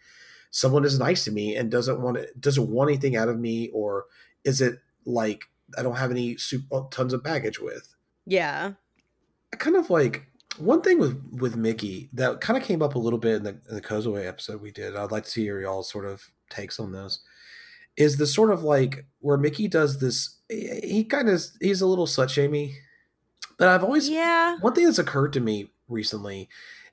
someone 0.51 0.85
is 0.85 0.99
nice 0.99 1.25
to 1.25 1.31
me 1.31 1.57
and 1.57 1.71
doesn't 1.71 2.01
want 2.01 2.17
it, 2.17 2.41
doesn't 2.41 2.71
want 2.71 2.91
anything 2.91 3.17
out 3.17 3.29
of 3.29 3.39
me 3.39 3.71
or 3.73 4.05
is 4.45 4.61
it 4.61 4.79
like 5.05 5.45
I 5.77 5.83
don't 5.83 5.97
have 5.97 6.11
any 6.11 6.37
super, 6.37 6.77
uh, 6.77 6.83
tons 6.91 7.13
of 7.13 7.23
baggage 7.23 7.61
with. 7.61 7.95
yeah 8.27 8.73
I 9.53 9.57
kind 9.57 9.77
of 9.77 9.91
like 9.91 10.27
one 10.59 10.81
thing 10.83 10.99
with 10.99 11.23
with 11.33 11.57
Mickey 11.57 12.09
that 12.13 12.41
kind 12.41 12.57
of 12.57 12.65
came 12.65 12.83
up 12.83 12.95
a 12.95 12.99
little 12.99 13.19
bit 13.19 13.37
in 13.37 13.43
the, 13.45 13.61
in 13.69 13.75
the 13.75 13.83
Kozue 13.83 14.27
episode 14.27 14.61
we 14.61 14.71
did. 14.71 14.97
I'd 14.97 15.13
like 15.13 15.25
to 15.25 15.31
see 15.31 15.43
your 15.43 15.61
y'all 15.61 15.83
sort 15.83 16.07
of 16.07 16.31
takes 16.51 16.81
on 16.81 16.93
this. 16.93 17.21
Is 17.97 18.17
the 18.17 18.27
sort 18.27 18.51
of 18.51 18.63
like 18.63 19.07
where 19.21 19.39
Mickey 19.39 19.69
does 19.69 20.01
this? 20.01 20.37
He 20.49 21.05
kind 21.05 21.29
of 21.29 21.43
he's 21.61 21.81
a 21.81 21.87
little 21.87 22.07
slut 22.07 22.31
shamey, 22.31 22.77
but 23.59 23.69
I've 23.69 23.85
always 23.85 24.09
yeah. 24.09 24.57
One 24.61 24.75
thing 24.75 24.85
that's 24.85 24.99
occurred 24.99 25.33
to 25.35 25.41
me 25.41 25.71
recently 25.89 26.49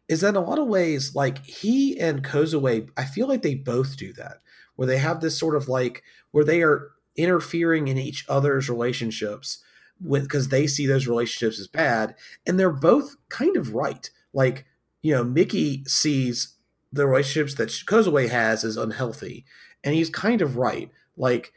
is 0.08 0.22
that 0.22 0.30
in 0.30 0.36
a 0.36 0.42
lot 0.42 0.60
of 0.60 0.68
ways, 0.68 1.16
like 1.16 1.44
he 1.46 2.00
and 2.00 2.24
Kozue, 2.24 2.90
I 2.98 3.06
feel 3.06 3.28
like 3.28 3.42
they 3.42 3.56
both 3.56 3.98
do 3.98 4.14
that, 4.14 4.42
where 4.76 4.88
they 4.88 4.98
have 4.98 5.22
this 5.22 5.38
sort 5.38 5.56
of 5.56 5.70
like 5.70 6.04
where 6.32 6.44
they 6.44 6.62
are 6.62 6.92
interfering 7.16 7.88
in 7.88 7.98
each 7.98 8.26
other's 8.28 8.70
relationships 8.70 9.64
because 10.02 10.50
they 10.50 10.68
see 10.68 10.86
those 10.86 11.08
relationships 11.08 11.60
as 11.60 11.68
bad, 11.68 12.16
and 12.46 12.60
they're 12.60 12.70
both 12.70 13.16
kind 13.30 13.56
of 13.56 13.74
right. 13.74 14.10
Like 14.34 14.66
you 15.02 15.14
know, 15.14 15.24
Mickey 15.24 15.84
sees 15.86 16.56
the 16.92 17.08
relationships 17.08 17.56
that 17.56 17.70
Kozue 17.70 18.30
has 18.30 18.64
as 18.64 18.78
unhealthy, 18.78 19.46
and 19.84 19.96
he's 19.96 20.10
kind 20.10 20.42
of 20.42 20.58
right. 20.58 20.92
Like 21.16 21.54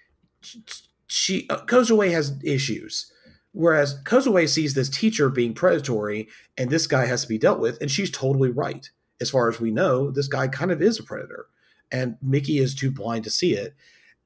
she 1.07 1.49
uh, 1.51 1.65
Kozue 1.65 2.13
has 2.13 2.39
issues 2.45 3.13
Whereas 3.57 3.99
Kozue 4.05 4.47
sees 4.47 4.75
this 4.75 4.91
teacher 4.91 5.31
being 5.31 5.55
predatory 5.55 6.29
and 6.59 6.69
this 6.69 6.87
guy 6.87 7.07
has 7.07 7.23
to 7.23 7.29
be 7.29 7.39
dealt 7.39 7.59
with, 7.59 7.81
and 7.81 7.91
she's 7.91 8.11
totally 8.11 8.51
right. 8.51 8.91
As 9.19 9.31
far 9.31 9.49
as 9.49 9.59
we 9.59 9.71
know, 9.71 10.11
this 10.11 10.29
guy 10.29 10.47
kind 10.47 10.71
of 10.71 10.83
is 10.83 10.99
a 10.99 11.03
predator, 11.03 11.47
and 11.91 12.19
Mickey 12.21 12.59
is 12.59 12.75
too 12.75 12.91
blind 12.91 13.25
to 13.25 13.31
see 13.31 13.55
it. 13.55 13.75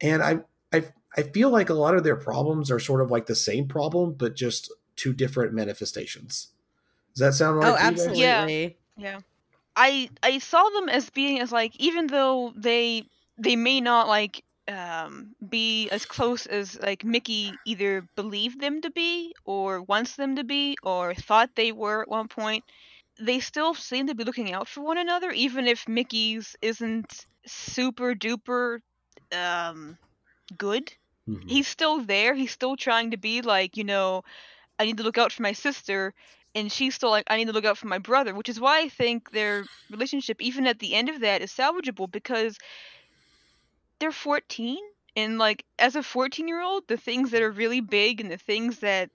And 0.00 0.20
I, 0.20 0.40
I, 0.72 0.82
I 1.16 1.22
feel 1.22 1.48
like 1.50 1.70
a 1.70 1.74
lot 1.74 1.94
of 1.94 2.02
their 2.02 2.16
problems 2.16 2.72
are 2.72 2.80
sort 2.80 3.00
of 3.00 3.12
like 3.12 3.26
the 3.26 3.36
same 3.36 3.68
problem, 3.68 4.14
but 4.14 4.34
just 4.34 4.72
two 4.96 5.12
different 5.12 5.54
manifestations. 5.54 6.48
Does 7.14 7.20
that 7.20 7.34
sound 7.34 7.58
right? 7.58 7.68
Oh, 7.68 7.76
absolutely. 7.78 8.20
Yeah. 8.20 8.68
Yeah. 8.96 9.20
I 9.76 10.10
I 10.24 10.38
saw 10.38 10.68
them 10.70 10.88
as 10.88 11.08
being 11.10 11.38
as 11.38 11.52
like 11.52 11.76
even 11.78 12.08
though 12.08 12.52
they 12.56 13.04
they 13.38 13.54
may 13.54 13.80
not 13.80 14.08
like 14.08 14.42
um, 14.70 15.34
be 15.48 15.88
as 15.90 16.04
close 16.06 16.46
as 16.46 16.80
like 16.80 17.04
Mickey 17.04 17.52
either 17.66 18.06
believed 18.16 18.60
them 18.60 18.80
to 18.82 18.90
be, 18.90 19.34
or 19.44 19.82
wants 19.82 20.16
them 20.16 20.36
to 20.36 20.44
be, 20.44 20.76
or 20.82 21.14
thought 21.14 21.50
they 21.54 21.72
were 21.72 22.02
at 22.02 22.08
one 22.08 22.28
point. 22.28 22.64
They 23.20 23.40
still 23.40 23.74
seem 23.74 24.06
to 24.06 24.14
be 24.14 24.24
looking 24.24 24.52
out 24.52 24.68
for 24.68 24.80
one 24.82 24.98
another, 24.98 25.30
even 25.30 25.66
if 25.66 25.88
Mickey's 25.88 26.56
isn't 26.62 27.26
super 27.46 28.14
duper 28.14 28.80
um, 29.32 29.98
good. 30.56 30.92
Mm-hmm. 31.28 31.48
He's 31.48 31.68
still 31.68 32.00
there. 32.00 32.34
He's 32.34 32.52
still 32.52 32.76
trying 32.76 33.10
to 33.10 33.16
be 33.16 33.42
like, 33.42 33.76
you 33.76 33.84
know, 33.84 34.22
I 34.78 34.84
need 34.86 34.96
to 34.98 35.02
look 35.02 35.18
out 35.18 35.32
for 35.32 35.42
my 35.42 35.52
sister, 35.52 36.14
and 36.54 36.72
she's 36.72 36.94
still 36.94 37.10
like, 37.10 37.24
I 37.28 37.36
need 37.36 37.46
to 37.46 37.52
look 37.52 37.64
out 37.64 37.78
for 37.78 37.88
my 37.88 37.98
brother, 37.98 38.34
which 38.34 38.48
is 38.48 38.60
why 38.60 38.80
I 38.80 38.88
think 38.88 39.30
their 39.30 39.64
relationship, 39.90 40.40
even 40.40 40.66
at 40.66 40.78
the 40.78 40.94
end 40.94 41.08
of 41.08 41.20
that, 41.20 41.42
is 41.42 41.52
salvageable 41.52 42.10
because 42.10 42.56
they're 44.00 44.12
14 44.12 44.78
and 45.16 45.38
like 45.38 45.64
as 45.78 45.94
a 45.94 46.02
14 46.02 46.48
year 46.48 46.62
old 46.62 46.88
the 46.88 46.96
things 46.96 47.30
that 47.30 47.42
are 47.42 47.50
really 47.50 47.80
big 47.80 48.20
and 48.20 48.30
the 48.30 48.36
things 48.36 48.80
that 48.80 49.10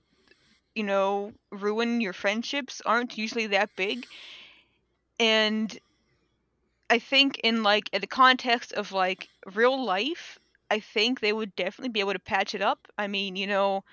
you 0.75 0.83
know 0.83 1.33
ruin 1.51 1.99
your 2.01 2.13
friendships 2.13 2.81
aren't 2.85 3.17
usually 3.17 3.47
that 3.47 3.75
big. 3.75 4.05
And 5.19 5.77
i 6.89 6.99
think 6.99 7.39
in 7.43 7.63
like 7.63 7.89
in 7.93 8.01
the 8.01 8.07
context 8.07 8.71
of 8.73 8.91
like 8.91 9.27
real 9.55 9.83
life 9.83 10.37
i 10.69 10.79
think 10.79 11.19
they 11.19 11.33
would 11.33 11.55
definitely 11.55 11.89
be 11.89 11.99
able 11.99 12.13
to 12.13 12.19
patch 12.19 12.53
it 12.53 12.61
up. 12.61 12.87
I 12.97 13.07
mean 13.07 13.35
you 13.35 13.47
know 13.47 13.83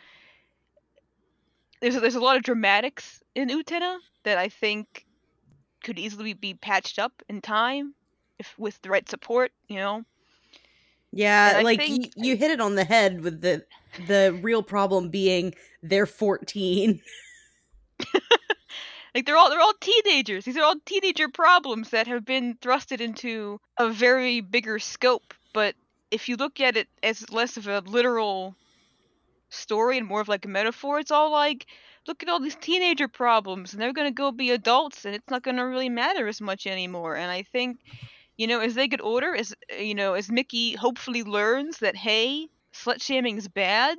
there's 1.80 1.98
there's 2.00 2.14
a 2.14 2.20
lot 2.20 2.36
of 2.36 2.42
dramatics 2.42 3.22
in 3.34 3.48
utena 3.48 3.98
that 4.24 4.38
i 4.38 4.48
think 4.48 5.06
could 5.82 5.98
easily 5.98 6.34
be 6.34 6.54
patched 6.54 6.98
up 6.98 7.22
in 7.28 7.40
time 7.40 7.94
if 8.38 8.54
with 8.58 8.80
the 8.82 8.90
right 8.90 9.08
support 9.08 9.52
you 9.68 9.76
know 9.76 10.04
yeah, 11.12 11.60
like 11.62 11.78
think, 11.78 12.12
you, 12.16 12.24
you 12.24 12.36
hit 12.36 12.50
it 12.50 12.60
on 12.60 12.74
the 12.74 12.84
head 12.84 13.22
with 13.22 13.42
the 13.42 13.64
the 14.06 14.38
real 14.42 14.62
problem 14.62 15.10
being 15.10 15.54
they're 15.82 16.06
14. 16.06 17.00
like 19.14 19.26
they're 19.26 19.36
all 19.36 19.50
they're 19.50 19.60
all 19.60 19.74
teenagers. 19.80 20.44
These 20.44 20.56
are 20.56 20.64
all 20.64 20.76
teenager 20.86 21.28
problems 21.28 21.90
that 21.90 22.06
have 22.06 22.24
been 22.24 22.56
thrusted 22.56 23.00
into 23.00 23.60
a 23.78 23.90
very 23.90 24.40
bigger 24.40 24.78
scope. 24.78 25.34
But 25.52 25.74
if 26.10 26.28
you 26.28 26.36
look 26.36 26.60
at 26.60 26.76
it 26.76 26.88
as 27.02 27.30
less 27.30 27.58
of 27.58 27.66
a 27.66 27.80
literal 27.80 28.56
story 29.50 29.98
and 29.98 30.06
more 30.06 30.22
of 30.22 30.28
like 30.28 30.46
a 30.46 30.48
metaphor, 30.48 30.98
it's 30.98 31.10
all 31.10 31.30
like 31.30 31.66
look 32.06 32.22
at 32.22 32.28
all 32.28 32.40
these 32.40 32.56
teenager 32.56 33.06
problems 33.06 33.72
and 33.72 33.82
they're 33.82 33.92
going 33.92 34.08
to 34.08 34.14
go 34.14 34.32
be 34.32 34.50
adults 34.50 35.04
and 35.04 35.14
it's 35.14 35.30
not 35.30 35.42
going 35.42 35.56
to 35.56 35.62
really 35.62 35.88
matter 35.90 36.26
as 36.26 36.40
much 36.40 36.66
anymore. 36.66 37.16
And 37.16 37.30
I 37.30 37.42
think 37.42 37.78
you 38.36 38.46
know, 38.46 38.60
as 38.60 38.74
they 38.74 38.88
get 38.88 39.00
older, 39.00 39.34
as 39.34 39.54
you 39.78 39.94
know, 39.94 40.14
as 40.14 40.30
Mickey 40.30 40.74
hopefully 40.74 41.22
learns 41.22 41.78
that 41.78 41.96
hey, 41.96 42.48
slut 42.72 43.02
shaming 43.02 43.38
is 43.38 43.48
bad, 43.48 43.98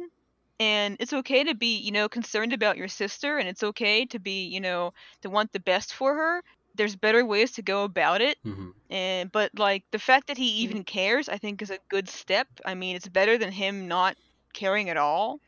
and 0.59 0.97
it's 0.99 1.13
okay 1.13 1.43
to 1.43 1.55
be, 1.55 1.77
you 1.77 1.91
know, 1.91 2.09
concerned 2.09 2.53
about 2.53 2.77
your 2.77 2.87
sister, 2.87 3.37
and 3.37 3.47
it's 3.47 3.63
okay 3.63 4.05
to 4.05 4.19
be, 4.19 4.45
you 4.45 4.59
know, 4.59 4.93
to 5.21 5.29
want 5.29 5.51
the 5.51 5.59
best 5.59 5.93
for 5.93 6.15
her. 6.15 6.43
There's 6.75 6.95
better 6.95 7.23
ways 7.23 7.51
to 7.53 7.61
go 7.61 7.83
about 7.83 8.21
it, 8.21 8.37
mm-hmm. 8.45 8.69
and 8.89 9.31
but 9.31 9.51
like 9.57 9.83
the 9.91 9.99
fact 9.99 10.27
that 10.27 10.37
he 10.37 10.49
mm-hmm. 10.49 10.63
even 10.71 10.83
cares, 10.83 11.29
I 11.29 11.37
think, 11.37 11.61
is 11.61 11.69
a 11.69 11.77
good 11.89 12.09
step. 12.09 12.47
I 12.65 12.73
mean, 12.73 12.95
it's 12.95 13.07
better 13.07 13.37
than 13.37 13.51
him 13.51 13.87
not 13.87 14.17
caring 14.53 14.89
at 14.89 14.97
all. 14.97 15.39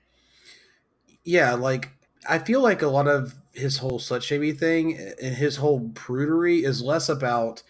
Yeah, 1.24 1.54
like 1.54 1.90
I 2.30 2.40
feel 2.40 2.62
like 2.62 2.82
a 2.82 2.88
lot 2.88 3.08
of 3.08 3.36
his 3.54 3.78
whole 3.78 4.00
slut 4.00 4.22
shaming 4.22 4.56
thing 4.56 4.98
and 5.22 5.36
his 5.36 5.56
whole 5.56 5.90
prudery 5.90 6.64
is 6.64 6.82
less 6.82 7.10
about 7.10 7.64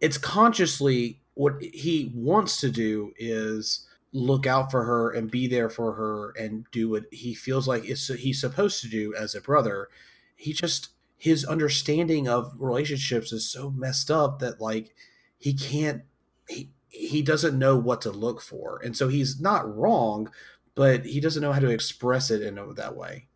it's 0.00 0.18
consciously 0.18 1.20
what 1.34 1.62
he 1.62 2.10
wants 2.14 2.60
to 2.60 2.70
do 2.70 3.12
is 3.18 3.86
look 4.12 4.46
out 4.46 4.70
for 4.70 4.84
her 4.84 5.10
and 5.10 5.30
be 5.30 5.46
there 5.46 5.68
for 5.68 5.92
her 5.92 6.32
and 6.42 6.64
do 6.72 6.88
what 6.88 7.04
he 7.12 7.34
feels 7.34 7.68
like 7.68 7.84
is 7.84 8.08
he's 8.08 8.40
supposed 8.40 8.80
to 8.80 8.88
do 8.88 9.14
as 9.14 9.34
a 9.34 9.40
brother. 9.40 9.88
He 10.36 10.52
just 10.52 10.90
his 11.18 11.44
understanding 11.44 12.28
of 12.28 12.54
relationships 12.58 13.32
is 13.32 13.50
so 13.50 13.70
messed 13.70 14.10
up 14.10 14.38
that 14.38 14.60
like 14.60 14.94
he 15.38 15.52
can't 15.52 16.02
he 16.48 16.70
he 16.88 17.20
doesn't 17.20 17.58
know 17.58 17.76
what 17.76 18.00
to 18.02 18.10
look 18.10 18.40
for. 18.40 18.80
And 18.82 18.96
so 18.96 19.08
he's 19.08 19.38
not 19.38 19.76
wrong, 19.76 20.30
but 20.74 21.04
he 21.04 21.20
doesn't 21.20 21.42
know 21.42 21.52
how 21.52 21.60
to 21.60 21.68
express 21.68 22.30
it 22.30 22.40
in 22.40 22.58
that 22.76 22.96
way. 22.96 23.28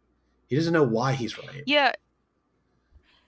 He 0.46 0.56
doesn't 0.56 0.72
know 0.72 0.82
why 0.82 1.12
he's 1.12 1.36
right. 1.38 1.62
Yeah. 1.66 1.92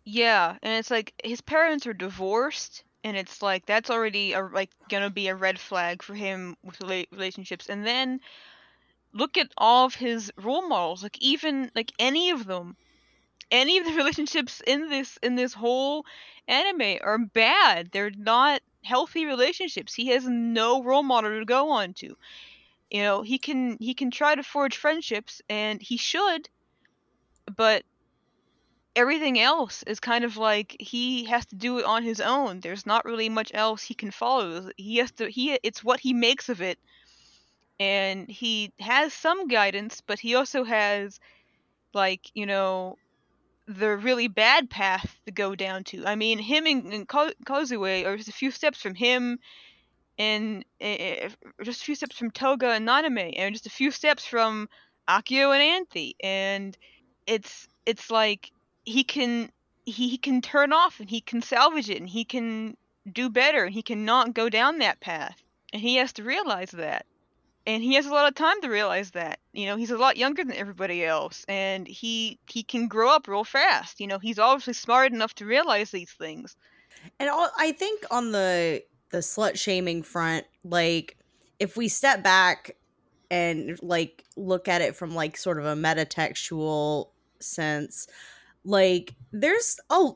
Yeah, 0.05 0.57
and 0.62 0.78
it's 0.78 0.91
like 0.91 1.14
his 1.22 1.41
parents 1.41 1.87
are 1.87 1.95
divorced 1.95 2.83
and 3.05 3.17
it's 3.17 3.43
like 3.43 3.67
that's 3.67 3.91
already 3.91 4.33
a, 4.33 4.43
like 4.43 4.71
gonna 4.89 5.11
be 5.11 5.29
a 5.29 5.35
red 5.35 5.59
flag 5.59 6.03
for 6.03 6.15
him 6.15 6.57
with 6.63 6.81
relationships 7.11 7.69
and 7.69 7.87
then 7.87 8.21
look 9.13 9.37
at 9.37 9.53
all 9.57 9.87
of 9.87 9.95
his 9.95 10.33
role 10.37 10.67
models 10.69 11.03
like 11.03 11.19
even 11.21 11.71
like 11.75 11.93
any 11.99 12.31
of 12.31 12.47
them. 12.47 12.77
Any 13.51 13.79
of 13.79 13.85
the 13.85 13.93
relationships 13.97 14.63
in 14.67 14.89
this 14.89 15.19
in 15.23 15.37
this 15.37 15.53
whole 15.53 16.07
anime 16.49 16.99
are 17.03 17.19
bad. 17.19 17.91
They're 17.93 18.11
not 18.11 18.63
healthy 18.83 19.27
relationships. 19.27 19.95
He 19.95 20.09
has 20.09 20.27
no 20.27 20.83
role 20.83 21.03
model 21.03 21.39
to 21.39 21.45
go 21.45 21.71
on 21.71 21.93
to. 21.95 22.17
You 22.91 23.03
know 23.03 23.23
he 23.23 23.39
can 23.39 23.77
he 23.79 23.95
can 23.95 24.11
try 24.11 24.35
to 24.35 24.43
forge 24.43 24.77
friendships 24.77 25.43
and 25.49 25.81
he 25.83 25.97
should 25.97 26.49
but 27.57 27.85
everything 28.95 29.38
else 29.38 29.82
is 29.84 30.01
kind 30.01 30.24
of 30.24 30.36
like 30.36 30.76
he 30.78 31.24
has 31.24 31.47
to 31.47 31.57
do 31.57 31.78
it 31.78 31.84
on 31.84 32.03
his 32.03 32.20
own. 32.20 32.61
There's 32.61 32.86
not 32.86 33.05
really 33.05 33.28
much 33.28 33.51
else 33.55 33.82
he 33.82 33.95
can 33.95 34.11
follow. 34.11 34.70
He 34.76 34.99
has 34.99 35.11
to 35.12 35.28
he 35.28 35.59
it's 35.62 35.82
what 35.82 36.01
he 36.01 36.12
makes 36.12 36.49
of 36.49 36.61
it. 36.61 36.78
And 37.80 38.28
he 38.30 38.72
has 38.78 39.12
some 39.12 39.49
guidance, 39.49 40.03
but 40.07 40.20
he 40.20 40.34
also 40.34 40.62
has 40.64 41.18
like, 41.95 42.30
you 42.34 42.47
know, 42.47 42.97
the 43.66 43.97
really 43.97 44.28
bad 44.28 44.70
path 44.70 45.16
to 45.26 45.32
go 45.32 45.55
down 45.55 45.84
to. 45.84 46.07
I 46.07 46.14
mean, 46.14 46.38
him 46.38 46.66
and, 46.66 46.93
and 46.93 47.09
Kozue 47.09 48.07
are 48.07 48.16
just 48.16 48.28
a 48.28 48.32
few 48.32 48.51
steps 48.51 48.80
from 48.80 48.95
him 48.95 49.38
and 50.18 50.64
uh, 50.80 51.28
just 51.62 51.82
a 51.82 51.84
few 51.84 51.95
steps 51.95 52.16
from 52.16 52.30
Toga 52.30 52.70
and 52.70 52.86
Nanami 52.86 53.34
and 53.36 53.55
just 53.55 53.66
a 53.66 53.70
few 53.70 53.90
steps 53.90 54.24
from 54.24 54.68
Akio 55.09 55.53
and 55.53 55.62
Anthy 55.62 56.14
and 56.22 56.76
it's 57.26 57.66
it's 57.86 58.11
like 58.11 58.53
he 58.85 59.05
can 59.05 59.51
he 59.85 60.09
he 60.09 60.18
can 60.18 60.41
turn 60.41 60.72
off 60.72 61.01
and 61.01 61.11
he 61.11 61.20
can 61.20 61.43
salvage 61.43 61.91
it 61.91 61.99
and 61.99 62.09
he 62.09 62.24
can 62.24 62.76
do 63.11 63.28
better 63.28 63.64
and 63.64 63.74
he 63.74 63.83
cannot 63.83 64.35
go 64.35 64.49
down 64.49 64.78
that 64.78 65.01
path. 65.01 65.43
And 65.72 65.83
he 65.83 65.97
has 65.97 66.12
to 66.14 66.22
realize 66.22 66.70
that. 66.72 67.07
And 67.66 67.83
he 67.83 67.95
has 67.95 68.07
a 68.07 68.12
lot 68.12 68.28
of 68.28 68.35
time 68.35 68.61
to 68.62 68.68
realize 68.68 69.12
that. 69.12 69.39
You 69.53 69.66
know 69.66 69.76
he's 69.76 69.91
a 69.91 69.99
lot 69.99 70.16
younger 70.16 70.45
than 70.45 70.55
everybody 70.55 71.05
else 71.05 71.45
and 71.49 71.87
he 71.87 72.39
he 72.47 72.62
can 72.62 72.89
grow 72.89 73.11
up 73.11 73.28
real 73.28 73.45
fast. 73.45 74.01
You 74.01 74.07
know 74.07 74.18
he's 74.18 74.39
obviously 74.39 74.74
smart 74.74 75.12
enough 75.12 75.35
to 75.37 75.47
realize 75.47 75.91
these 75.91 76.12
things. 76.12 76.57
And 77.18 77.28
all, 77.28 77.51
i 77.59 77.72
think 77.72 78.05
on 78.11 78.33
the 78.33 78.83
the 79.11 79.18
slut 79.18 79.57
shaming 79.57 80.03
front 80.03 80.47
like 80.64 81.16
if 81.59 81.76
we 81.76 81.89
step 81.89 82.22
back 82.22 82.76
and 83.30 83.78
like 83.83 84.24
look 84.37 84.68
at 84.68 84.83
it 84.83 84.95
from 84.95 85.14
like 85.14 85.37
sort 85.37 85.59
of 85.59 85.64
a 85.64 85.74
metatextual 85.74 87.09
sense 87.41 88.07
like 88.65 89.15
there's 89.33 89.79
a 89.91 90.11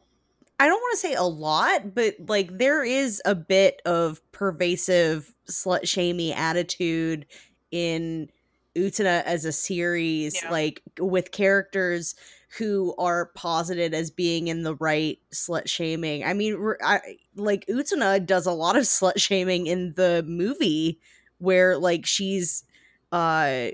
I 0.59 0.69
don't 0.69 0.81
want 0.81 0.93
to 0.95 0.99
say 1.07 1.15
a 1.15 1.23
lot, 1.23 1.95
but 1.95 2.15
like 2.29 2.57
there 2.57 2.83
is 2.83 3.21
a 3.25 3.35
bit 3.35 3.83
of 3.85 4.21
pervasive 4.33 5.35
slut 5.51 5.87
shamey 5.87 6.33
attitude 6.33 7.27
in 7.71 8.31
Utena 8.77 9.23
as 9.25 9.45
a 9.45 9.53
series, 9.53 10.41
Yeah. 10.43 10.51
like 10.51 10.83
with 10.99 11.31
characters 11.31 12.15
who 12.59 12.95
are 12.97 13.27
posited 13.35 13.93
as 13.93 14.11
being 14.11 14.49
in 14.49 14.63
the 14.63 14.75
right 14.77 15.19
slut 15.31 15.69
shaming. 15.69 16.25
I 16.25 16.33
mean, 16.33 16.75
I, 16.83 17.01
like 17.35 17.67
Utena 17.67 18.25
does 18.25 18.47
a 18.47 18.53
lot 18.53 18.77
of 18.77 18.85
slut 18.85 19.19
shaming 19.19 19.67
in 19.67 19.93
the 19.95 20.25
movie 20.27 21.01
where 21.39 21.77
like 21.77 22.07
she's 22.07 22.65
uh 23.13 23.69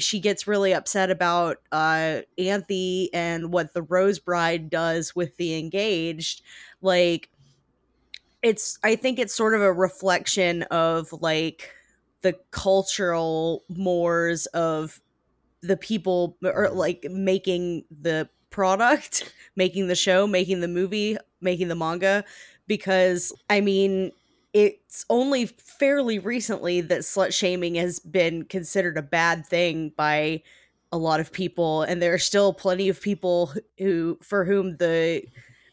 she 0.00 0.20
gets 0.20 0.46
really 0.46 0.72
upset 0.72 1.10
about 1.10 1.58
uh 1.70 2.22
Anthy 2.38 3.10
and 3.12 3.52
what 3.52 3.74
the 3.74 3.82
Rose 3.82 4.18
Bride 4.18 4.70
does 4.70 5.14
with 5.14 5.36
the 5.36 5.58
engaged. 5.58 6.42
Like 6.80 7.30
it's 8.42 8.78
I 8.82 8.96
think 8.96 9.18
it's 9.18 9.34
sort 9.34 9.54
of 9.54 9.60
a 9.62 9.72
reflection 9.72 10.62
of 10.64 11.12
like 11.12 11.70
the 12.22 12.34
cultural 12.50 13.64
mores 13.68 14.46
of 14.46 15.00
the 15.62 15.76
people 15.76 16.36
or 16.44 16.70
like 16.70 17.06
making 17.10 17.84
the 17.90 18.28
product, 18.50 19.34
making 19.56 19.88
the 19.88 19.96
show, 19.96 20.26
making 20.26 20.60
the 20.60 20.68
movie, 20.68 21.18
making 21.40 21.68
the 21.68 21.76
manga 21.76 22.24
because 22.68 23.32
I 23.50 23.60
mean 23.60 24.12
it's 24.52 25.04
only 25.08 25.46
fairly 25.46 26.18
recently 26.18 26.80
that 26.82 27.00
slut 27.00 27.32
shaming 27.32 27.74
has 27.76 27.98
been 28.00 28.44
considered 28.44 28.98
a 28.98 29.02
bad 29.02 29.46
thing 29.46 29.92
by 29.96 30.42
a 30.90 30.98
lot 30.98 31.20
of 31.20 31.32
people 31.32 31.82
and 31.82 32.02
there 32.02 32.12
are 32.12 32.18
still 32.18 32.52
plenty 32.52 32.88
of 32.88 33.00
people 33.00 33.52
who 33.78 34.18
for 34.22 34.44
whom 34.44 34.76
the 34.76 35.22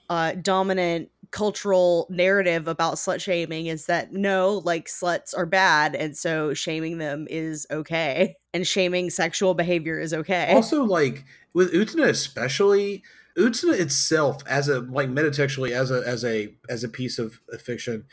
uh, 0.09 0.33
dominant 0.41 1.09
cultural 1.31 2.07
narrative 2.09 2.67
about 2.67 2.95
slut 2.95 3.21
shaming 3.21 3.67
is 3.67 3.85
that 3.85 4.11
no, 4.11 4.61
like 4.65 4.87
sluts 4.87 5.37
are 5.37 5.45
bad, 5.45 5.95
and 5.95 6.17
so 6.17 6.53
shaming 6.53 6.97
them 6.97 7.27
is 7.29 7.67
okay, 7.71 8.35
and 8.53 8.65
shaming 8.65 9.09
sexual 9.09 9.53
behavior 9.53 9.99
is 9.99 10.13
okay. 10.13 10.51
Also, 10.53 10.83
like 10.83 11.25
with 11.53 11.71
Utena, 11.73 12.09
especially 12.09 13.03
Utena 13.37 13.79
itself, 13.79 14.41
as 14.47 14.67
a 14.67 14.79
like 14.81 15.09
metatextually 15.09 15.71
as 15.71 15.91
a 15.91 16.01
as 16.05 16.25
a 16.25 16.55
as 16.67 16.83
a 16.83 16.89
piece 16.89 17.19
of 17.19 17.39
fiction, 17.63 18.05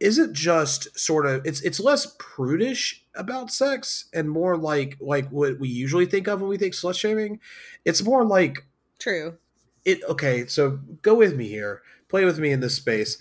isn't 0.00 0.34
just 0.34 0.98
sort 0.98 1.26
of 1.26 1.46
it's 1.46 1.60
it's 1.62 1.80
less 1.80 2.14
prudish 2.18 3.04
about 3.14 3.50
sex 3.50 4.06
and 4.12 4.28
more 4.30 4.56
like 4.56 4.96
like 5.00 5.28
what 5.30 5.58
we 5.58 5.68
usually 5.68 6.06
think 6.06 6.26
of 6.26 6.40
when 6.40 6.50
we 6.50 6.58
think 6.58 6.74
slut 6.74 6.98
shaming. 6.98 7.40
It's 7.84 8.02
more 8.02 8.24
like 8.24 8.66
True. 8.98 9.38
it 9.84 10.02
okay 10.08 10.46
so 10.46 10.80
go 11.02 11.14
with 11.14 11.36
me 11.36 11.48
here 11.48 11.82
play 12.08 12.24
with 12.24 12.38
me 12.38 12.50
in 12.50 12.60
this 12.60 12.76
space 12.76 13.18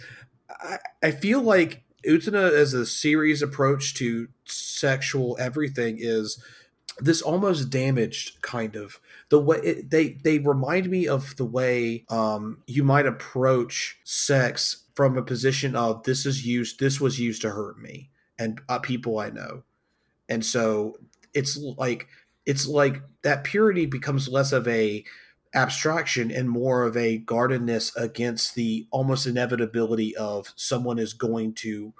i, 0.50 0.78
I 1.02 1.12
feel 1.12 1.42
like 1.42 1.84
Utena 2.06 2.52
as 2.52 2.74
a 2.74 2.86
series 2.86 3.42
approach 3.42 3.94
to 3.96 4.28
sexual 4.46 5.38
everything 5.40 5.98
is 6.00 6.42
this 7.00 7.22
almost 7.22 7.70
damaged 7.70 8.42
kind 8.42 8.76
of 8.76 9.00
the 9.30 9.40
way 9.40 9.58
it, 9.64 9.90
they 9.90 10.20
they 10.24 10.40
remind 10.40 10.90
me 10.90 11.08
of 11.08 11.36
the 11.38 11.46
way 11.46 12.06
um 12.10 12.62
you 12.68 12.84
might 12.84 13.06
approach 13.06 14.00
sex 14.04 14.83
from 14.94 15.18
a 15.18 15.24
position 15.24 15.76
of 15.76 16.04
this 16.04 16.26
is 16.26 16.46
used 16.46 16.80
this 16.80 17.00
was 17.00 17.20
used 17.20 17.42
to 17.42 17.50
hurt 17.50 17.80
me 17.80 18.10
and 18.38 18.62
uh, 18.70 18.80
people 18.80 19.20
i 19.20 19.30
know 19.30 19.64
and 20.30 20.46
so 20.46 20.98
it's 21.34 21.58
like 21.58 22.08
it's 22.46 22.68
like 22.68 23.02
that 23.24 23.44
purity 23.44 23.86
becomes 23.86 24.28
less 24.28 24.52
of 24.52 24.68
a 24.68 25.04
abstraction 25.54 26.32
and 26.32 26.50
more 26.50 26.84
of 26.84 26.98
a 26.98 27.18
guardedness 27.20 27.96
against 27.96 28.56
the 28.56 28.88
almost 28.92 29.26
inevitability 29.26 30.16
of 30.16 30.52
someone 30.56 30.98
is 30.98 31.14
going 31.14 31.54
to 31.54 31.94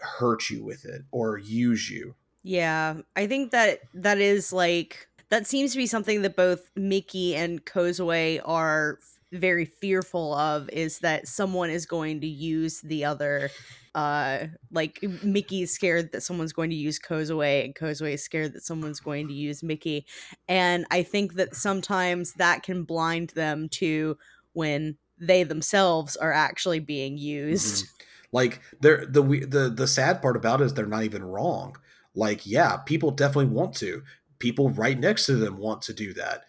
hurt 0.00 0.48
you 0.48 0.64
with 0.64 0.84
it 0.84 1.02
or 1.10 1.38
use 1.38 1.90
you. 1.90 2.14
Yeah, 2.42 2.98
I 3.16 3.26
think 3.26 3.50
that 3.50 3.80
that 3.94 4.18
is 4.18 4.52
like 4.52 5.08
that 5.28 5.46
seems 5.46 5.72
to 5.72 5.76
be 5.76 5.86
something 5.86 6.22
that 6.22 6.36
both 6.36 6.70
Mickey 6.74 7.36
and 7.36 7.64
Kozue 7.64 8.40
are 8.44 8.98
very 9.32 9.64
fearful 9.64 10.34
of 10.34 10.68
is 10.70 10.98
that 11.00 11.28
someone 11.28 11.70
is 11.70 11.86
going 11.86 12.20
to 12.20 12.26
use 12.26 12.80
the 12.80 13.04
other 13.04 13.50
uh 13.94 14.46
like 14.70 15.02
Mickey's 15.22 15.72
scared 15.72 16.12
that 16.12 16.22
someone's 16.22 16.52
going 16.52 16.70
to 16.70 16.76
use 16.76 16.98
Kozue 16.98 17.64
and 17.64 17.74
Kozue 17.74 18.12
is 18.12 18.24
scared 18.24 18.52
that 18.54 18.62
someone's 18.64 19.00
going 19.00 19.28
to 19.28 19.34
use 19.34 19.62
Mickey 19.62 20.06
and 20.48 20.86
I 20.90 21.02
think 21.02 21.34
that 21.34 21.54
sometimes 21.54 22.34
that 22.34 22.62
can 22.62 22.84
blind 22.84 23.30
them 23.30 23.68
to 23.70 24.16
when 24.52 24.96
they 25.20 25.42
themselves 25.42 26.16
are 26.16 26.32
actually 26.32 26.80
being 26.80 27.18
used. 27.18 27.86
Like 28.32 28.60
they're 28.80 29.04
the 29.06 29.22
we- 29.22 29.44
the 29.44 29.68
the 29.70 29.88
sad 29.88 30.22
part 30.22 30.36
about 30.36 30.60
it 30.60 30.64
is 30.66 30.74
they're 30.74 30.86
not 30.86 31.02
even 31.02 31.24
wrong. 31.24 31.76
Like 32.14 32.46
yeah, 32.46 32.76
people 32.76 33.10
definitely 33.10 33.52
want 33.52 33.74
to. 33.78 34.04
People 34.38 34.70
right 34.70 34.96
next 34.96 35.26
to 35.26 35.34
them 35.34 35.58
want 35.58 35.82
to 35.82 35.92
do 35.92 36.14
that. 36.14 36.44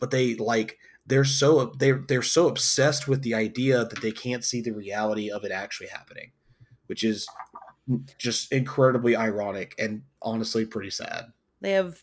But 0.00 0.10
they 0.10 0.34
like 0.34 0.78
they're 1.06 1.24
so 1.24 1.66
they 1.78 1.92
they're 1.92 2.22
so 2.22 2.48
obsessed 2.48 3.06
with 3.08 3.22
the 3.22 3.34
idea 3.34 3.84
that 3.84 4.00
they 4.02 4.12
can't 4.12 4.44
see 4.44 4.60
the 4.60 4.72
reality 4.72 5.30
of 5.30 5.44
it 5.44 5.52
actually 5.52 5.88
happening, 5.88 6.32
which 6.86 7.04
is 7.04 7.26
just 8.18 8.50
incredibly 8.52 9.14
ironic 9.14 9.74
and 9.78 10.02
honestly 10.22 10.64
pretty 10.64 10.90
sad. 10.90 11.26
They 11.60 11.72
have 11.72 12.02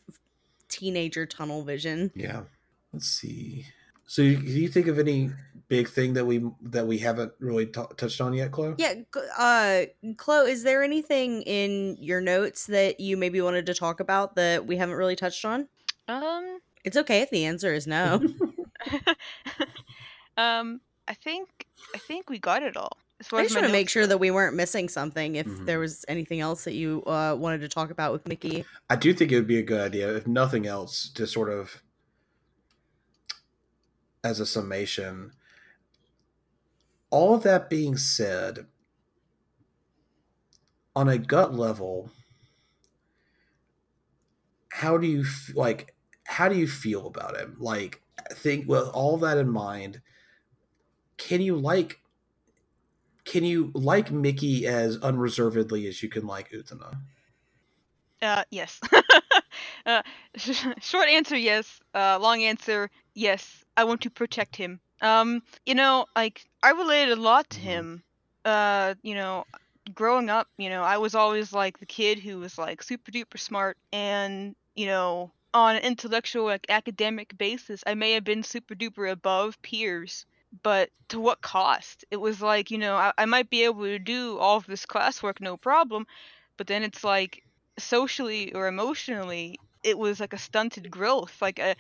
teenager 0.69 1.25
tunnel 1.25 1.63
vision. 1.63 2.11
Yeah. 2.15 2.41
Let's 2.93 3.07
see. 3.07 3.65
So, 4.05 4.21
you- 4.21 4.37
do 4.37 4.43
you 4.51 4.67
think 4.67 4.87
of 4.87 4.99
any 4.99 5.31
big 5.69 5.87
thing 5.87 6.13
that 6.13 6.25
we 6.25 6.43
that 6.63 6.85
we 6.85 6.97
haven't 6.99 7.31
really 7.39 7.65
t- 7.65 7.81
touched 7.97 8.19
on 8.21 8.33
yet, 8.33 8.51
Chloe? 8.51 8.75
Yeah, 8.77 8.95
g- 8.95 9.03
uh 9.37 9.85
Chloe, 10.17 10.51
is 10.51 10.63
there 10.63 10.83
anything 10.83 11.41
in 11.43 11.95
your 11.99 12.19
notes 12.21 12.65
that 12.67 12.99
you 12.99 13.15
maybe 13.17 13.39
wanted 13.41 13.65
to 13.67 13.73
talk 13.73 13.99
about 14.01 14.35
that 14.35 14.67
we 14.67 14.75
haven't 14.77 14.95
really 14.95 15.15
touched 15.15 15.45
on? 15.45 15.69
Um, 16.09 16.59
It's 16.83 16.97
okay 16.97 17.21
if 17.21 17.29
the 17.29 17.45
answer 17.45 17.73
is 17.73 17.87
no. 17.87 18.21
um, 20.37 20.81
I 21.07 21.13
think 21.13 21.67
I 21.95 21.97
think 21.97 22.29
we 22.29 22.39
got 22.39 22.63
it 22.63 22.77
all. 22.77 22.97
As 23.19 23.27
far 23.27 23.39
I 23.39 23.43
as 23.43 23.47
just 23.49 23.55
want 23.55 23.67
to 23.67 23.71
make 23.71 23.89
sure 23.89 24.07
that 24.07 24.17
we 24.17 24.31
weren't 24.31 24.55
missing 24.55 24.89
something 24.89 25.35
if 25.35 25.45
Mhm. 25.45 25.65
there 25.65 25.79
was 25.79 26.05
anything 26.07 26.39
else 26.39 26.63
that 26.63 26.73
you 26.73 27.03
uh, 27.05 27.35
wanted 27.37 27.61
to 27.61 27.69
talk 27.69 27.91
about 27.91 28.11
with 28.13 28.27
Mickey. 28.27 28.65
I 28.89 28.95
do 28.95 29.13
think 29.13 29.31
it 29.31 29.35
would 29.35 29.47
be 29.47 29.59
a 29.59 29.63
good 29.63 29.79
idea, 29.79 30.15
if 30.15 30.25
nothing 30.25 30.65
else, 30.65 31.09
to 31.09 31.27
sort 31.27 31.49
of, 31.49 31.83
as 34.23 34.39
a 34.39 34.45
summation. 34.45 35.33
All 37.11 37.35
of 37.35 37.43
that 37.43 37.69
being 37.69 37.95
said, 37.97 38.67
on 40.95 41.07
a 41.09 41.17
gut 41.17 41.53
level, 41.53 42.11
how 44.71 44.97
do 44.97 45.07
you 45.07 45.25
like? 45.53 45.95
How 46.25 46.47
do 46.49 46.55
you 46.57 46.67
feel 46.67 47.07
about 47.07 47.35
it? 47.35 47.59
Like, 47.59 48.01
think 48.33 48.67
with 48.67 48.87
all 48.89 49.17
that 49.17 49.37
in 49.37 49.49
mind, 49.49 50.01
can 51.17 51.41
you 51.41 51.55
like? 51.57 51.99
Can 53.23 53.43
you 53.43 53.71
like 53.75 54.11
Mickey 54.11 54.65
as 54.65 54.97
unreservedly 54.97 55.87
as 55.87 56.01
you 56.01 56.09
can 56.09 56.25
like 56.25 56.49
Utena? 56.51 56.97
Uh, 58.21 58.43
yes. 58.51 58.79
uh, 59.85 60.01
short 60.81 61.07
answer, 61.07 61.37
yes. 61.37 61.79
Uh, 61.93 62.17
long 62.19 62.43
answer, 62.43 62.89
yes. 63.13 63.63
I 63.77 63.83
want 63.83 64.01
to 64.01 64.09
protect 64.09 64.55
him. 64.55 64.79
Um, 65.01 65.41
you 65.65 65.75
know, 65.75 66.05
like 66.15 66.45
I 66.61 66.71
related 66.71 67.17
a 67.17 67.21
lot 67.21 67.49
to 67.51 67.59
Mhm. 67.59 67.63
him. 67.63 68.03
Uh, 68.45 68.95
you 69.03 69.15
know, 69.15 69.45
growing 69.93 70.29
up, 70.29 70.47
you 70.57 70.69
know, 70.69 70.83
I 70.83 70.97
was 70.97 71.15
always 71.15 71.53
like 71.53 71.79
the 71.79 71.85
kid 71.85 72.19
who 72.19 72.39
was 72.39 72.57
like 72.57 72.83
super 72.83 73.11
duper 73.11 73.39
smart, 73.39 73.77
and 73.91 74.55
you 74.75 74.87
know, 74.87 75.31
on 75.53 75.75
an 75.75 75.83
intellectual 75.83 76.45
like 76.45 76.65
academic 76.69 77.37
basis, 77.37 77.83
I 77.85 77.95
may 77.95 78.13
have 78.13 78.23
been 78.23 78.43
super 78.43 78.75
duper 78.75 79.11
above 79.11 79.61
peers. 79.61 80.25
But 80.63 80.89
to 81.09 81.19
what 81.19 81.41
cost? 81.41 82.03
It 82.11 82.17
was 82.17 82.41
like, 82.41 82.71
you 82.71 82.77
know, 82.77 82.95
I, 82.95 83.13
I 83.17 83.25
might 83.25 83.49
be 83.49 83.63
able 83.63 83.83
to 83.83 83.99
do 83.99 84.37
all 84.37 84.57
of 84.57 84.65
this 84.67 84.85
classwork 84.85 85.39
no 85.39 85.55
problem, 85.55 86.05
but 86.57 86.67
then 86.67 86.83
it's 86.83 87.05
like 87.05 87.43
socially 87.79 88.53
or 88.53 88.67
emotionally 88.67 89.59
it 89.83 89.97
was 89.97 90.19
like 90.19 90.33
a 90.33 90.37
stunted 90.37 90.89
growth 90.91 91.41
like 91.41 91.59
a 91.59 91.75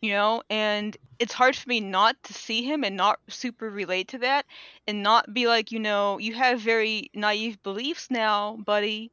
you 0.00 0.10
know 0.10 0.42
and 0.50 0.96
it's 1.18 1.32
hard 1.32 1.56
for 1.56 1.68
me 1.68 1.80
not 1.80 2.16
to 2.22 2.34
see 2.34 2.62
him 2.62 2.84
and 2.84 2.96
not 2.96 3.18
super 3.28 3.70
relate 3.70 4.08
to 4.08 4.18
that 4.18 4.46
and 4.86 5.02
not 5.02 5.32
be 5.32 5.46
like 5.46 5.72
you 5.72 5.78
know 5.78 6.18
you 6.18 6.34
have 6.34 6.60
very 6.60 7.10
naive 7.14 7.62
beliefs 7.62 8.10
now 8.10 8.56
buddy 8.64 9.10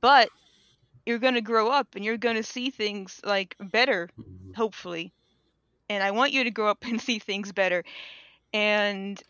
but 0.00 0.28
you're 1.06 1.18
going 1.18 1.34
to 1.34 1.40
grow 1.40 1.68
up 1.68 1.88
and 1.94 2.04
you're 2.04 2.16
going 2.16 2.36
to 2.36 2.42
see 2.42 2.70
things 2.70 3.20
like 3.24 3.56
better 3.60 4.08
mm-hmm. 4.18 4.52
hopefully 4.54 5.12
and 5.88 6.02
i 6.02 6.10
want 6.10 6.32
you 6.32 6.44
to 6.44 6.50
grow 6.50 6.68
up 6.68 6.84
and 6.86 7.00
see 7.00 7.18
things 7.18 7.52
better 7.52 7.84
and 8.52 9.22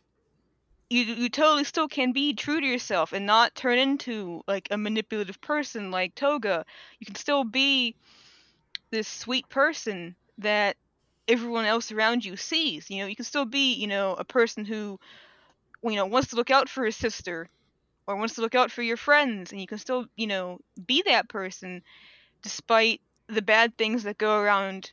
you 0.91 1.05
you 1.05 1.29
totally 1.29 1.65
still 1.65 1.89
can 1.89 2.13
be 2.13 2.35
true 2.35 2.61
to 2.61 2.67
yourself 2.67 3.13
and 3.13 3.25
not 3.25 3.55
turn 3.55 3.79
into 3.79 4.43
like 4.47 4.69
a 4.71 4.77
manipulative 4.77 5.41
person 5.41 5.93
like 5.93 6.15
Toga. 6.17 6.67
You 6.99 7.07
can 7.07 7.15
still 7.15 7.45
be 7.45 7.95
this 8.91 9.07
sweet 9.07 9.49
person 9.49 10.17
that 10.39 10.77
everyone 11.29 11.65
else 11.65 11.93
around 11.93 12.25
you 12.25 12.37
sees. 12.37 12.91
You 12.91 12.99
know, 12.99 13.07
you 13.07 13.15
can 13.15 13.25
still 13.25 13.45
be, 13.45 13.75
you 13.75 13.87
know, 13.87 14.15
a 14.15 14.25
person 14.25 14.65
who, 14.65 14.99
you 15.85 15.95
know, 15.95 16.07
wants 16.07 16.31
to 16.31 16.37
look 16.37 16.51
out 16.51 16.69
for 16.69 16.85
his 16.85 16.97
sister 16.97 17.49
or 18.11 18.17
wants 18.17 18.35
to 18.35 18.41
look 18.41 18.57
out 18.57 18.73
for 18.73 18.83
your 18.83 18.97
friends, 18.97 19.53
and 19.53 19.61
you 19.61 19.67
can 19.69 19.79
still, 19.79 20.07
you 20.17 20.27
know, 20.27 20.59
be 20.85 21.03
that 21.07 21.29
person 21.29 21.83
despite 22.43 23.01
the 23.29 23.43
bad 23.43 23.77
things 23.79 24.03
that 24.03 24.19
go 24.19 24.41
around, 24.41 24.91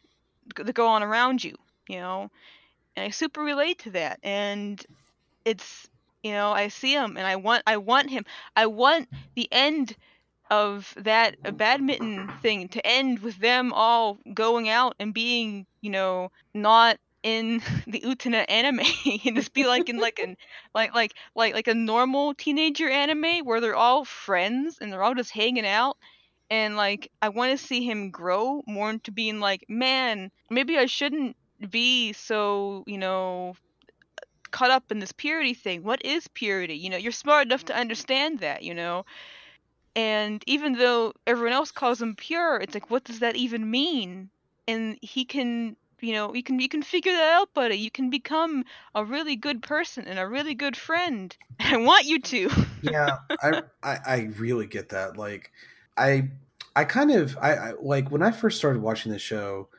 that 0.55 0.73
go 0.73 0.87
on 0.87 1.01
around 1.01 1.43
you. 1.43 1.55
You 1.89 1.97
know, 1.97 2.31
and 2.95 3.05
I 3.05 3.09
super 3.09 3.41
relate 3.41 3.79
to 3.79 3.91
that, 3.91 4.19
and 4.21 4.83
it's, 5.45 5.89
you 6.21 6.31
know, 6.31 6.51
I 6.51 6.67
see 6.67 6.93
him, 6.93 7.17
and 7.17 7.25
I 7.25 7.37
want, 7.37 7.63
I 7.65 7.77
want 7.77 8.09
him, 8.09 8.25
I 8.55 8.67
want 8.67 9.09
the 9.35 9.47
end 9.51 9.95
of 10.51 10.93
that 10.97 11.57
badminton 11.57 12.29
thing 12.41 12.67
to 12.69 12.85
end 12.85 13.19
with 13.19 13.37
them 13.39 13.73
all 13.73 14.17
going 14.33 14.69
out 14.69 14.95
and 14.99 15.13
being, 15.13 15.65
you 15.81 15.89
know, 15.89 16.31
not 16.53 16.97
in 17.23 17.61
the 17.87 18.01
Utena 18.01 18.45
anime 18.49 18.79
and 19.25 19.35
just 19.35 19.53
be 19.53 19.65
like 19.65 19.89
in 19.89 19.97
like 19.97 20.19
an 20.19 20.37
like 20.73 20.93
like 20.93 21.13
like 21.35 21.53
like 21.53 21.67
a 21.67 21.73
normal 21.73 22.33
teenager 22.33 22.89
anime 22.89 23.45
where 23.45 23.61
they're 23.61 23.75
all 23.75 24.05
friends 24.05 24.77
and 24.79 24.91
they're 24.91 25.03
all 25.03 25.15
just 25.15 25.31
hanging 25.31 25.65
out 25.65 25.97
and 26.49 26.75
like 26.75 27.11
I 27.21 27.29
want 27.29 27.57
to 27.57 27.65
see 27.65 27.83
him 27.83 28.11
grow 28.11 28.63
more 28.67 28.89
into 28.89 29.11
being 29.11 29.39
like 29.39 29.65
man 29.67 30.31
maybe 30.49 30.77
I 30.77 30.85
shouldn't 30.85 31.35
be 31.69 32.13
so 32.13 32.83
you 32.87 32.97
know 32.97 33.55
caught 34.51 34.71
up 34.71 34.91
in 34.91 34.99
this 34.99 35.11
purity 35.11 35.53
thing. 35.53 35.83
What 35.83 36.05
is 36.05 36.27
purity? 36.29 36.75
You 36.75 36.89
know 36.89 36.97
you're 36.97 37.11
smart 37.11 37.47
enough 37.47 37.65
to 37.65 37.75
understand 37.75 38.39
that 38.39 38.63
you 38.63 38.73
know? 38.73 39.05
And 39.97 40.43
even 40.45 40.73
though 40.73 41.13
everyone 41.25 41.53
else 41.53 41.71
calls 41.71 41.99
him 41.99 42.15
pure, 42.15 42.57
it's 42.57 42.75
like, 42.75 42.91
what 42.91 43.03
does 43.03 43.19
that 43.19 43.35
even 43.35 43.71
mean? 43.71 44.29
And 44.67 44.99
he 45.01 45.25
can, 45.25 45.75
you 46.01 46.13
know, 46.13 46.33
you 46.33 46.43
can 46.43 46.59
you 46.59 46.69
can 46.69 46.83
figure 46.83 47.11
that 47.11 47.33
out, 47.33 47.53
buddy. 47.53 47.75
You 47.75 47.91
can 47.91 48.09
become 48.09 48.63
a 48.95 49.03
really 49.03 49.35
good 49.35 49.61
person 49.61 50.05
and 50.05 50.19
a 50.19 50.27
really 50.27 50.53
good 50.53 50.77
friend. 50.77 51.35
I 51.59 51.77
want 51.77 52.05
you 52.05 52.19
to. 52.21 52.49
yeah, 52.81 53.17
I, 53.41 53.61
I 53.83 53.97
I 54.05 54.29
really 54.37 54.67
get 54.67 54.89
that. 54.89 55.17
Like, 55.17 55.51
I 55.97 56.29
I 56.75 56.83
kind 56.85 57.11
of 57.11 57.37
I, 57.41 57.53
I 57.53 57.73
like 57.81 58.11
when 58.11 58.21
I 58.21 58.31
first 58.31 58.57
started 58.57 58.81
watching 58.81 59.11
the 59.11 59.19
show. 59.19 59.69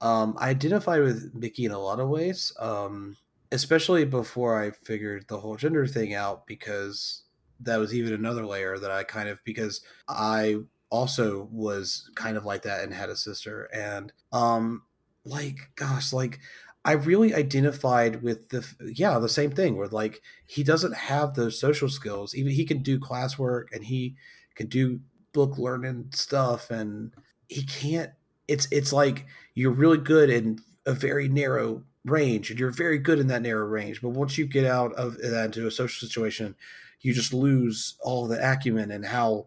Um, 0.00 0.36
I 0.38 0.50
identify 0.50 1.00
with 1.00 1.32
Mickey 1.34 1.64
in 1.64 1.72
a 1.72 1.78
lot 1.78 1.98
of 1.98 2.08
ways, 2.08 2.52
um, 2.60 3.16
especially 3.50 4.04
before 4.04 4.62
I 4.62 4.70
figured 4.70 5.26
the 5.26 5.38
whole 5.38 5.56
gender 5.56 5.88
thing 5.88 6.14
out 6.14 6.46
because 6.46 7.24
that 7.60 7.78
was 7.78 7.94
even 7.94 8.12
another 8.12 8.46
layer 8.46 8.78
that 8.78 8.90
I 8.90 9.02
kind 9.02 9.28
of 9.28 9.42
because 9.44 9.80
I 10.08 10.58
also 10.90 11.48
was 11.50 12.10
kind 12.14 12.36
of 12.36 12.44
like 12.44 12.62
that 12.62 12.84
and 12.84 12.94
had 12.94 13.10
a 13.10 13.16
sister 13.16 13.68
and 13.74 14.12
um 14.32 14.82
like 15.28 15.70
gosh 15.76 16.12
like 16.12 16.38
I 16.84 16.92
really 16.92 17.34
identified 17.34 18.22
with 18.22 18.48
the 18.48 18.66
yeah 18.94 19.18
the 19.18 19.28
same 19.28 19.50
thing 19.50 19.76
where 19.76 19.88
like 19.88 20.22
he 20.46 20.62
doesn't 20.62 20.94
have 20.94 21.34
those 21.34 21.58
social 21.58 21.88
skills 21.88 22.34
even 22.34 22.52
he 22.52 22.64
can 22.64 22.82
do 22.82 22.98
classwork 22.98 23.66
and 23.72 23.84
he 23.84 24.16
can 24.54 24.68
do 24.68 25.00
book 25.32 25.58
learning 25.58 26.10
stuff 26.12 26.70
and 26.70 27.12
he 27.48 27.62
can't 27.62 28.10
it's 28.46 28.66
it's 28.70 28.92
like 28.92 29.26
you're 29.54 29.70
really 29.70 29.98
good 29.98 30.30
in 30.30 30.58
a 30.86 30.92
very 30.92 31.28
narrow 31.28 31.82
range 32.04 32.50
and 32.50 32.58
you're 32.58 32.70
very 32.70 32.98
good 32.98 33.18
in 33.18 33.26
that 33.26 33.42
narrow 33.42 33.66
range 33.66 34.00
but 34.00 34.10
once 34.10 34.38
you 34.38 34.46
get 34.46 34.64
out 34.64 34.92
of 34.94 35.16
uh, 35.16 35.28
that 35.28 35.46
into 35.46 35.66
a 35.66 35.70
social 35.70 36.06
situation 36.06 36.54
you 37.00 37.12
just 37.12 37.32
lose 37.32 37.94
all 38.00 38.26
the 38.26 38.52
acumen 38.52 38.90
and 38.90 39.04
how 39.04 39.46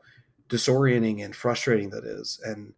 disorienting 0.51 1.23
and 1.23 1.36
frustrating 1.36 1.89
that 1.89 2.03
is. 2.03 2.39
And 2.43 2.73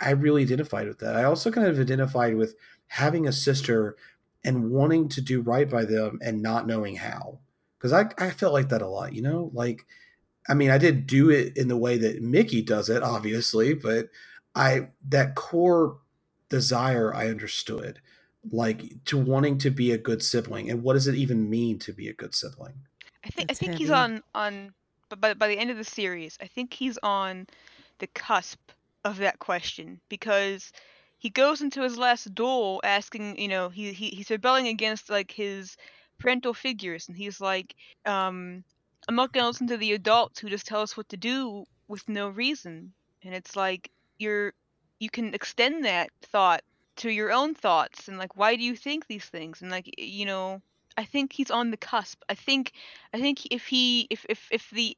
I 0.00 0.10
really 0.10 0.42
identified 0.42 0.86
with 0.86 0.98
that. 1.00 1.16
I 1.16 1.24
also 1.24 1.50
kind 1.50 1.66
of 1.66 1.78
identified 1.78 2.36
with 2.36 2.54
having 2.86 3.26
a 3.26 3.32
sister 3.32 3.96
and 4.44 4.70
wanting 4.70 5.08
to 5.10 5.20
do 5.20 5.40
right 5.40 5.68
by 5.68 5.84
them 5.84 6.18
and 6.22 6.42
not 6.42 6.66
knowing 6.66 6.96
how. 6.96 7.40
Because 7.76 7.92
I, 7.92 8.06
I 8.18 8.30
felt 8.30 8.52
like 8.52 8.68
that 8.70 8.82
a 8.82 8.88
lot, 8.88 9.12
you 9.12 9.22
know? 9.22 9.50
Like, 9.52 9.86
I 10.48 10.54
mean, 10.54 10.70
I 10.70 10.78
did 10.78 11.06
do 11.06 11.30
it 11.30 11.56
in 11.56 11.68
the 11.68 11.76
way 11.76 11.98
that 11.98 12.22
Mickey 12.22 12.62
does 12.62 12.88
it, 12.88 13.02
obviously, 13.02 13.74
but 13.74 14.08
I, 14.54 14.88
that 15.08 15.34
core 15.34 15.98
desire 16.48 17.14
I 17.14 17.28
understood, 17.28 18.00
like 18.50 19.04
to 19.06 19.18
wanting 19.18 19.58
to 19.58 19.70
be 19.70 19.92
a 19.92 19.98
good 19.98 20.22
sibling. 20.22 20.70
And 20.70 20.82
what 20.82 20.94
does 20.94 21.06
it 21.06 21.14
even 21.14 21.50
mean 21.50 21.78
to 21.80 21.92
be 21.92 22.08
a 22.08 22.14
good 22.14 22.34
sibling? 22.34 22.74
I 23.24 23.30
think 23.30 23.50
I 23.50 23.54
think 23.54 23.72
heavy. 23.72 23.84
he's 23.84 23.90
on 23.90 24.22
on 24.34 24.72
but 25.08 25.20
by 25.20 25.34
by 25.34 25.48
the 25.48 25.58
end 25.58 25.70
of 25.70 25.76
the 25.76 25.84
series, 25.84 26.38
I 26.40 26.46
think 26.46 26.72
he's 26.72 26.98
on 27.02 27.46
the 27.98 28.06
cusp 28.06 28.58
of 29.04 29.18
that 29.18 29.38
question 29.38 30.00
because 30.08 30.72
he 31.18 31.30
goes 31.30 31.60
into 31.60 31.82
his 31.82 31.98
last 31.98 32.34
duel 32.34 32.80
asking, 32.84 33.38
you 33.40 33.48
know, 33.48 33.68
he, 33.68 33.92
he 33.92 34.08
he's 34.08 34.30
rebelling 34.30 34.68
against 34.68 35.10
like 35.10 35.30
his 35.30 35.76
parental 36.18 36.54
figures 36.54 37.08
and 37.08 37.16
he's 37.16 37.40
like 37.40 37.74
um 38.04 38.64
I'm 39.08 39.14
not 39.14 39.32
to 39.32 39.46
listen 39.46 39.68
to 39.68 39.76
the 39.76 39.92
adults 39.92 40.40
who 40.40 40.50
just 40.50 40.66
tell 40.66 40.82
us 40.82 40.96
what 40.96 41.08
to 41.10 41.16
do 41.16 41.64
with 41.86 42.08
no 42.08 42.28
reason. 42.28 42.92
And 43.24 43.34
it's 43.34 43.56
like 43.56 43.90
you're 44.18 44.52
you 44.98 45.10
can 45.10 45.34
extend 45.34 45.84
that 45.84 46.10
thought 46.22 46.62
to 46.96 47.10
your 47.10 47.32
own 47.32 47.54
thoughts 47.54 48.08
and 48.08 48.18
like 48.18 48.36
why 48.36 48.56
do 48.56 48.62
you 48.62 48.74
think 48.74 49.06
these 49.06 49.24
things 49.24 49.62
and 49.62 49.70
like 49.70 49.88
you 49.98 50.26
know 50.26 50.60
I 50.98 51.04
think 51.04 51.32
he's 51.32 51.52
on 51.52 51.70
the 51.70 51.76
cusp. 51.76 52.20
I 52.28 52.34
think 52.34 52.72
I 53.14 53.20
think 53.20 53.46
if 53.52 53.68
he 53.68 54.08
if 54.10 54.26
if 54.28 54.48
if 54.50 54.68
the 54.70 54.96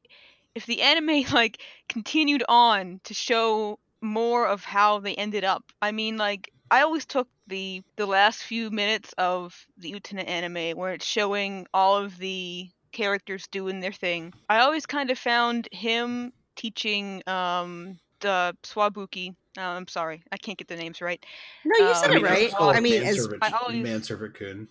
if 0.55 0.65
the 0.65 0.81
anime 0.81 1.23
like 1.31 1.61
continued 1.87 2.43
on 2.49 2.99
to 3.03 3.13
show 3.13 3.77
more 4.01 4.47
of 4.47 4.63
how 4.63 4.99
they 4.99 5.15
ended 5.15 5.43
up. 5.43 5.63
I 5.81 5.91
mean 5.91 6.17
like 6.17 6.51
I 6.69 6.81
always 6.81 7.05
took 7.05 7.27
the 7.47 7.83
the 7.97 8.05
last 8.05 8.43
few 8.43 8.71
minutes 8.71 9.13
of 9.17 9.65
the 9.77 9.91
Utena 9.91 10.27
anime 10.27 10.77
where 10.77 10.93
it's 10.93 11.05
showing 11.05 11.67
all 11.73 11.97
of 11.97 12.17
the 12.17 12.69
characters 12.91 13.47
doing 13.47 13.79
their 13.79 13.91
thing. 13.91 14.33
I 14.49 14.59
always 14.59 14.85
kind 14.85 15.09
of 15.11 15.17
found 15.17 15.67
him 15.71 16.33
teaching 16.55 17.23
um 17.27 17.99
the 18.21 18.55
Tsuwabuki. 18.63 19.35
Uh, 19.57 19.61
I'm 19.61 19.87
sorry, 19.87 20.23
I 20.31 20.37
can't 20.37 20.57
get 20.57 20.69
the 20.69 20.77
names 20.77 21.01
right. 21.01 21.23
No, 21.65 21.89
you 21.89 21.95
said 21.95 22.11
um, 22.11 22.17
it 22.17 22.23
right. 22.23 22.53
I 22.57 22.79
mean, 22.79 23.03
as 23.03 23.27
I 23.41 23.51
always, 23.51 23.83
manservant 23.83 24.35
kun. 24.35 24.67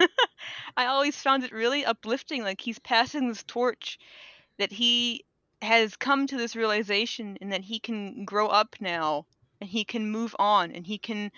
I 0.76 0.86
always 0.86 1.16
found 1.16 1.44
it 1.44 1.52
really 1.52 1.84
uplifting. 1.84 2.42
Like 2.42 2.60
he's 2.60 2.78
passing 2.78 3.28
this 3.28 3.42
torch 3.42 3.98
that 4.58 4.72
he 4.72 5.24
has 5.62 5.96
come 5.96 6.26
to 6.26 6.36
this 6.36 6.56
realization 6.56 7.38
and 7.40 7.52
that 7.52 7.62
he 7.62 7.78
can 7.78 8.24
grow 8.24 8.48
up 8.48 8.76
now 8.80 9.26
and 9.60 9.70
he 9.70 9.84
can 9.84 10.10
move 10.10 10.34
on 10.38 10.72
and 10.72 10.86
he 10.86 10.98
can 10.98 11.30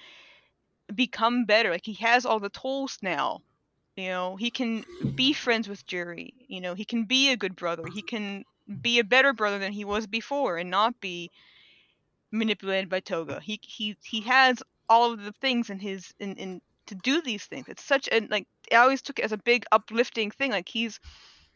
become 0.95 1.45
better. 1.45 1.71
Like 1.71 1.87
he 1.87 1.95
has 1.95 2.25
all 2.27 2.41
the 2.41 2.49
tools 2.49 2.99
now. 3.03 3.43
You 3.97 4.09
know, 4.09 4.37
he 4.37 4.51
can 4.51 4.85
be 5.15 5.33
friends 5.33 5.69
with 5.69 5.87
Jury 5.87 6.35
You 6.49 6.61
know, 6.61 6.75
he 6.75 6.85
can 6.85 7.05
be 7.05 7.31
a 7.31 7.37
good 7.37 7.55
brother. 7.55 7.85
He 7.93 8.03
can 8.03 8.45
be 8.83 8.99
a 8.99 9.05
better 9.05 9.33
brother 9.33 9.59
than 9.59 9.73
he 9.73 9.85
was 9.85 10.07
before 10.07 10.59
and 10.59 10.71
not 10.71 11.01
be 11.01 11.31
manipulated 12.33 12.89
by 12.89 13.01
Toga. 13.01 13.41
He 13.41 13.61
he 13.63 13.97
he 14.03 14.23
has 14.23 14.63
all 14.89 15.13
of 15.13 15.23
the 15.23 15.33
things 15.33 15.71
in 15.71 15.79
his 15.79 16.13
in, 16.19 16.37
in 16.37 16.61
to 16.87 16.95
do 16.95 17.23
these 17.23 17.45
things. 17.45 17.69
It's 17.69 17.85
such 17.85 18.09
a 18.11 18.21
like 18.29 18.47
I 18.73 18.77
always 18.77 19.03
took 19.03 19.19
it 19.19 19.25
as 19.25 19.33
a 19.33 19.39
big 19.39 19.65
uplifting 19.71 20.31
thing. 20.31 20.51
Like 20.51 20.69
he's 20.69 20.99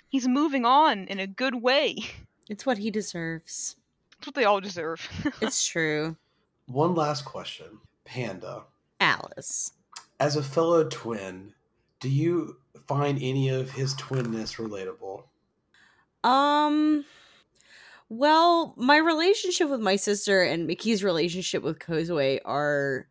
he's 0.09 0.29
moving 0.29 0.64
on 0.64 1.07
in 1.09 1.19
a 1.21 1.27
good 1.27 1.55
way. 1.55 1.97
It's 2.49 2.65
what 2.65 2.79
he 2.79 2.91
deserves. 2.91 3.77
It's 4.19 4.27
what 4.27 4.35
they 4.35 4.45
all 4.45 4.61
deserve. 4.61 5.07
it's 5.41 5.67
true. 5.67 6.17
One 6.67 6.95
last 6.95 7.25
question, 7.25 7.79
Panda. 8.05 8.65
Alice. 9.01 9.73
As 10.21 10.37
a 10.37 10.43
fellow 10.43 10.85
twin, 10.85 11.53
do 12.01 12.09
you 12.09 12.57
find 12.87 13.19
any 13.23 13.49
of 13.49 13.71
his 13.71 13.95
twinness 13.95 14.57
relatable? 14.57 15.25
Um 16.29 17.05
well, 18.11 18.75
my 18.79 18.97
relationship 18.97 19.69
with 19.69 19.81
my 19.81 19.97
sister 19.97 20.43
and 20.43 20.67
Mickey's 20.67 21.05
relationship 21.05 21.63
with 21.63 21.79
Kozue 21.79 22.41
are 22.45 23.07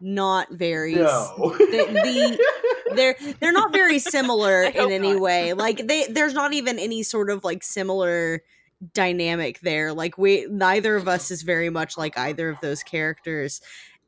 not 0.00 0.52
very 0.52 0.94
no. 0.94 1.54
the, 1.58 2.38
the, 2.38 2.94
they're 2.94 3.16
they're 3.40 3.52
not 3.52 3.72
very 3.72 3.98
similar 3.98 4.62
in 4.62 4.90
any 4.90 5.12
not. 5.12 5.20
way 5.20 5.52
like 5.54 5.86
they 5.88 6.06
there's 6.08 6.34
not 6.34 6.52
even 6.52 6.78
any 6.78 7.02
sort 7.02 7.30
of 7.30 7.44
like 7.44 7.62
similar 7.62 8.42
dynamic 8.92 9.60
there. 9.60 9.92
Like 9.92 10.18
we 10.18 10.46
neither 10.50 10.96
of 10.96 11.08
us 11.08 11.30
is 11.30 11.42
very 11.42 11.70
much 11.70 11.96
like 11.96 12.18
either 12.18 12.48
of 12.48 12.60
those 12.60 12.82
characters. 12.82 13.60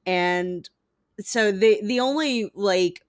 And 0.06 0.68
so 1.20 1.52
the 1.52 1.80
the 1.82 2.00
only 2.00 2.50
like 2.54 3.02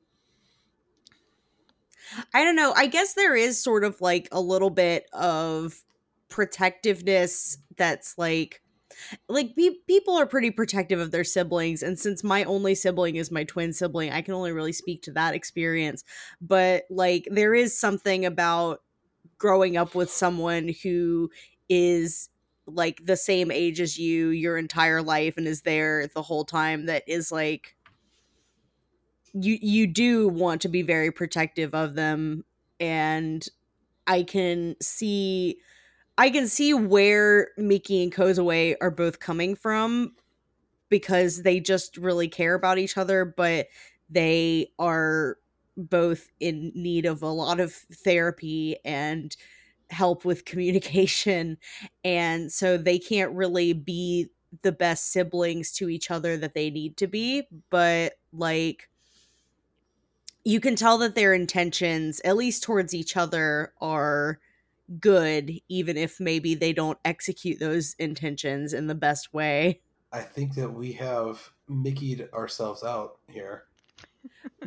I 2.34 2.44
don't 2.44 2.56
know. 2.56 2.74
I 2.76 2.88
guess 2.88 3.14
there 3.14 3.36
is 3.36 3.62
sort 3.62 3.84
of 3.84 4.02
like 4.02 4.28
a 4.32 4.42
little 4.42 4.70
bit 4.70 5.06
of 5.14 5.84
protectiveness 6.30 7.58
that's 7.78 8.18
like 8.18 8.62
like 9.30 9.56
pe- 9.56 9.80
people 9.88 10.18
are 10.18 10.26
pretty 10.26 10.52
protective 10.52 11.00
of 11.00 11.12
their 11.12 11.24
siblings. 11.24 11.84
And 11.84 11.98
since 11.98 12.24
my 12.24 12.44
only 12.44 12.76
sibling 12.76 13.16
is 13.16 13.32
my 13.32 13.44
twin 13.44 13.74
sibling 13.74 14.12
i 14.12 14.22
can 14.22 14.34
only 14.34 14.52
really 14.52 14.74
speak 14.74 15.02
to 15.04 15.12
that 15.14 15.36
experience. 15.36 16.04
But 16.42 16.86
like 16.90 17.28
there 17.32 17.54
is 17.54 17.78
something 17.80 18.26
about 18.26 18.82
growing 19.40 19.76
up 19.76 19.96
with 19.96 20.12
someone 20.12 20.74
who 20.84 21.32
is 21.68 22.30
like 22.68 23.04
the 23.04 23.18
same 23.18 23.50
age 23.50 23.82
as 23.82 23.98
you 23.98 24.30
your 24.30 24.58
entire 24.58 25.02
life 25.02 25.38
and 25.38 25.48
is 25.48 25.64
there 25.64 26.06
the 26.14 26.22
whole 26.22 26.46
time 26.46 26.86
that 26.86 27.04
is 27.08 27.32
like 27.32 27.76
you 29.34 29.58
you 29.60 29.88
do 29.88 30.28
want 30.28 30.62
to 30.62 30.68
be 30.68 30.84
very 30.84 31.12
protective 31.12 31.74
of 31.74 31.96
them 31.96 32.44
and 32.80 33.48
I 34.06 34.24
can 34.24 34.76
see 34.82 35.58
I 36.18 36.30
can 36.30 36.48
see 36.48 36.74
where 36.74 37.50
Mickey 37.58 38.04
and 38.04 38.12
Kozue 38.12 38.76
are 38.82 38.92
both 38.92 39.20
coming 39.20 39.56
from 39.56 40.16
because 40.90 41.44
they 41.44 41.60
just 41.60 41.96
really 41.96 42.28
care 42.28 42.56
about 42.56 42.78
each 42.78 42.98
other, 42.98 43.24
but 43.24 43.68
they 44.10 44.72
are 44.78 45.38
both 45.80 46.30
in 46.40 46.72
need 46.76 47.06
of 47.06 47.22
a 47.22 47.28
lot 47.28 47.60
of 47.60 47.74
therapy 47.74 48.78
and 48.84 49.36
help 49.90 50.26
with 50.26 50.46
communication. 50.46 51.58
And 52.04 52.52
so 52.52 52.78
they 52.78 53.00
can't 53.00 53.34
really 53.34 53.74
be 53.74 54.30
the 54.62 54.72
best 54.72 55.12
siblings 55.12 55.72
to 55.74 55.90
each 55.90 56.10
other 56.10 56.38
that 56.38 56.54
they 56.54 56.70
need 56.70 56.98
to 56.98 57.08
be. 57.08 57.48
But 57.70 58.14
like, 58.34 58.90
you 60.44 60.60
can 60.60 60.76
tell 60.76 60.98
that 61.00 61.16
their 61.16 61.34
intentions, 61.34 62.22
at 62.26 62.38
least 62.38 62.64
towards 62.64 62.94
each 62.94 63.16
other, 63.16 63.74
are 63.80 64.40
good, 65.00 65.52
even 65.68 65.98
if 65.98 66.20
maybe 66.20 66.56
they 66.56 66.74
don't 66.74 66.98
execute 67.06 67.60
those 67.60 67.94
intentions 68.00 68.74
in 68.74 68.88
the 68.88 68.96
best 68.96 69.34
way. 69.34 69.82
I 70.12 70.22
think 70.22 70.56
that 70.56 70.72
we 70.72 70.94
have 70.94 71.52
Mickeyed 71.68 72.30
ourselves 72.34 72.84
out 72.84 73.20
here. 73.28 73.66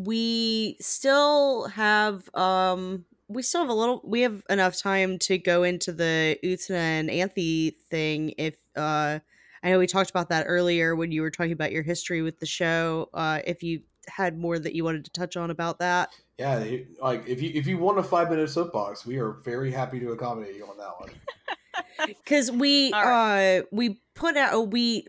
We 0.00 0.76
still 0.80 1.68
have 1.68 2.28
um 2.34 3.04
we 3.28 3.42
still 3.42 3.62
have 3.62 3.70
a 3.70 3.74
little 3.74 4.00
we 4.04 4.22
have 4.22 4.42
enough 4.50 4.78
time 4.78 5.18
to 5.18 5.38
go 5.38 5.62
into 5.62 5.92
the 5.92 6.38
Utena 6.44 6.74
and 6.74 7.10
Anthy 7.10 7.76
thing 7.90 8.34
if 8.38 8.56
uh 8.76 9.18
I 9.64 9.70
know 9.70 9.78
we 9.78 9.86
talked 9.86 10.10
about 10.10 10.28
that 10.30 10.46
earlier 10.48 10.96
when 10.96 11.12
you 11.12 11.22
were 11.22 11.30
talking 11.30 11.52
about 11.52 11.72
your 11.72 11.84
history 11.84 12.22
with 12.22 12.40
the 12.40 12.46
show. 12.46 13.08
Uh 13.14 13.40
if 13.46 13.62
you 13.62 13.82
had 14.08 14.36
more 14.36 14.58
that 14.58 14.74
you 14.74 14.84
wanted 14.84 15.04
to 15.04 15.12
touch 15.12 15.36
on 15.36 15.50
about 15.50 15.78
that. 15.78 16.10
Yeah, 16.38 16.64
like 17.00 17.26
if 17.28 17.40
you 17.40 17.50
if 17.54 17.66
you 17.66 17.78
want 17.78 17.98
a 17.98 18.02
five 18.02 18.30
minute 18.30 18.50
soapbox, 18.50 19.06
we 19.06 19.18
are 19.18 19.32
very 19.44 19.70
happy 19.70 20.00
to 20.00 20.12
accommodate 20.12 20.56
you 20.56 20.66
on 20.66 20.76
that 20.78 20.98
one. 20.98 21.10
Because 22.06 22.50
we 22.50 22.92
right. 22.92 23.58
uh 23.58 23.62
we 23.70 24.00
put 24.14 24.36
out 24.36 24.68
we 24.68 25.06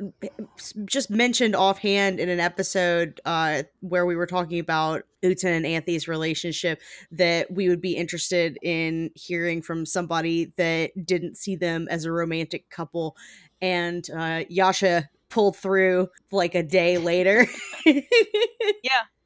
just 0.86 1.09
mentioned 1.09 1.55
offhand 1.55 2.20
in 2.20 2.30
an 2.30 2.39
episode 2.39 3.20
uh 3.26 3.64
where 3.82 4.05
we 4.05 4.16
were 4.16 4.28
talking 4.28 4.59
about 4.59 5.03
Utena 5.24 5.57
and 5.57 5.66
Anthy's 5.66 6.07
relationship 6.07 6.82
that 7.11 7.51
we 7.51 7.68
would 7.68 7.82
be 7.82 7.95
interested 7.95 8.57
in 8.61 9.11
hearing 9.16 9.61
from 9.61 9.86
somebody 9.86 10.53
that 10.57 10.91
didn't 11.05 11.36
see 11.36 11.55
them 11.55 11.88
as 11.89 12.05
a 12.05 12.11
romantic 12.11 12.70
couple 12.70 13.18
and 13.61 14.07
uh 14.11 14.43
Yasha 14.49 15.09
pulled 15.34 15.57
through 15.57 16.09
like 16.32 16.53
a 16.53 16.61
day 16.61 16.99
later. 16.99 17.47
yeah, 17.86 18.03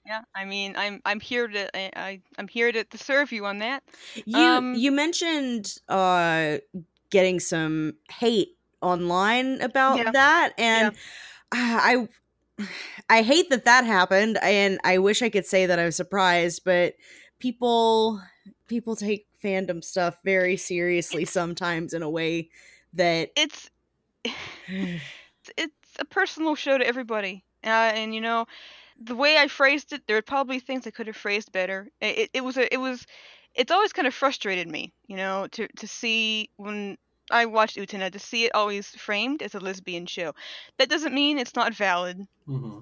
yeah. 0.05 0.21
I 0.33 0.45
mean, 0.45 0.75
I'm 0.77 1.01
I'm 1.05 1.19
here 1.19 1.47
to 1.47 1.77
I, 1.77 2.21
I'm 2.38 2.47
here 2.47 2.71
to, 2.71 2.85
to 2.85 2.97
serve 2.97 3.31
you 3.33 3.45
on 3.45 3.59
that. 3.59 3.83
You 4.25 4.39
um, 4.39 4.73
you 4.73 4.91
mentioned 4.91 5.75
uh 5.89 6.57
getting 7.09 7.39
some 7.39 7.93
hate 8.09 8.57
online 8.81 9.61
about 9.61 9.97
yeah. 9.97 10.11
that 10.11 10.53
and 10.57 10.93
yeah. 10.93 10.99
I 11.53 12.07
I 13.09 13.21
hate 13.21 13.49
that 13.49 13.65
that 13.65 13.85
happened 13.85 14.37
and 14.41 14.79
I 14.83 14.97
wish 14.97 15.21
I 15.21 15.29
could 15.29 15.45
say 15.45 15.65
that 15.65 15.79
I 15.79 15.85
was 15.85 15.95
surprised 15.95 16.63
but 16.63 16.95
people 17.39 18.21
people 18.67 18.95
take 18.95 19.27
fandom 19.43 19.83
stuff 19.83 20.17
very 20.23 20.57
seriously 20.57 21.25
sometimes 21.25 21.93
in 21.93 22.01
a 22.01 22.09
way 22.09 22.49
that 22.93 23.29
it's 23.35 23.69
it's 24.67 25.73
a 25.99 26.05
personal 26.05 26.55
show 26.55 26.77
to 26.77 26.85
everybody 26.85 27.43
uh, 27.63 27.91
and 27.95 28.13
you 28.13 28.21
know 28.21 28.45
the 28.99 29.15
way 29.15 29.37
I 29.37 29.47
phrased 29.47 29.93
it 29.93 30.03
there 30.07 30.17
are 30.17 30.23
probably 30.23 30.59
things 30.59 30.85
I 30.85 30.91
could 30.91 31.07
have 31.07 31.15
phrased 31.15 31.51
better 31.51 31.89
it, 32.01 32.29
it 32.33 32.43
was 32.43 32.57
a, 32.57 32.71
it 32.71 32.77
was 32.77 33.05
it's 33.57 33.71
always 33.71 33.91
kind 33.91 34.07
of 34.07 34.13
frustrated 34.13 34.67
me 34.67 34.93
you 35.07 35.17
know 35.17 35.47
to 35.51 35.67
to 35.77 35.87
see 35.87 36.49
when 36.57 36.97
I 37.29 37.45
watched 37.45 37.77
Utena 37.77 38.11
to 38.11 38.19
see 38.19 38.45
it 38.45 38.55
always 38.55 38.87
framed 38.89 39.41
as 39.41 39.53
a 39.53 39.59
lesbian 39.59 40.05
show. 40.05 40.33
That 40.77 40.89
doesn't 40.89 41.13
mean 41.13 41.37
it's 41.37 41.55
not 41.55 41.73
valid. 41.73 42.25
Mm-hmm. 42.47 42.79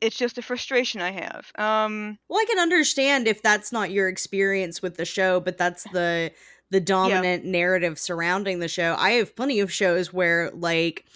It's 0.00 0.16
just 0.16 0.38
a 0.38 0.42
frustration 0.42 1.00
I 1.00 1.10
have. 1.12 1.50
Um, 1.56 2.18
well, 2.28 2.38
I 2.38 2.44
can 2.44 2.58
understand 2.58 3.26
if 3.26 3.42
that's 3.42 3.72
not 3.72 3.90
your 3.90 4.08
experience 4.08 4.80
with 4.82 4.96
the 4.96 5.04
show, 5.04 5.40
but 5.40 5.58
that's 5.58 5.84
the 5.84 6.32
the 6.70 6.80
dominant 6.80 7.44
yeah. 7.44 7.50
narrative 7.50 7.98
surrounding 7.98 8.58
the 8.58 8.68
show. 8.68 8.94
I 8.98 9.12
have 9.12 9.34
plenty 9.34 9.60
of 9.60 9.72
shows 9.72 10.12
where 10.12 10.50
like 10.50 11.06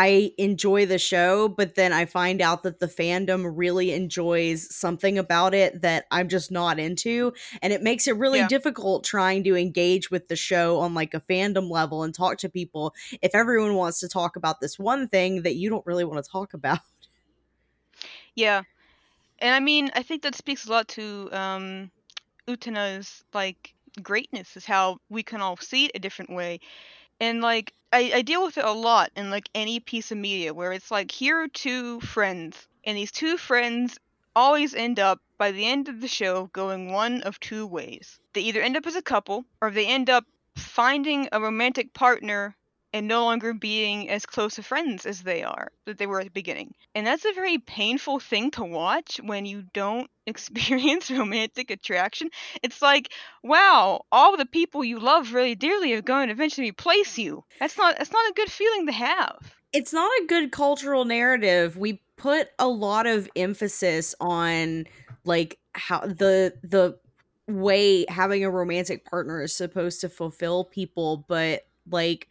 I 0.00 0.30
enjoy 0.38 0.86
the 0.86 0.96
show, 0.96 1.48
but 1.48 1.74
then 1.74 1.92
I 1.92 2.04
find 2.04 2.40
out 2.40 2.62
that 2.62 2.78
the 2.78 2.86
fandom 2.86 3.50
really 3.56 3.92
enjoys 3.92 4.72
something 4.72 5.18
about 5.18 5.54
it 5.54 5.82
that 5.82 6.04
I'm 6.12 6.28
just 6.28 6.52
not 6.52 6.78
into. 6.78 7.32
And 7.62 7.72
it 7.72 7.82
makes 7.82 8.06
it 8.06 8.16
really 8.16 8.38
yeah. 8.38 8.46
difficult 8.46 9.02
trying 9.02 9.42
to 9.42 9.56
engage 9.56 10.08
with 10.08 10.28
the 10.28 10.36
show 10.36 10.78
on 10.78 10.94
like 10.94 11.14
a 11.14 11.20
fandom 11.20 11.68
level 11.68 12.04
and 12.04 12.14
talk 12.14 12.38
to 12.38 12.48
people 12.48 12.94
if 13.22 13.34
everyone 13.34 13.74
wants 13.74 13.98
to 13.98 14.08
talk 14.08 14.36
about 14.36 14.60
this 14.60 14.78
one 14.78 15.08
thing 15.08 15.42
that 15.42 15.56
you 15.56 15.68
don't 15.68 15.84
really 15.84 16.04
want 16.04 16.24
to 16.24 16.30
talk 16.30 16.54
about. 16.54 16.78
Yeah. 18.36 18.62
And 19.40 19.52
I 19.52 19.58
mean, 19.58 19.90
I 19.96 20.04
think 20.04 20.22
that 20.22 20.36
speaks 20.36 20.66
a 20.66 20.70
lot 20.70 20.86
to 20.90 21.28
um 21.32 21.90
Utena's 22.46 23.24
like 23.34 23.74
greatness 24.00 24.56
is 24.56 24.64
how 24.64 24.98
we 25.08 25.24
can 25.24 25.40
all 25.40 25.56
see 25.56 25.86
it 25.86 25.90
a 25.96 25.98
different 25.98 26.30
way 26.32 26.60
and 27.20 27.40
like 27.40 27.72
I, 27.92 28.12
I 28.16 28.22
deal 28.22 28.44
with 28.44 28.58
it 28.58 28.64
a 28.64 28.72
lot 28.72 29.10
in 29.16 29.30
like 29.30 29.48
any 29.54 29.80
piece 29.80 30.10
of 30.10 30.18
media 30.18 30.52
where 30.52 30.72
it's 30.72 30.90
like 30.90 31.10
here 31.10 31.40
are 31.42 31.48
two 31.48 32.00
friends 32.00 32.68
and 32.84 32.96
these 32.96 33.12
two 33.12 33.36
friends 33.36 33.98
always 34.36 34.74
end 34.74 35.00
up 35.00 35.20
by 35.36 35.50
the 35.52 35.66
end 35.66 35.88
of 35.88 36.00
the 36.00 36.08
show 36.08 36.46
going 36.52 36.92
one 36.92 37.22
of 37.22 37.40
two 37.40 37.66
ways. 37.66 38.20
They 38.34 38.42
either 38.42 38.60
end 38.60 38.76
up 38.76 38.86
as 38.86 38.96
a 38.96 39.02
couple 39.02 39.44
or 39.60 39.70
they 39.70 39.86
end 39.86 40.10
up 40.10 40.24
finding 40.56 41.28
a 41.32 41.40
romantic 41.40 41.94
partner 41.94 42.54
and 42.92 43.06
no 43.06 43.24
longer 43.24 43.52
being 43.52 44.08
as 44.08 44.24
close 44.24 44.58
of 44.58 44.66
friends 44.66 45.04
as 45.04 45.22
they 45.22 45.42
are 45.42 45.70
that 45.86 45.98
they 45.98 46.06
were 46.06 46.20
at 46.20 46.24
the 46.24 46.30
beginning. 46.30 46.74
And 46.94 47.06
that's 47.06 47.24
a 47.24 47.32
very 47.32 47.58
painful 47.58 48.20
thing 48.20 48.50
to 48.52 48.64
watch 48.64 49.20
when 49.22 49.46
you 49.46 49.64
don't 49.74 50.10
experience 50.26 51.10
romantic 51.10 51.70
attraction. 51.70 52.30
It's 52.62 52.82
like, 52.82 53.12
wow, 53.42 54.02
all 54.12 54.36
the 54.36 54.46
people 54.46 54.84
you 54.84 54.98
love 54.98 55.32
really 55.32 55.54
dearly 55.54 55.92
are 55.94 56.02
going 56.02 56.28
to 56.28 56.32
eventually 56.32 56.70
replace 56.70 57.18
you. 57.18 57.44
That's 57.60 57.76
not 57.76 57.96
that's 57.98 58.12
not 58.12 58.30
a 58.30 58.34
good 58.34 58.50
feeling 58.50 58.86
to 58.86 58.92
have. 58.92 59.54
It's 59.72 59.92
not 59.92 60.10
a 60.22 60.26
good 60.26 60.50
cultural 60.50 61.04
narrative. 61.04 61.76
We 61.76 62.00
put 62.16 62.48
a 62.58 62.68
lot 62.68 63.06
of 63.06 63.28
emphasis 63.36 64.14
on 64.20 64.86
like 65.24 65.58
how 65.74 66.00
the 66.00 66.54
the 66.62 66.98
way 67.46 68.04
having 68.08 68.44
a 68.44 68.50
romantic 68.50 69.04
partner 69.06 69.42
is 69.42 69.54
supposed 69.54 70.00
to 70.02 70.08
fulfill 70.08 70.64
people, 70.64 71.24
but 71.28 71.66
like 71.90 72.28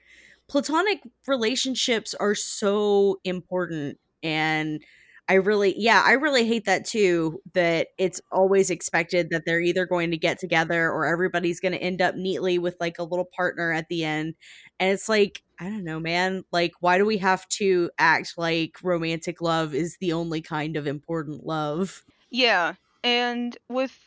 platonic 0.47 1.01
relationships 1.27 2.13
are 2.13 2.35
so 2.35 3.19
important 3.23 3.99
and 4.23 4.81
I 5.29 5.35
really 5.35 5.73
yeah, 5.77 6.03
I 6.05 6.13
really 6.13 6.47
hate 6.47 6.65
that 6.65 6.85
too 6.85 7.41
that 7.53 7.89
it's 7.97 8.21
always 8.31 8.69
expected 8.69 9.29
that 9.31 9.43
they're 9.45 9.59
either 9.59 9.85
going 9.85 10.11
to 10.11 10.17
get 10.17 10.39
together 10.39 10.89
or 10.89 11.05
everybody's 11.05 11.59
going 11.59 11.73
to 11.73 11.81
end 11.81 12.01
up 12.01 12.15
neatly 12.15 12.57
with 12.57 12.77
like 12.79 12.97
a 12.97 13.03
little 13.03 13.27
partner 13.35 13.73
at 13.73 13.89
the 13.89 14.05
end. 14.05 14.35
And 14.79 14.91
it's 14.91 15.09
like, 15.09 15.43
I 15.59 15.65
don't 15.65 15.83
know, 15.83 15.99
man, 15.99 16.43
like 16.51 16.73
why 16.79 16.97
do 16.97 17.05
we 17.05 17.17
have 17.17 17.47
to 17.49 17.89
act 17.97 18.37
like 18.37 18.77
romantic 18.81 19.41
love 19.41 19.73
is 19.75 19.97
the 19.99 20.13
only 20.13 20.41
kind 20.41 20.77
of 20.77 20.87
important 20.87 21.45
love? 21.45 22.03
Yeah. 22.29 22.75
And 23.03 23.57
with 23.67 23.97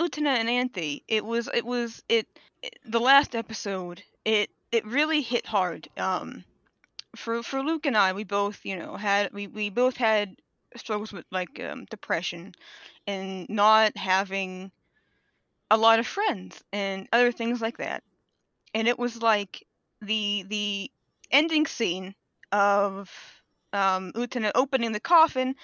Utena 0.00 0.38
and 0.38 0.50
Anthy, 0.50 1.04
it 1.06 1.24
was 1.24 1.48
it 1.54 1.64
was 1.64 2.02
it, 2.08 2.26
it 2.64 2.78
the 2.84 3.00
last 3.00 3.36
episode, 3.36 4.02
it 4.24 4.50
it 4.74 4.84
really 4.84 5.22
hit 5.22 5.46
hard. 5.46 5.88
Um, 5.96 6.44
for 7.14 7.42
for 7.44 7.62
Luke 7.62 7.86
and 7.86 7.96
I, 7.96 8.12
we 8.12 8.24
both 8.24 8.64
you 8.64 8.76
know 8.76 8.96
had 8.96 9.32
we 9.32 9.46
we 9.46 9.70
both 9.70 9.96
had 9.96 10.36
struggles 10.76 11.12
with 11.12 11.24
like 11.30 11.60
um, 11.60 11.84
depression 11.84 12.52
and 13.06 13.48
not 13.48 13.96
having 13.96 14.72
a 15.70 15.76
lot 15.76 16.00
of 16.00 16.06
friends 16.06 16.62
and 16.72 17.08
other 17.12 17.30
things 17.30 17.60
like 17.60 17.78
that. 17.78 18.02
And 18.74 18.88
it 18.88 18.98
was 18.98 19.22
like 19.22 19.64
the 20.02 20.44
the 20.48 20.90
ending 21.30 21.66
scene 21.66 22.14
of 22.50 23.10
um, 23.72 24.12
opening 24.14 24.92
the 24.92 25.00
coffin 25.00 25.54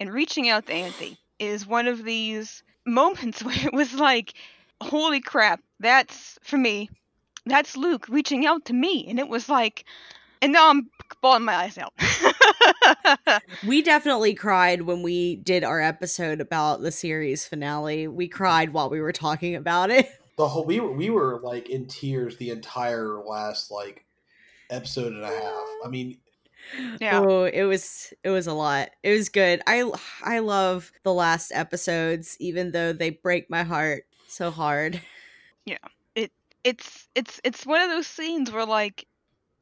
and 0.00 0.12
reaching 0.12 0.48
out 0.48 0.66
to 0.66 0.72
Anthy 0.72 1.18
is 1.38 1.66
one 1.66 1.86
of 1.86 2.02
these 2.02 2.64
moments 2.84 3.42
where 3.44 3.66
it 3.66 3.72
was 3.72 3.94
like, 3.94 4.34
holy 4.80 5.20
crap, 5.20 5.60
that's 5.78 6.36
for 6.42 6.58
me 6.58 6.90
that's 7.46 7.76
Luke 7.76 8.06
reaching 8.08 8.46
out 8.46 8.64
to 8.66 8.72
me. 8.72 9.06
And 9.08 9.18
it 9.18 9.28
was 9.28 9.48
like, 9.48 9.84
and 10.42 10.52
now 10.52 10.70
I'm 10.70 10.90
bawling 11.22 11.44
my 11.44 11.54
eyes 11.54 11.78
out. 11.78 11.92
we 13.66 13.82
definitely 13.82 14.34
cried 14.34 14.82
when 14.82 15.02
we 15.02 15.36
did 15.36 15.64
our 15.64 15.80
episode 15.80 16.40
about 16.40 16.82
the 16.82 16.92
series 16.92 17.46
finale. 17.46 18.08
We 18.08 18.28
cried 18.28 18.72
while 18.72 18.90
we 18.90 19.00
were 19.00 19.12
talking 19.12 19.54
about 19.54 19.90
it. 19.90 20.08
The 20.36 20.46
whole 20.46 20.66
we 20.66 20.80
were 20.80 20.92
we 20.92 21.08
were 21.08 21.40
like 21.42 21.70
in 21.70 21.86
tears 21.86 22.36
the 22.36 22.50
entire 22.50 23.22
last 23.24 23.70
like 23.70 24.04
episode 24.68 25.14
and 25.14 25.22
a 25.22 25.28
half. 25.28 25.64
I 25.82 25.88
mean, 25.88 26.18
Yeah. 27.00 27.22
Oh, 27.24 27.44
it 27.44 27.62
was 27.62 28.12
it 28.22 28.28
was 28.28 28.46
a 28.46 28.52
lot. 28.52 28.90
It 29.02 29.12
was 29.12 29.30
good. 29.30 29.62
I 29.66 29.90
I 30.22 30.40
love 30.40 30.92
the 31.04 31.14
last 31.14 31.52
episodes, 31.54 32.36
even 32.38 32.72
though 32.72 32.92
they 32.92 33.08
break 33.08 33.48
my 33.48 33.62
heart 33.62 34.04
so 34.28 34.50
hard. 34.50 35.00
It's 36.70 37.08
it's 37.14 37.40
it's 37.44 37.64
one 37.64 37.80
of 37.80 37.90
those 37.90 38.06
scenes 38.06 38.50
where 38.50 38.66
like 38.66 39.06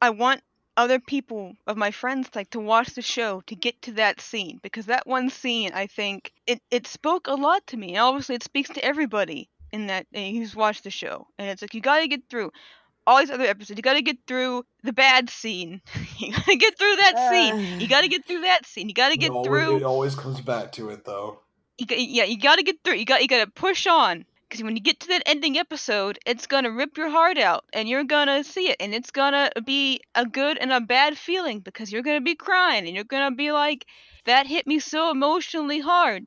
I 0.01 0.09
want 0.09 0.41
other 0.77 0.99
people 0.99 1.53
of 1.67 1.77
my 1.77 1.91
friends 1.91 2.27
like 2.35 2.49
to 2.49 2.59
watch 2.59 2.89
the 2.95 3.01
show 3.01 3.41
to 3.47 3.55
get 3.55 3.81
to 3.83 3.91
that 3.93 4.19
scene 4.19 4.59
because 4.61 4.87
that 4.87 5.07
one 5.07 5.29
scene 5.29 5.71
I 5.73 5.87
think 5.87 6.33
it 6.47 6.61
it 6.71 6.87
spoke 6.87 7.27
a 7.27 7.35
lot 7.35 7.65
to 7.67 7.77
me. 7.77 7.89
And 7.89 7.99
obviously, 7.99 8.35
it 8.35 8.43
speaks 8.43 8.69
to 8.71 8.83
everybody 8.83 9.47
in 9.71 9.87
that 9.87 10.07
uh, 10.15 10.19
who's 10.19 10.55
watched 10.55 10.83
the 10.83 10.89
show, 10.91 11.27
and 11.37 11.49
it's 11.49 11.61
like 11.61 11.73
you 11.73 11.81
got 11.81 11.99
to 11.99 12.07
get 12.07 12.23
through 12.29 12.51
all 13.07 13.19
these 13.19 13.29
other 13.29 13.45
episodes. 13.45 13.77
You 13.77 13.83
got 13.83 13.93
to 13.93 14.01
get 14.01 14.17
through 14.27 14.65
the 14.83 14.93
bad 14.93 15.29
scene. 15.29 15.81
you 16.17 16.31
got 16.31 16.45
to 16.45 16.55
get 16.55 16.77
through 16.77 16.95
that 16.97 17.29
scene. 17.31 17.79
You 17.79 17.87
got 17.87 18.01
to 18.01 18.07
get 18.07 18.25
through 18.25 18.41
that 18.41 18.65
scene. 18.65 18.89
You 18.89 18.95
got 18.95 19.09
to 19.09 19.17
get 19.17 19.27
It 19.27 19.31
always- 19.33 19.47
through 19.47 19.77
It 19.77 19.83
always 19.83 20.15
comes 20.15 20.41
back 20.41 20.71
to 20.73 20.89
it, 20.89 21.05
though. 21.05 21.39
you 21.77 21.85
yeah, 21.95 22.23
you 22.23 22.39
got 22.39 22.55
to 22.57 22.63
get 22.63 22.77
through. 22.83 22.95
You 22.95 23.05
got 23.05 23.21
you 23.21 23.27
got 23.27 23.45
to 23.45 23.51
push 23.51 23.85
on 23.85 24.25
because 24.55 24.63
when 24.63 24.77
you 24.77 24.81
get 24.81 25.01
to 25.01 25.07
that 25.09 25.23
ending 25.25 25.57
episode, 25.57 26.17
it's 26.25 26.47
gonna 26.47 26.71
rip 26.71 26.97
your 26.97 27.09
heart 27.09 27.37
out, 27.37 27.65
and 27.73 27.89
you're 27.89 28.05
gonna 28.05 28.41
see 28.41 28.69
it, 28.69 28.77
and 28.79 28.95
it's 28.95 29.11
gonna 29.11 29.49
be 29.65 29.99
a 30.15 30.25
good 30.25 30.57
and 30.57 30.71
a 30.71 30.79
bad 30.79 31.17
feeling 31.17 31.59
because 31.59 31.91
you're 31.91 32.01
gonna 32.01 32.21
be 32.21 32.35
crying, 32.35 32.85
and 32.85 32.95
you're 32.95 33.03
gonna 33.03 33.35
be 33.35 33.51
like, 33.51 33.85
"That 34.23 34.47
hit 34.47 34.65
me 34.65 34.79
so 34.79 35.11
emotionally 35.11 35.81
hard," 35.81 36.25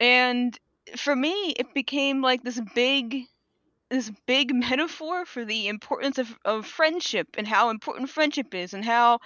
and 0.00 0.58
for 0.96 1.14
me, 1.14 1.52
it 1.58 1.74
became 1.74 2.22
like 2.22 2.42
this 2.42 2.58
big. 2.74 3.26
This 3.90 4.10
big 4.26 4.54
metaphor 4.70 5.26
for 5.26 5.44
the 5.44 5.68
importance 5.68 6.18
of, 6.18 6.36
of 6.44 6.66
friendship 6.66 7.28
and 7.38 7.46
how 7.46 7.68
important 7.68 8.10
friendship 8.10 8.54
is, 8.54 8.72
and 8.72 8.84
how 8.84 9.20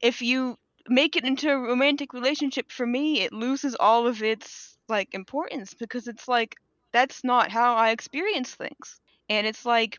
if 0.00 0.22
you 0.22 0.58
make 0.88 1.16
it 1.16 1.24
into 1.24 1.50
a 1.50 1.58
romantic 1.58 2.12
relationship 2.12 2.70
for 2.70 2.86
me 2.86 3.22
it 3.22 3.32
loses 3.32 3.74
all 3.78 4.06
of 4.06 4.22
its 4.22 4.76
like 4.88 5.14
importance 5.14 5.74
because 5.74 6.08
it's 6.08 6.28
like 6.28 6.56
that's 6.94 7.24
not 7.24 7.50
how 7.52 7.74
i 7.76 7.90
experience 7.90 8.54
things. 8.54 9.00
And 9.28 9.46
it's 9.46 9.66
like 9.66 9.98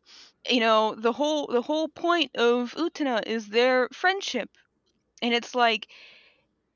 you 0.50 0.62
know 0.62 0.96
the 0.96 1.14
whole 1.14 1.48
the 1.48 1.62
whole 1.62 1.90
point 1.90 2.32
of 2.36 2.74
Utena 2.76 3.28
is 3.28 3.48
their 3.48 3.90
friendship. 3.94 4.50
And 5.22 5.34
it's 5.34 5.56
like 5.56 5.88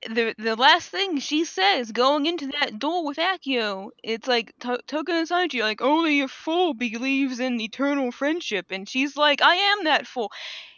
the 0.08 0.34
the 0.38 0.56
last 0.56 0.90
thing 0.90 1.20
she 1.20 1.44
says 1.46 1.92
going 1.92 2.26
into 2.26 2.48
that 2.48 2.80
door 2.80 3.06
with 3.06 3.18
Akio, 3.18 3.92
it's 4.04 4.28
like 4.28 4.54
to- 4.62 4.82
Toga 4.88 5.14
and 5.14 5.28
Saionji 5.30 5.62
like 5.62 5.82
only 5.82 6.22
a 6.22 6.28
fool 6.28 6.74
believes 6.74 7.40
in 7.40 7.60
eternal 7.60 8.12
friendship, 8.12 8.68
and 8.72 8.88
she's 8.88 9.18
like 9.18 9.42
I 9.42 9.56
am 9.56 9.84
that 9.86 10.08
fool, 10.08 10.32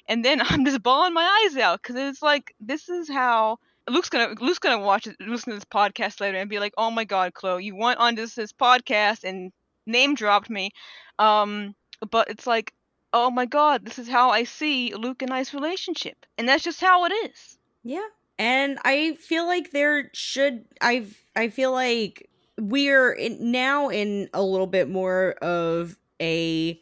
and 0.08 0.26
then 0.26 0.42
I'm 0.50 0.66
just 0.66 0.84
bawling 0.84 1.14
my 1.14 1.28
eyes 1.46 1.58
out 1.58 1.82
because 1.82 1.98
it's 1.98 2.22
like 2.24 2.56
this 2.60 2.90
is 2.90 3.10
how 3.10 3.60
Luke's 3.90 4.10
gonna 4.10 4.36
Luke's 4.40 4.60
gonna 4.60 4.84
watch 4.84 5.08
listen 5.20 5.52
to 5.52 5.58
this 5.58 5.66
podcast 5.66 6.20
later 6.20 6.38
and 6.38 6.50
be 6.50 6.60
like, 6.60 6.74
oh 6.78 6.92
my 6.92 7.04
god, 7.04 7.34
Chloe, 7.34 7.64
you 7.66 7.76
went 7.76 8.00
on 8.00 8.16
this 8.16 8.36
this 8.36 8.54
podcast 8.54 9.24
and 9.24 9.52
name 9.86 10.16
dropped 10.16 10.50
me, 10.50 10.72
um, 11.20 11.76
but 12.10 12.30
it's 12.30 12.48
like, 12.48 12.74
oh 13.14 13.30
my 13.30 13.46
god, 13.46 13.86
this 13.86 14.00
is 14.00 14.08
how 14.08 14.30
I 14.30 14.44
see 14.44 14.94
Luke 14.94 15.22
and 15.22 15.32
I's 15.34 15.54
relationship, 15.54 16.26
and 16.38 16.48
that's 16.48 16.64
just 16.64 16.82
how 16.82 17.06
it 17.06 17.12
is. 17.12 17.58
Yeah. 17.84 18.08
And 18.38 18.80
I 18.84 19.16
feel 19.16 19.46
like 19.46 19.72
there 19.72 20.10
should 20.14 20.66
I 20.82 21.06
I 21.36 21.50
feel 21.50 21.72
like 21.72 22.30
we're 22.60 23.12
in, 23.12 23.52
now 23.52 23.90
in 23.90 24.30
a 24.34 24.42
little 24.42 24.68
bit 24.68 24.90
more 24.90 25.32
of 25.42 25.98
a 26.22 26.80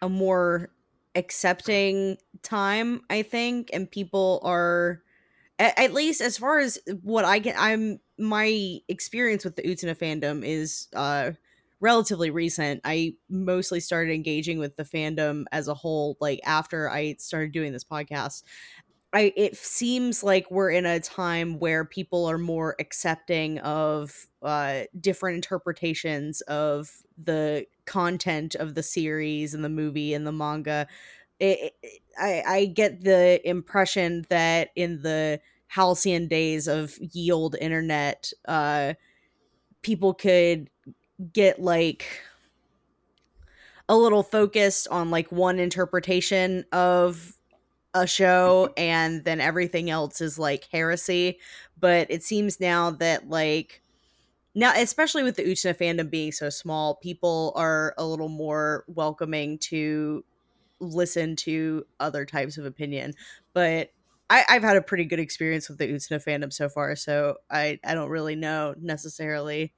a 0.00 0.08
more 0.08 0.70
accepting 1.14 2.18
time, 2.42 3.02
I 3.10 3.22
think, 3.22 3.70
and 3.72 3.90
people 3.90 4.40
are 4.42 5.02
at, 5.62 5.78
at 5.78 5.92
least 5.94 6.20
as 6.20 6.38
far 6.38 6.58
as 6.58 6.78
what 7.02 7.24
I 7.24 7.38
get 7.38 7.56
I'm 7.58 8.00
my 8.18 8.80
experience 8.88 9.44
with 9.44 9.56
the 9.56 9.62
Utena 9.62 9.96
fandom 9.96 10.44
is 10.44 10.88
uh 10.94 11.32
relatively 11.80 12.30
recent. 12.30 12.80
I 12.84 13.16
mostly 13.28 13.80
started 13.80 14.12
engaging 14.14 14.58
with 14.58 14.76
the 14.76 14.84
fandom 14.84 15.44
as 15.52 15.68
a 15.68 15.74
whole 15.74 16.16
like 16.20 16.40
after 16.44 16.90
I 16.90 17.16
started 17.18 17.52
doing 17.52 17.72
this 17.72 17.84
podcast. 17.84 18.42
I 19.14 19.32
it 19.36 19.56
seems 19.56 20.22
like 20.24 20.50
we're 20.50 20.70
in 20.70 20.86
a 20.86 21.00
time 21.00 21.58
where 21.58 21.84
people 21.84 22.24
are 22.26 22.38
more 22.38 22.76
accepting 22.80 23.58
of 23.60 24.26
uh 24.42 24.84
different 25.00 25.36
interpretations 25.36 26.40
of 26.42 26.90
the 27.22 27.66
content 27.84 28.54
of 28.54 28.74
the 28.74 28.82
series 28.82 29.54
and 29.54 29.64
the 29.64 29.68
movie 29.68 30.14
and 30.14 30.26
the 30.26 30.32
manga. 30.32 30.86
It, 31.38 31.74
it- 31.82 32.02
I 32.18 32.42
I 32.46 32.66
get 32.66 33.04
the 33.04 33.40
impression 33.48 34.26
that 34.28 34.70
in 34.76 35.02
the 35.02 35.40
halcyon 35.72 36.28
days 36.28 36.68
of 36.68 36.98
yield 36.98 37.56
internet, 37.60 38.30
uh 38.46 38.92
people 39.80 40.12
could 40.12 40.68
get 41.32 41.60
like 41.60 42.04
a 43.88 43.96
little 43.96 44.22
focused 44.22 44.86
on 44.88 45.10
like 45.10 45.32
one 45.32 45.58
interpretation 45.58 46.64
of 46.72 47.36
a 47.94 48.06
show 48.06 48.72
and 48.76 49.24
then 49.24 49.40
everything 49.40 49.90
else 49.90 50.20
is 50.20 50.38
like 50.38 50.68
heresy. 50.70 51.38
But 51.80 52.10
it 52.10 52.22
seems 52.22 52.60
now 52.60 52.90
that 52.90 53.28
like 53.28 53.82
now 54.54 54.72
especially 54.76 55.22
with 55.22 55.36
the 55.36 55.42
Utena 55.42 55.74
fandom 55.76 56.10
being 56.10 56.32
so 56.32 56.50
small 56.50 56.96
people 56.96 57.52
are 57.56 57.94
a 57.96 58.04
little 58.04 58.28
more 58.28 58.84
welcoming 58.88 59.58
to 59.58 60.22
listen 60.80 61.34
to 61.36 61.86
other 61.98 62.26
types 62.26 62.58
of 62.58 62.66
opinion. 62.66 63.14
But 63.54 63.90
I, 64.30 64.44
I've 64.48 64.62
had 64.62 64.76
a 64.76 64.82
pretty 64.82 65.04
good 65.04 65.18
experience 65.18 65.68
with 65.68 65.78
the 65.78 65.88
Utena 65.88 66.24
fandom 66.24 66.52
so 66.52 66.68
far, 66.68 66.96
so 66.96 67.36
I, 67.50 67.78
I 67.84 67.94
don't 67.94 68.08
really 68.08 68.34
know 68.36 68.74
necessarily 68.80 69.74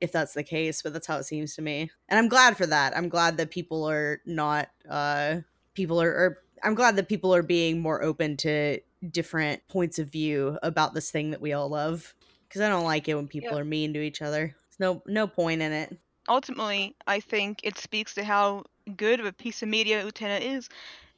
if 0.00 0.12
that's 0.12 0.32
the 0.32 0.42
case, 0.42 0.82
but 0.82 0.92
that's 0.92 1.06
how 1.06 1.18
it 1.18 1.24
seems 1.24 1.54
to 1.56 1.62
me. 1.62 1.90
And 2.08 2.18
I'm 2.18 2.28
glad 2.28 2.56
for 2.56 2.66
that. 2.66 2.96
I'm 2.96 3.08
glad 3.08 3.36
that 3.36 3.50
people 3.50 3.84
are 3.88 4.20
not 4.26 4.68
uh 4.88 5.40
people 5.74 6.00
are, 6.00 6.10
are 6.10 6.38
I'm 6.62 6.74
glad 6.74 6.96
that 6.96 7.08
people 7.08 7.34
are 7.34 7.42
being 7.42 7.80
more 7.80 8.02
open 8.02 8.36
to 8.38 8.80
different 9.10 9.66
points 9.68 9.98
of 9.98 10.10
view 10.10 10.58
about 10.62 10.94
this 10.94 11.10
thing 11.10 11.30
that 11.30 11.40
we 11.40 11.52
all 11.52 11.68
love. 11.68 12.14
Because 12.48 12.62
I 12.62 12.68
don't 12.68 12.84
like 12.84 13.08
it 13.08 13.14
when 13.14 13.28
people 13.28 13.56
are 13.56 13.64
mean 13.64 13.92
to 13.94 14.00
each 14.00 14.22
other. 14.22 14.54
There's 14.68 14.80
no 14.80 15.02
no 15.06 15.26
point 15.26 15.62
in 15.62 15.72
it. 15.72 15.98
ultimately, 16.28 16.96
I 17.06 17.20
think 17.20 17.60
it 17.62 17.78
speaks 17.78 18.14
to 18.14 18.24
how 18.24 18.64
good 18.96 19.20
of 19.20 19.26
a 19.26 19.32
piece 19.32 19.62
of 19.62 19.68
media 19.68 20.04
Utena 20.04 20.40
is 20.40 20.68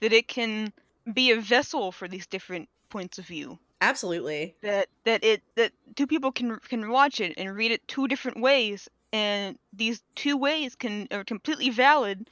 that 0.01 0.13
it 0.13 0.29
can 0.29 0.73
be 1.11 1.31
a 1.31 1.41
vessel 1.41 1.93
for 1.93 2.09
these 2.09 2.27
different 2.27 2.69
points 2.89 3.19
of 3.19 3.27
view. 3.27 3.59
Absolutely. 3.81 4.55
That 4.63 4.89
that 5.05 5.25
it 5.25 5.43
that 5.57 5.73
two 5.97 6.07
people 6.07 6.33
can 6.33 6.59
can 6.61 6.91
watch 6.91 7.21
it 7.21 7.35
and 7.37 7.55
read 7.55 7.73
it 7.73 7.87
two 7.89 8.07
different 8.09 8.41
ways, 8.41 8.89
and 9.13 9.59
these 9.73 10.03
two 10.15 10.37
ways 10.37 10.77
can 10.77 11.09
are 11.11 11.25
completely 11.25 11.71
valid, 11.71 12.29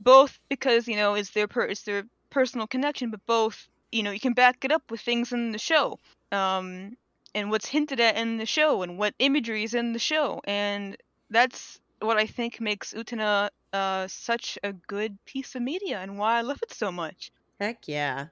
both 0.00 0.38
because 0.48 0.86
you 0.86 0.96
know 0.96 1.14
it's 1.14 1.30
their 1.30 1.48
per 1.48 1.62
it's 1.62 1.82
their 1.82 2.04
personal 2.30 2.66
connection, 2.66 3.10
but 3.10 3.24
both 3.26 3.68
you 3.90 4.02
know 4.02 4.10
you 4.10 4.20
can 4.20 4.34
back 4.34 4.64
it 4.64 4.72
up 4.72 4.90
with 4.90 5.00
things 5.00 5.32
in 5.32 5.52
the 5.52 5.58
show. 5.58 5.98
Um, 6.30 6.96
and 7.34 7.50
what's 7.50 7.68
hinted 7.68 8.00
at 8.00 8.16
in 8.16 8.38
the 8.38 8.46
show 8.46 8.82
and 8.82 8.98
what 8.98 9.14
imagery 9.18 9.62
is 9.62 9.74
in 9.74 9.92
the 9.92 9.98
show 9.98 10.40
and 10.44 10.96
that's 11.30 11.78
what 12.00 12.16
I 12.16 12.26
think 12.26 12.60
makes 12.60 12.94
Utena 12.94 13.50
uh, 13.72 14.06
such 14.08 14.58
a 14.62 14.72
good 14.72 15.18
piece 15.24 15.54
of 15.54 15.62
media 15.62 16.00
and 16.00 16.18
why 16.18 16.38
I 16.38 16.42
love 16.42 16.60
it 16.62 16.72
so 16.72 16.90
much. 16.90 17.30
Heck 17.60 17.88
yeah. 17.88 18.26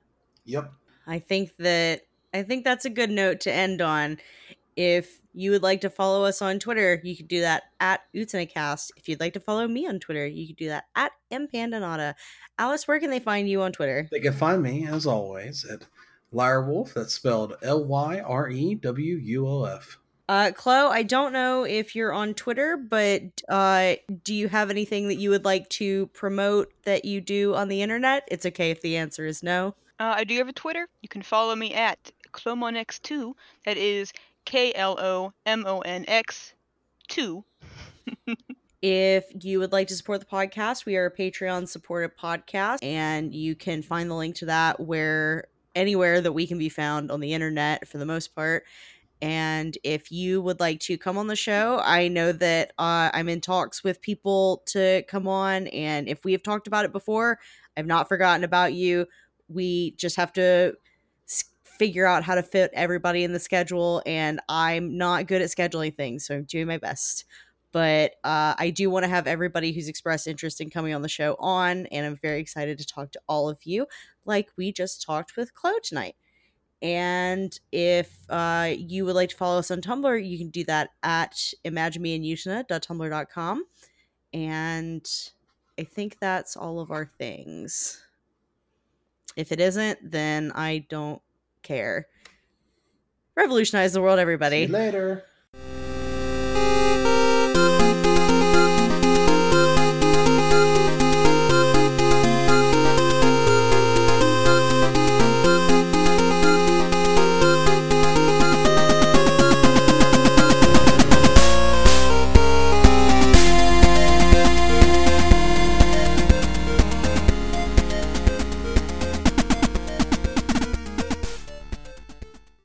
Yep. 0.45 0.72
I 1.07 1.18
think 1.18 1.57
that 1.59 2.03
I 2.33 2.43
think 2.43 2.64
that's 2.64 2.85
a 2.85 2.91
good 2.91 3.11
note 3.11 3.41
to 3.41 3.53
end 3.53 3.81
on. 3.81 4.18
If 4.77 5.20
you 5.33 5.51
would 5.53 5.62
like 5.62 5.81
to 5.83 5.91
follow 5.91 6.24
us 6.24 6.43
on 6.43 6.59
Twitter, 6.59 7.01
you 7.03 7.16
could 7.16 7.29
do 7.29 7.41
that 7.41 7.64
at 7.81 8.01
UtanaCast. 8.14 8.91
If 8.97 9.09
you'd 9.09 9.20
like 9.20 9.33
to 9.35 9.41
follow 9.41 9.66
me 9.66 9.87
on 9.87 10.01
Twitter, 10.01 10.27
you 10.27 10.47
could 10.47 10.57
do 10.57 10.68
that 10.68 10.85
at 10.95 11.12
mpandanata. 11.33 12.14
Alice, 12.59 12.87
where 12.87 13.01
can 13.01 13.11
they 13.11 13.20
find 13.20 13.49
you 13.49 13.62
on 13.62 13.72
Twitter? 13.72 14.09
They 14.11 14.20
can 14.20 14.33
find 14.33 14.62
me, 14.62 14.87
as 14.87 15.07
always, 15.07 15.64
at 15.64 15.87
Lyrewolf. 16.33 16.95
That's 16.95 17.14
spelled 17.14 17.55
L 17.62 17.85
Y 17.85 18.20
R 18.20 18.51
E 18.51 18.74
W 18.74 19.16
U 19.16 19.49
O 19.49 19.64
F. 19.64 19.99
Uh, 20.29 20.51
Chloe, 20.53 20.93
I 20.93 21.03
don't 21.05 21.33
know 21.33 21.64
if 21.64 21.95
you're 21.95 22.12
on 22.12 22.35
Twitter, 22.35 22.77
but 22.77 23.43
uh, 23.49 23.95
do 24.24 24.35
you 24.35 24.49
have 24.49 24.70
anything 24.70 25.09
that 25.09 25.16
you 25.16 25.31
would 25.31 25.45
like 25.45 25.68
to 25.70 26.07
promote 26.09 26.72
that 26.85 27.05
you 27.05 27.20
do 27.20 27.55
on 27.55 27.68
the 27.68 27.81
internet? 27.83 28.27
It's 28.29 28.45
okay 28.47 28.70
if 28.70 28.81
the 28.81 28.97
answer 28.97 29.27
is 29.27 29.43
no. 29.43 29.74
Uh, 30.01 30.14
I 30.16 30.24
do 30.24 30.37
have 30.39 30.49
a 30.49 30.53
Twitter. 30.53 30.89
You 31.01 31.09
can 31.09 31.22
follow 31.22 31.55
me 31.55 31.72
at 31.74 32.11
Clomonx2. 32.33 33.35
That 33.64 33.77
is 33.77 34.12
K 34.45 34.72
L 34.74 34.99
O 34.99 35.33
M 35.47 35.64
O 35.66 35.81
N 35.81 36.05
X 36.09 36.55
2. 37.09 37.45
If 38.83 39.24
you 39.43 39.59
would 39.59 39.72
like 39.72 39.89
to 39.89 39.97
support 39.97 40.20
the 40.20 40.27
podcast, 40.27 40.85
we 40.85 40.97
are 40.97 41.07
a 41.07 41.11
Patreon 41.11 41.66
supported 41.66 42.16
podcast, 42.16 42.85
and 42.85 43.35
you 43.35 43.57
can 43.57 43.83
find 43.83 44.09
the 44.09 44.14
link 44.14 44.37
to 44.37 44.47
that 44.47 44.79
where 44.79 45.49
anywhere 45.74 46.20
that 46.20 46.33
we 46.33 46.47
can 46.47 46.59
be 46.59 46.68
found 46.68 47.11
on 47.11 47.20
the 47.20 47.33
internet 47.33 47.89
for 47.89 47.99
the 47.99 48.07
most 48.07 48.35
part. 48.35 48.64
And 49.23 49.77
if 49.83 50.12
you 50.12 50.43
would 50.43 50.61
like 50.61 50.81
to 50.81 50.99
come 50.99 51.17
on 51.17 51.27
the 51.27 51.37
show, 51.37 51.81
I 51.83 52.09
know 52.09 52.33
that 52.33 52.73
uh, 52.79 53.11
I'm 53.14 53.29
in 53.29 53.41
talks 53.41 53.83
with 53.83 54.03
people 54.03 54.62
to 54.67 55.03
come 55.09 55.27
on. 55.27 55.69
And 55.69 56.07
if 56.09 56.25
we 56.25 56.33
have 56.33 56.43
talked 56.43 56.67
about 56.67 56.85
it 56.85 56.93
before, 56.93 57.39
I've 57.77 57.87
not 57.87 58.09
forgotten 58.09 58.45
about 58.45 58.75
you. 58.75 59.07
We 59.49 59.93
just 59.93 60.17
have 60.17 60.33
to 60.35 60.75
s- 61.29 61.45
figure 61.64 62.07
out 62.07 62.25
how 62.25 62.35
to 62.35 62.43
fit 62.43 62.71
everybody 62.75 63.25
in 63.25 63.33
the 63.33 63.41
schedule, 63.41 64.03
and 64.07 64.41
I'm 64.49 64.97
not 64.99 65.27
good 65.27 65.43
at 65.43 65.49
scheduling 65.49 65.97
things, 65.97 66.27
so 66.27 66.35
I'm 66.37 66.45
doing 66.45 66.67
my 66.67 66.79
best. 66.79 67.25
But 67.73 68.12
uh, 68.25 68.55
I 68.59 68.71
do 68.71 68.91
want 68.91 69.05
to 69.05 69.09
have 69.09 69.27
everybody 69.27 69.73
who's 69.73 69.89
expressed 69.89 70.27
interest 70.27 70.61
in 70.61 70.71
coming 70.71 70.95
on 70.95 71.03
the 71.03 71.09
show 71.09 71.37
on, 71.39 71.87
and 71.87 72.07
I'm 72.07 72.17
very 72.17 72.41
excited 72.41 72.79
to 72.79 72.87
talk 72.87 73.12
to 73.12 73.21
all 73.29 73.49
of 73.49 73.59
you, 73.64 73.87
like 74.25 74.51
we 74.57 74.73
just 74.73 75.03
talked 75.03 75.37
with 75.37 75.55
Chloe 75.55 75.75
tonight. 75.83 76.17
And 76.83 77.59
if 77.72 78.14
uh, 78.29 78.74
you 78.77 79.07
would 79.07 79.14
like 79.14 79.31
to 79.31 79.37
follow 79.37 79.59
us 79.59 79.70
on 79.70 79.81
Tumblr, 79.81 80.29
you 80.29 80.37
can 80.39 80.51
do 80.51 80.64
that 80.64 80.91
at 81.03 81.33
imaginemeandutena.tumblr.com. 81.64 83.64
And 84.33 85.07
I 85.79 85.85
think 85.85 86.18
that's 86.20 86.57
all 86.57 86.81
of 86.81 86.91
our 86.91 87.11
things. 87.18 88.03
If 89.37 89.53
it 89.53 89.61
isn't, 89.61 90.11
then 90.11 90.51
I 90.55 90.87
don't 90.89 91.20
care. 91.62 92.07
Revolutionize 93.35 93.93
the 93.93 94.01
world, 94.01 94.18
everybody. 94.18 94.66
later. 94.66 95.24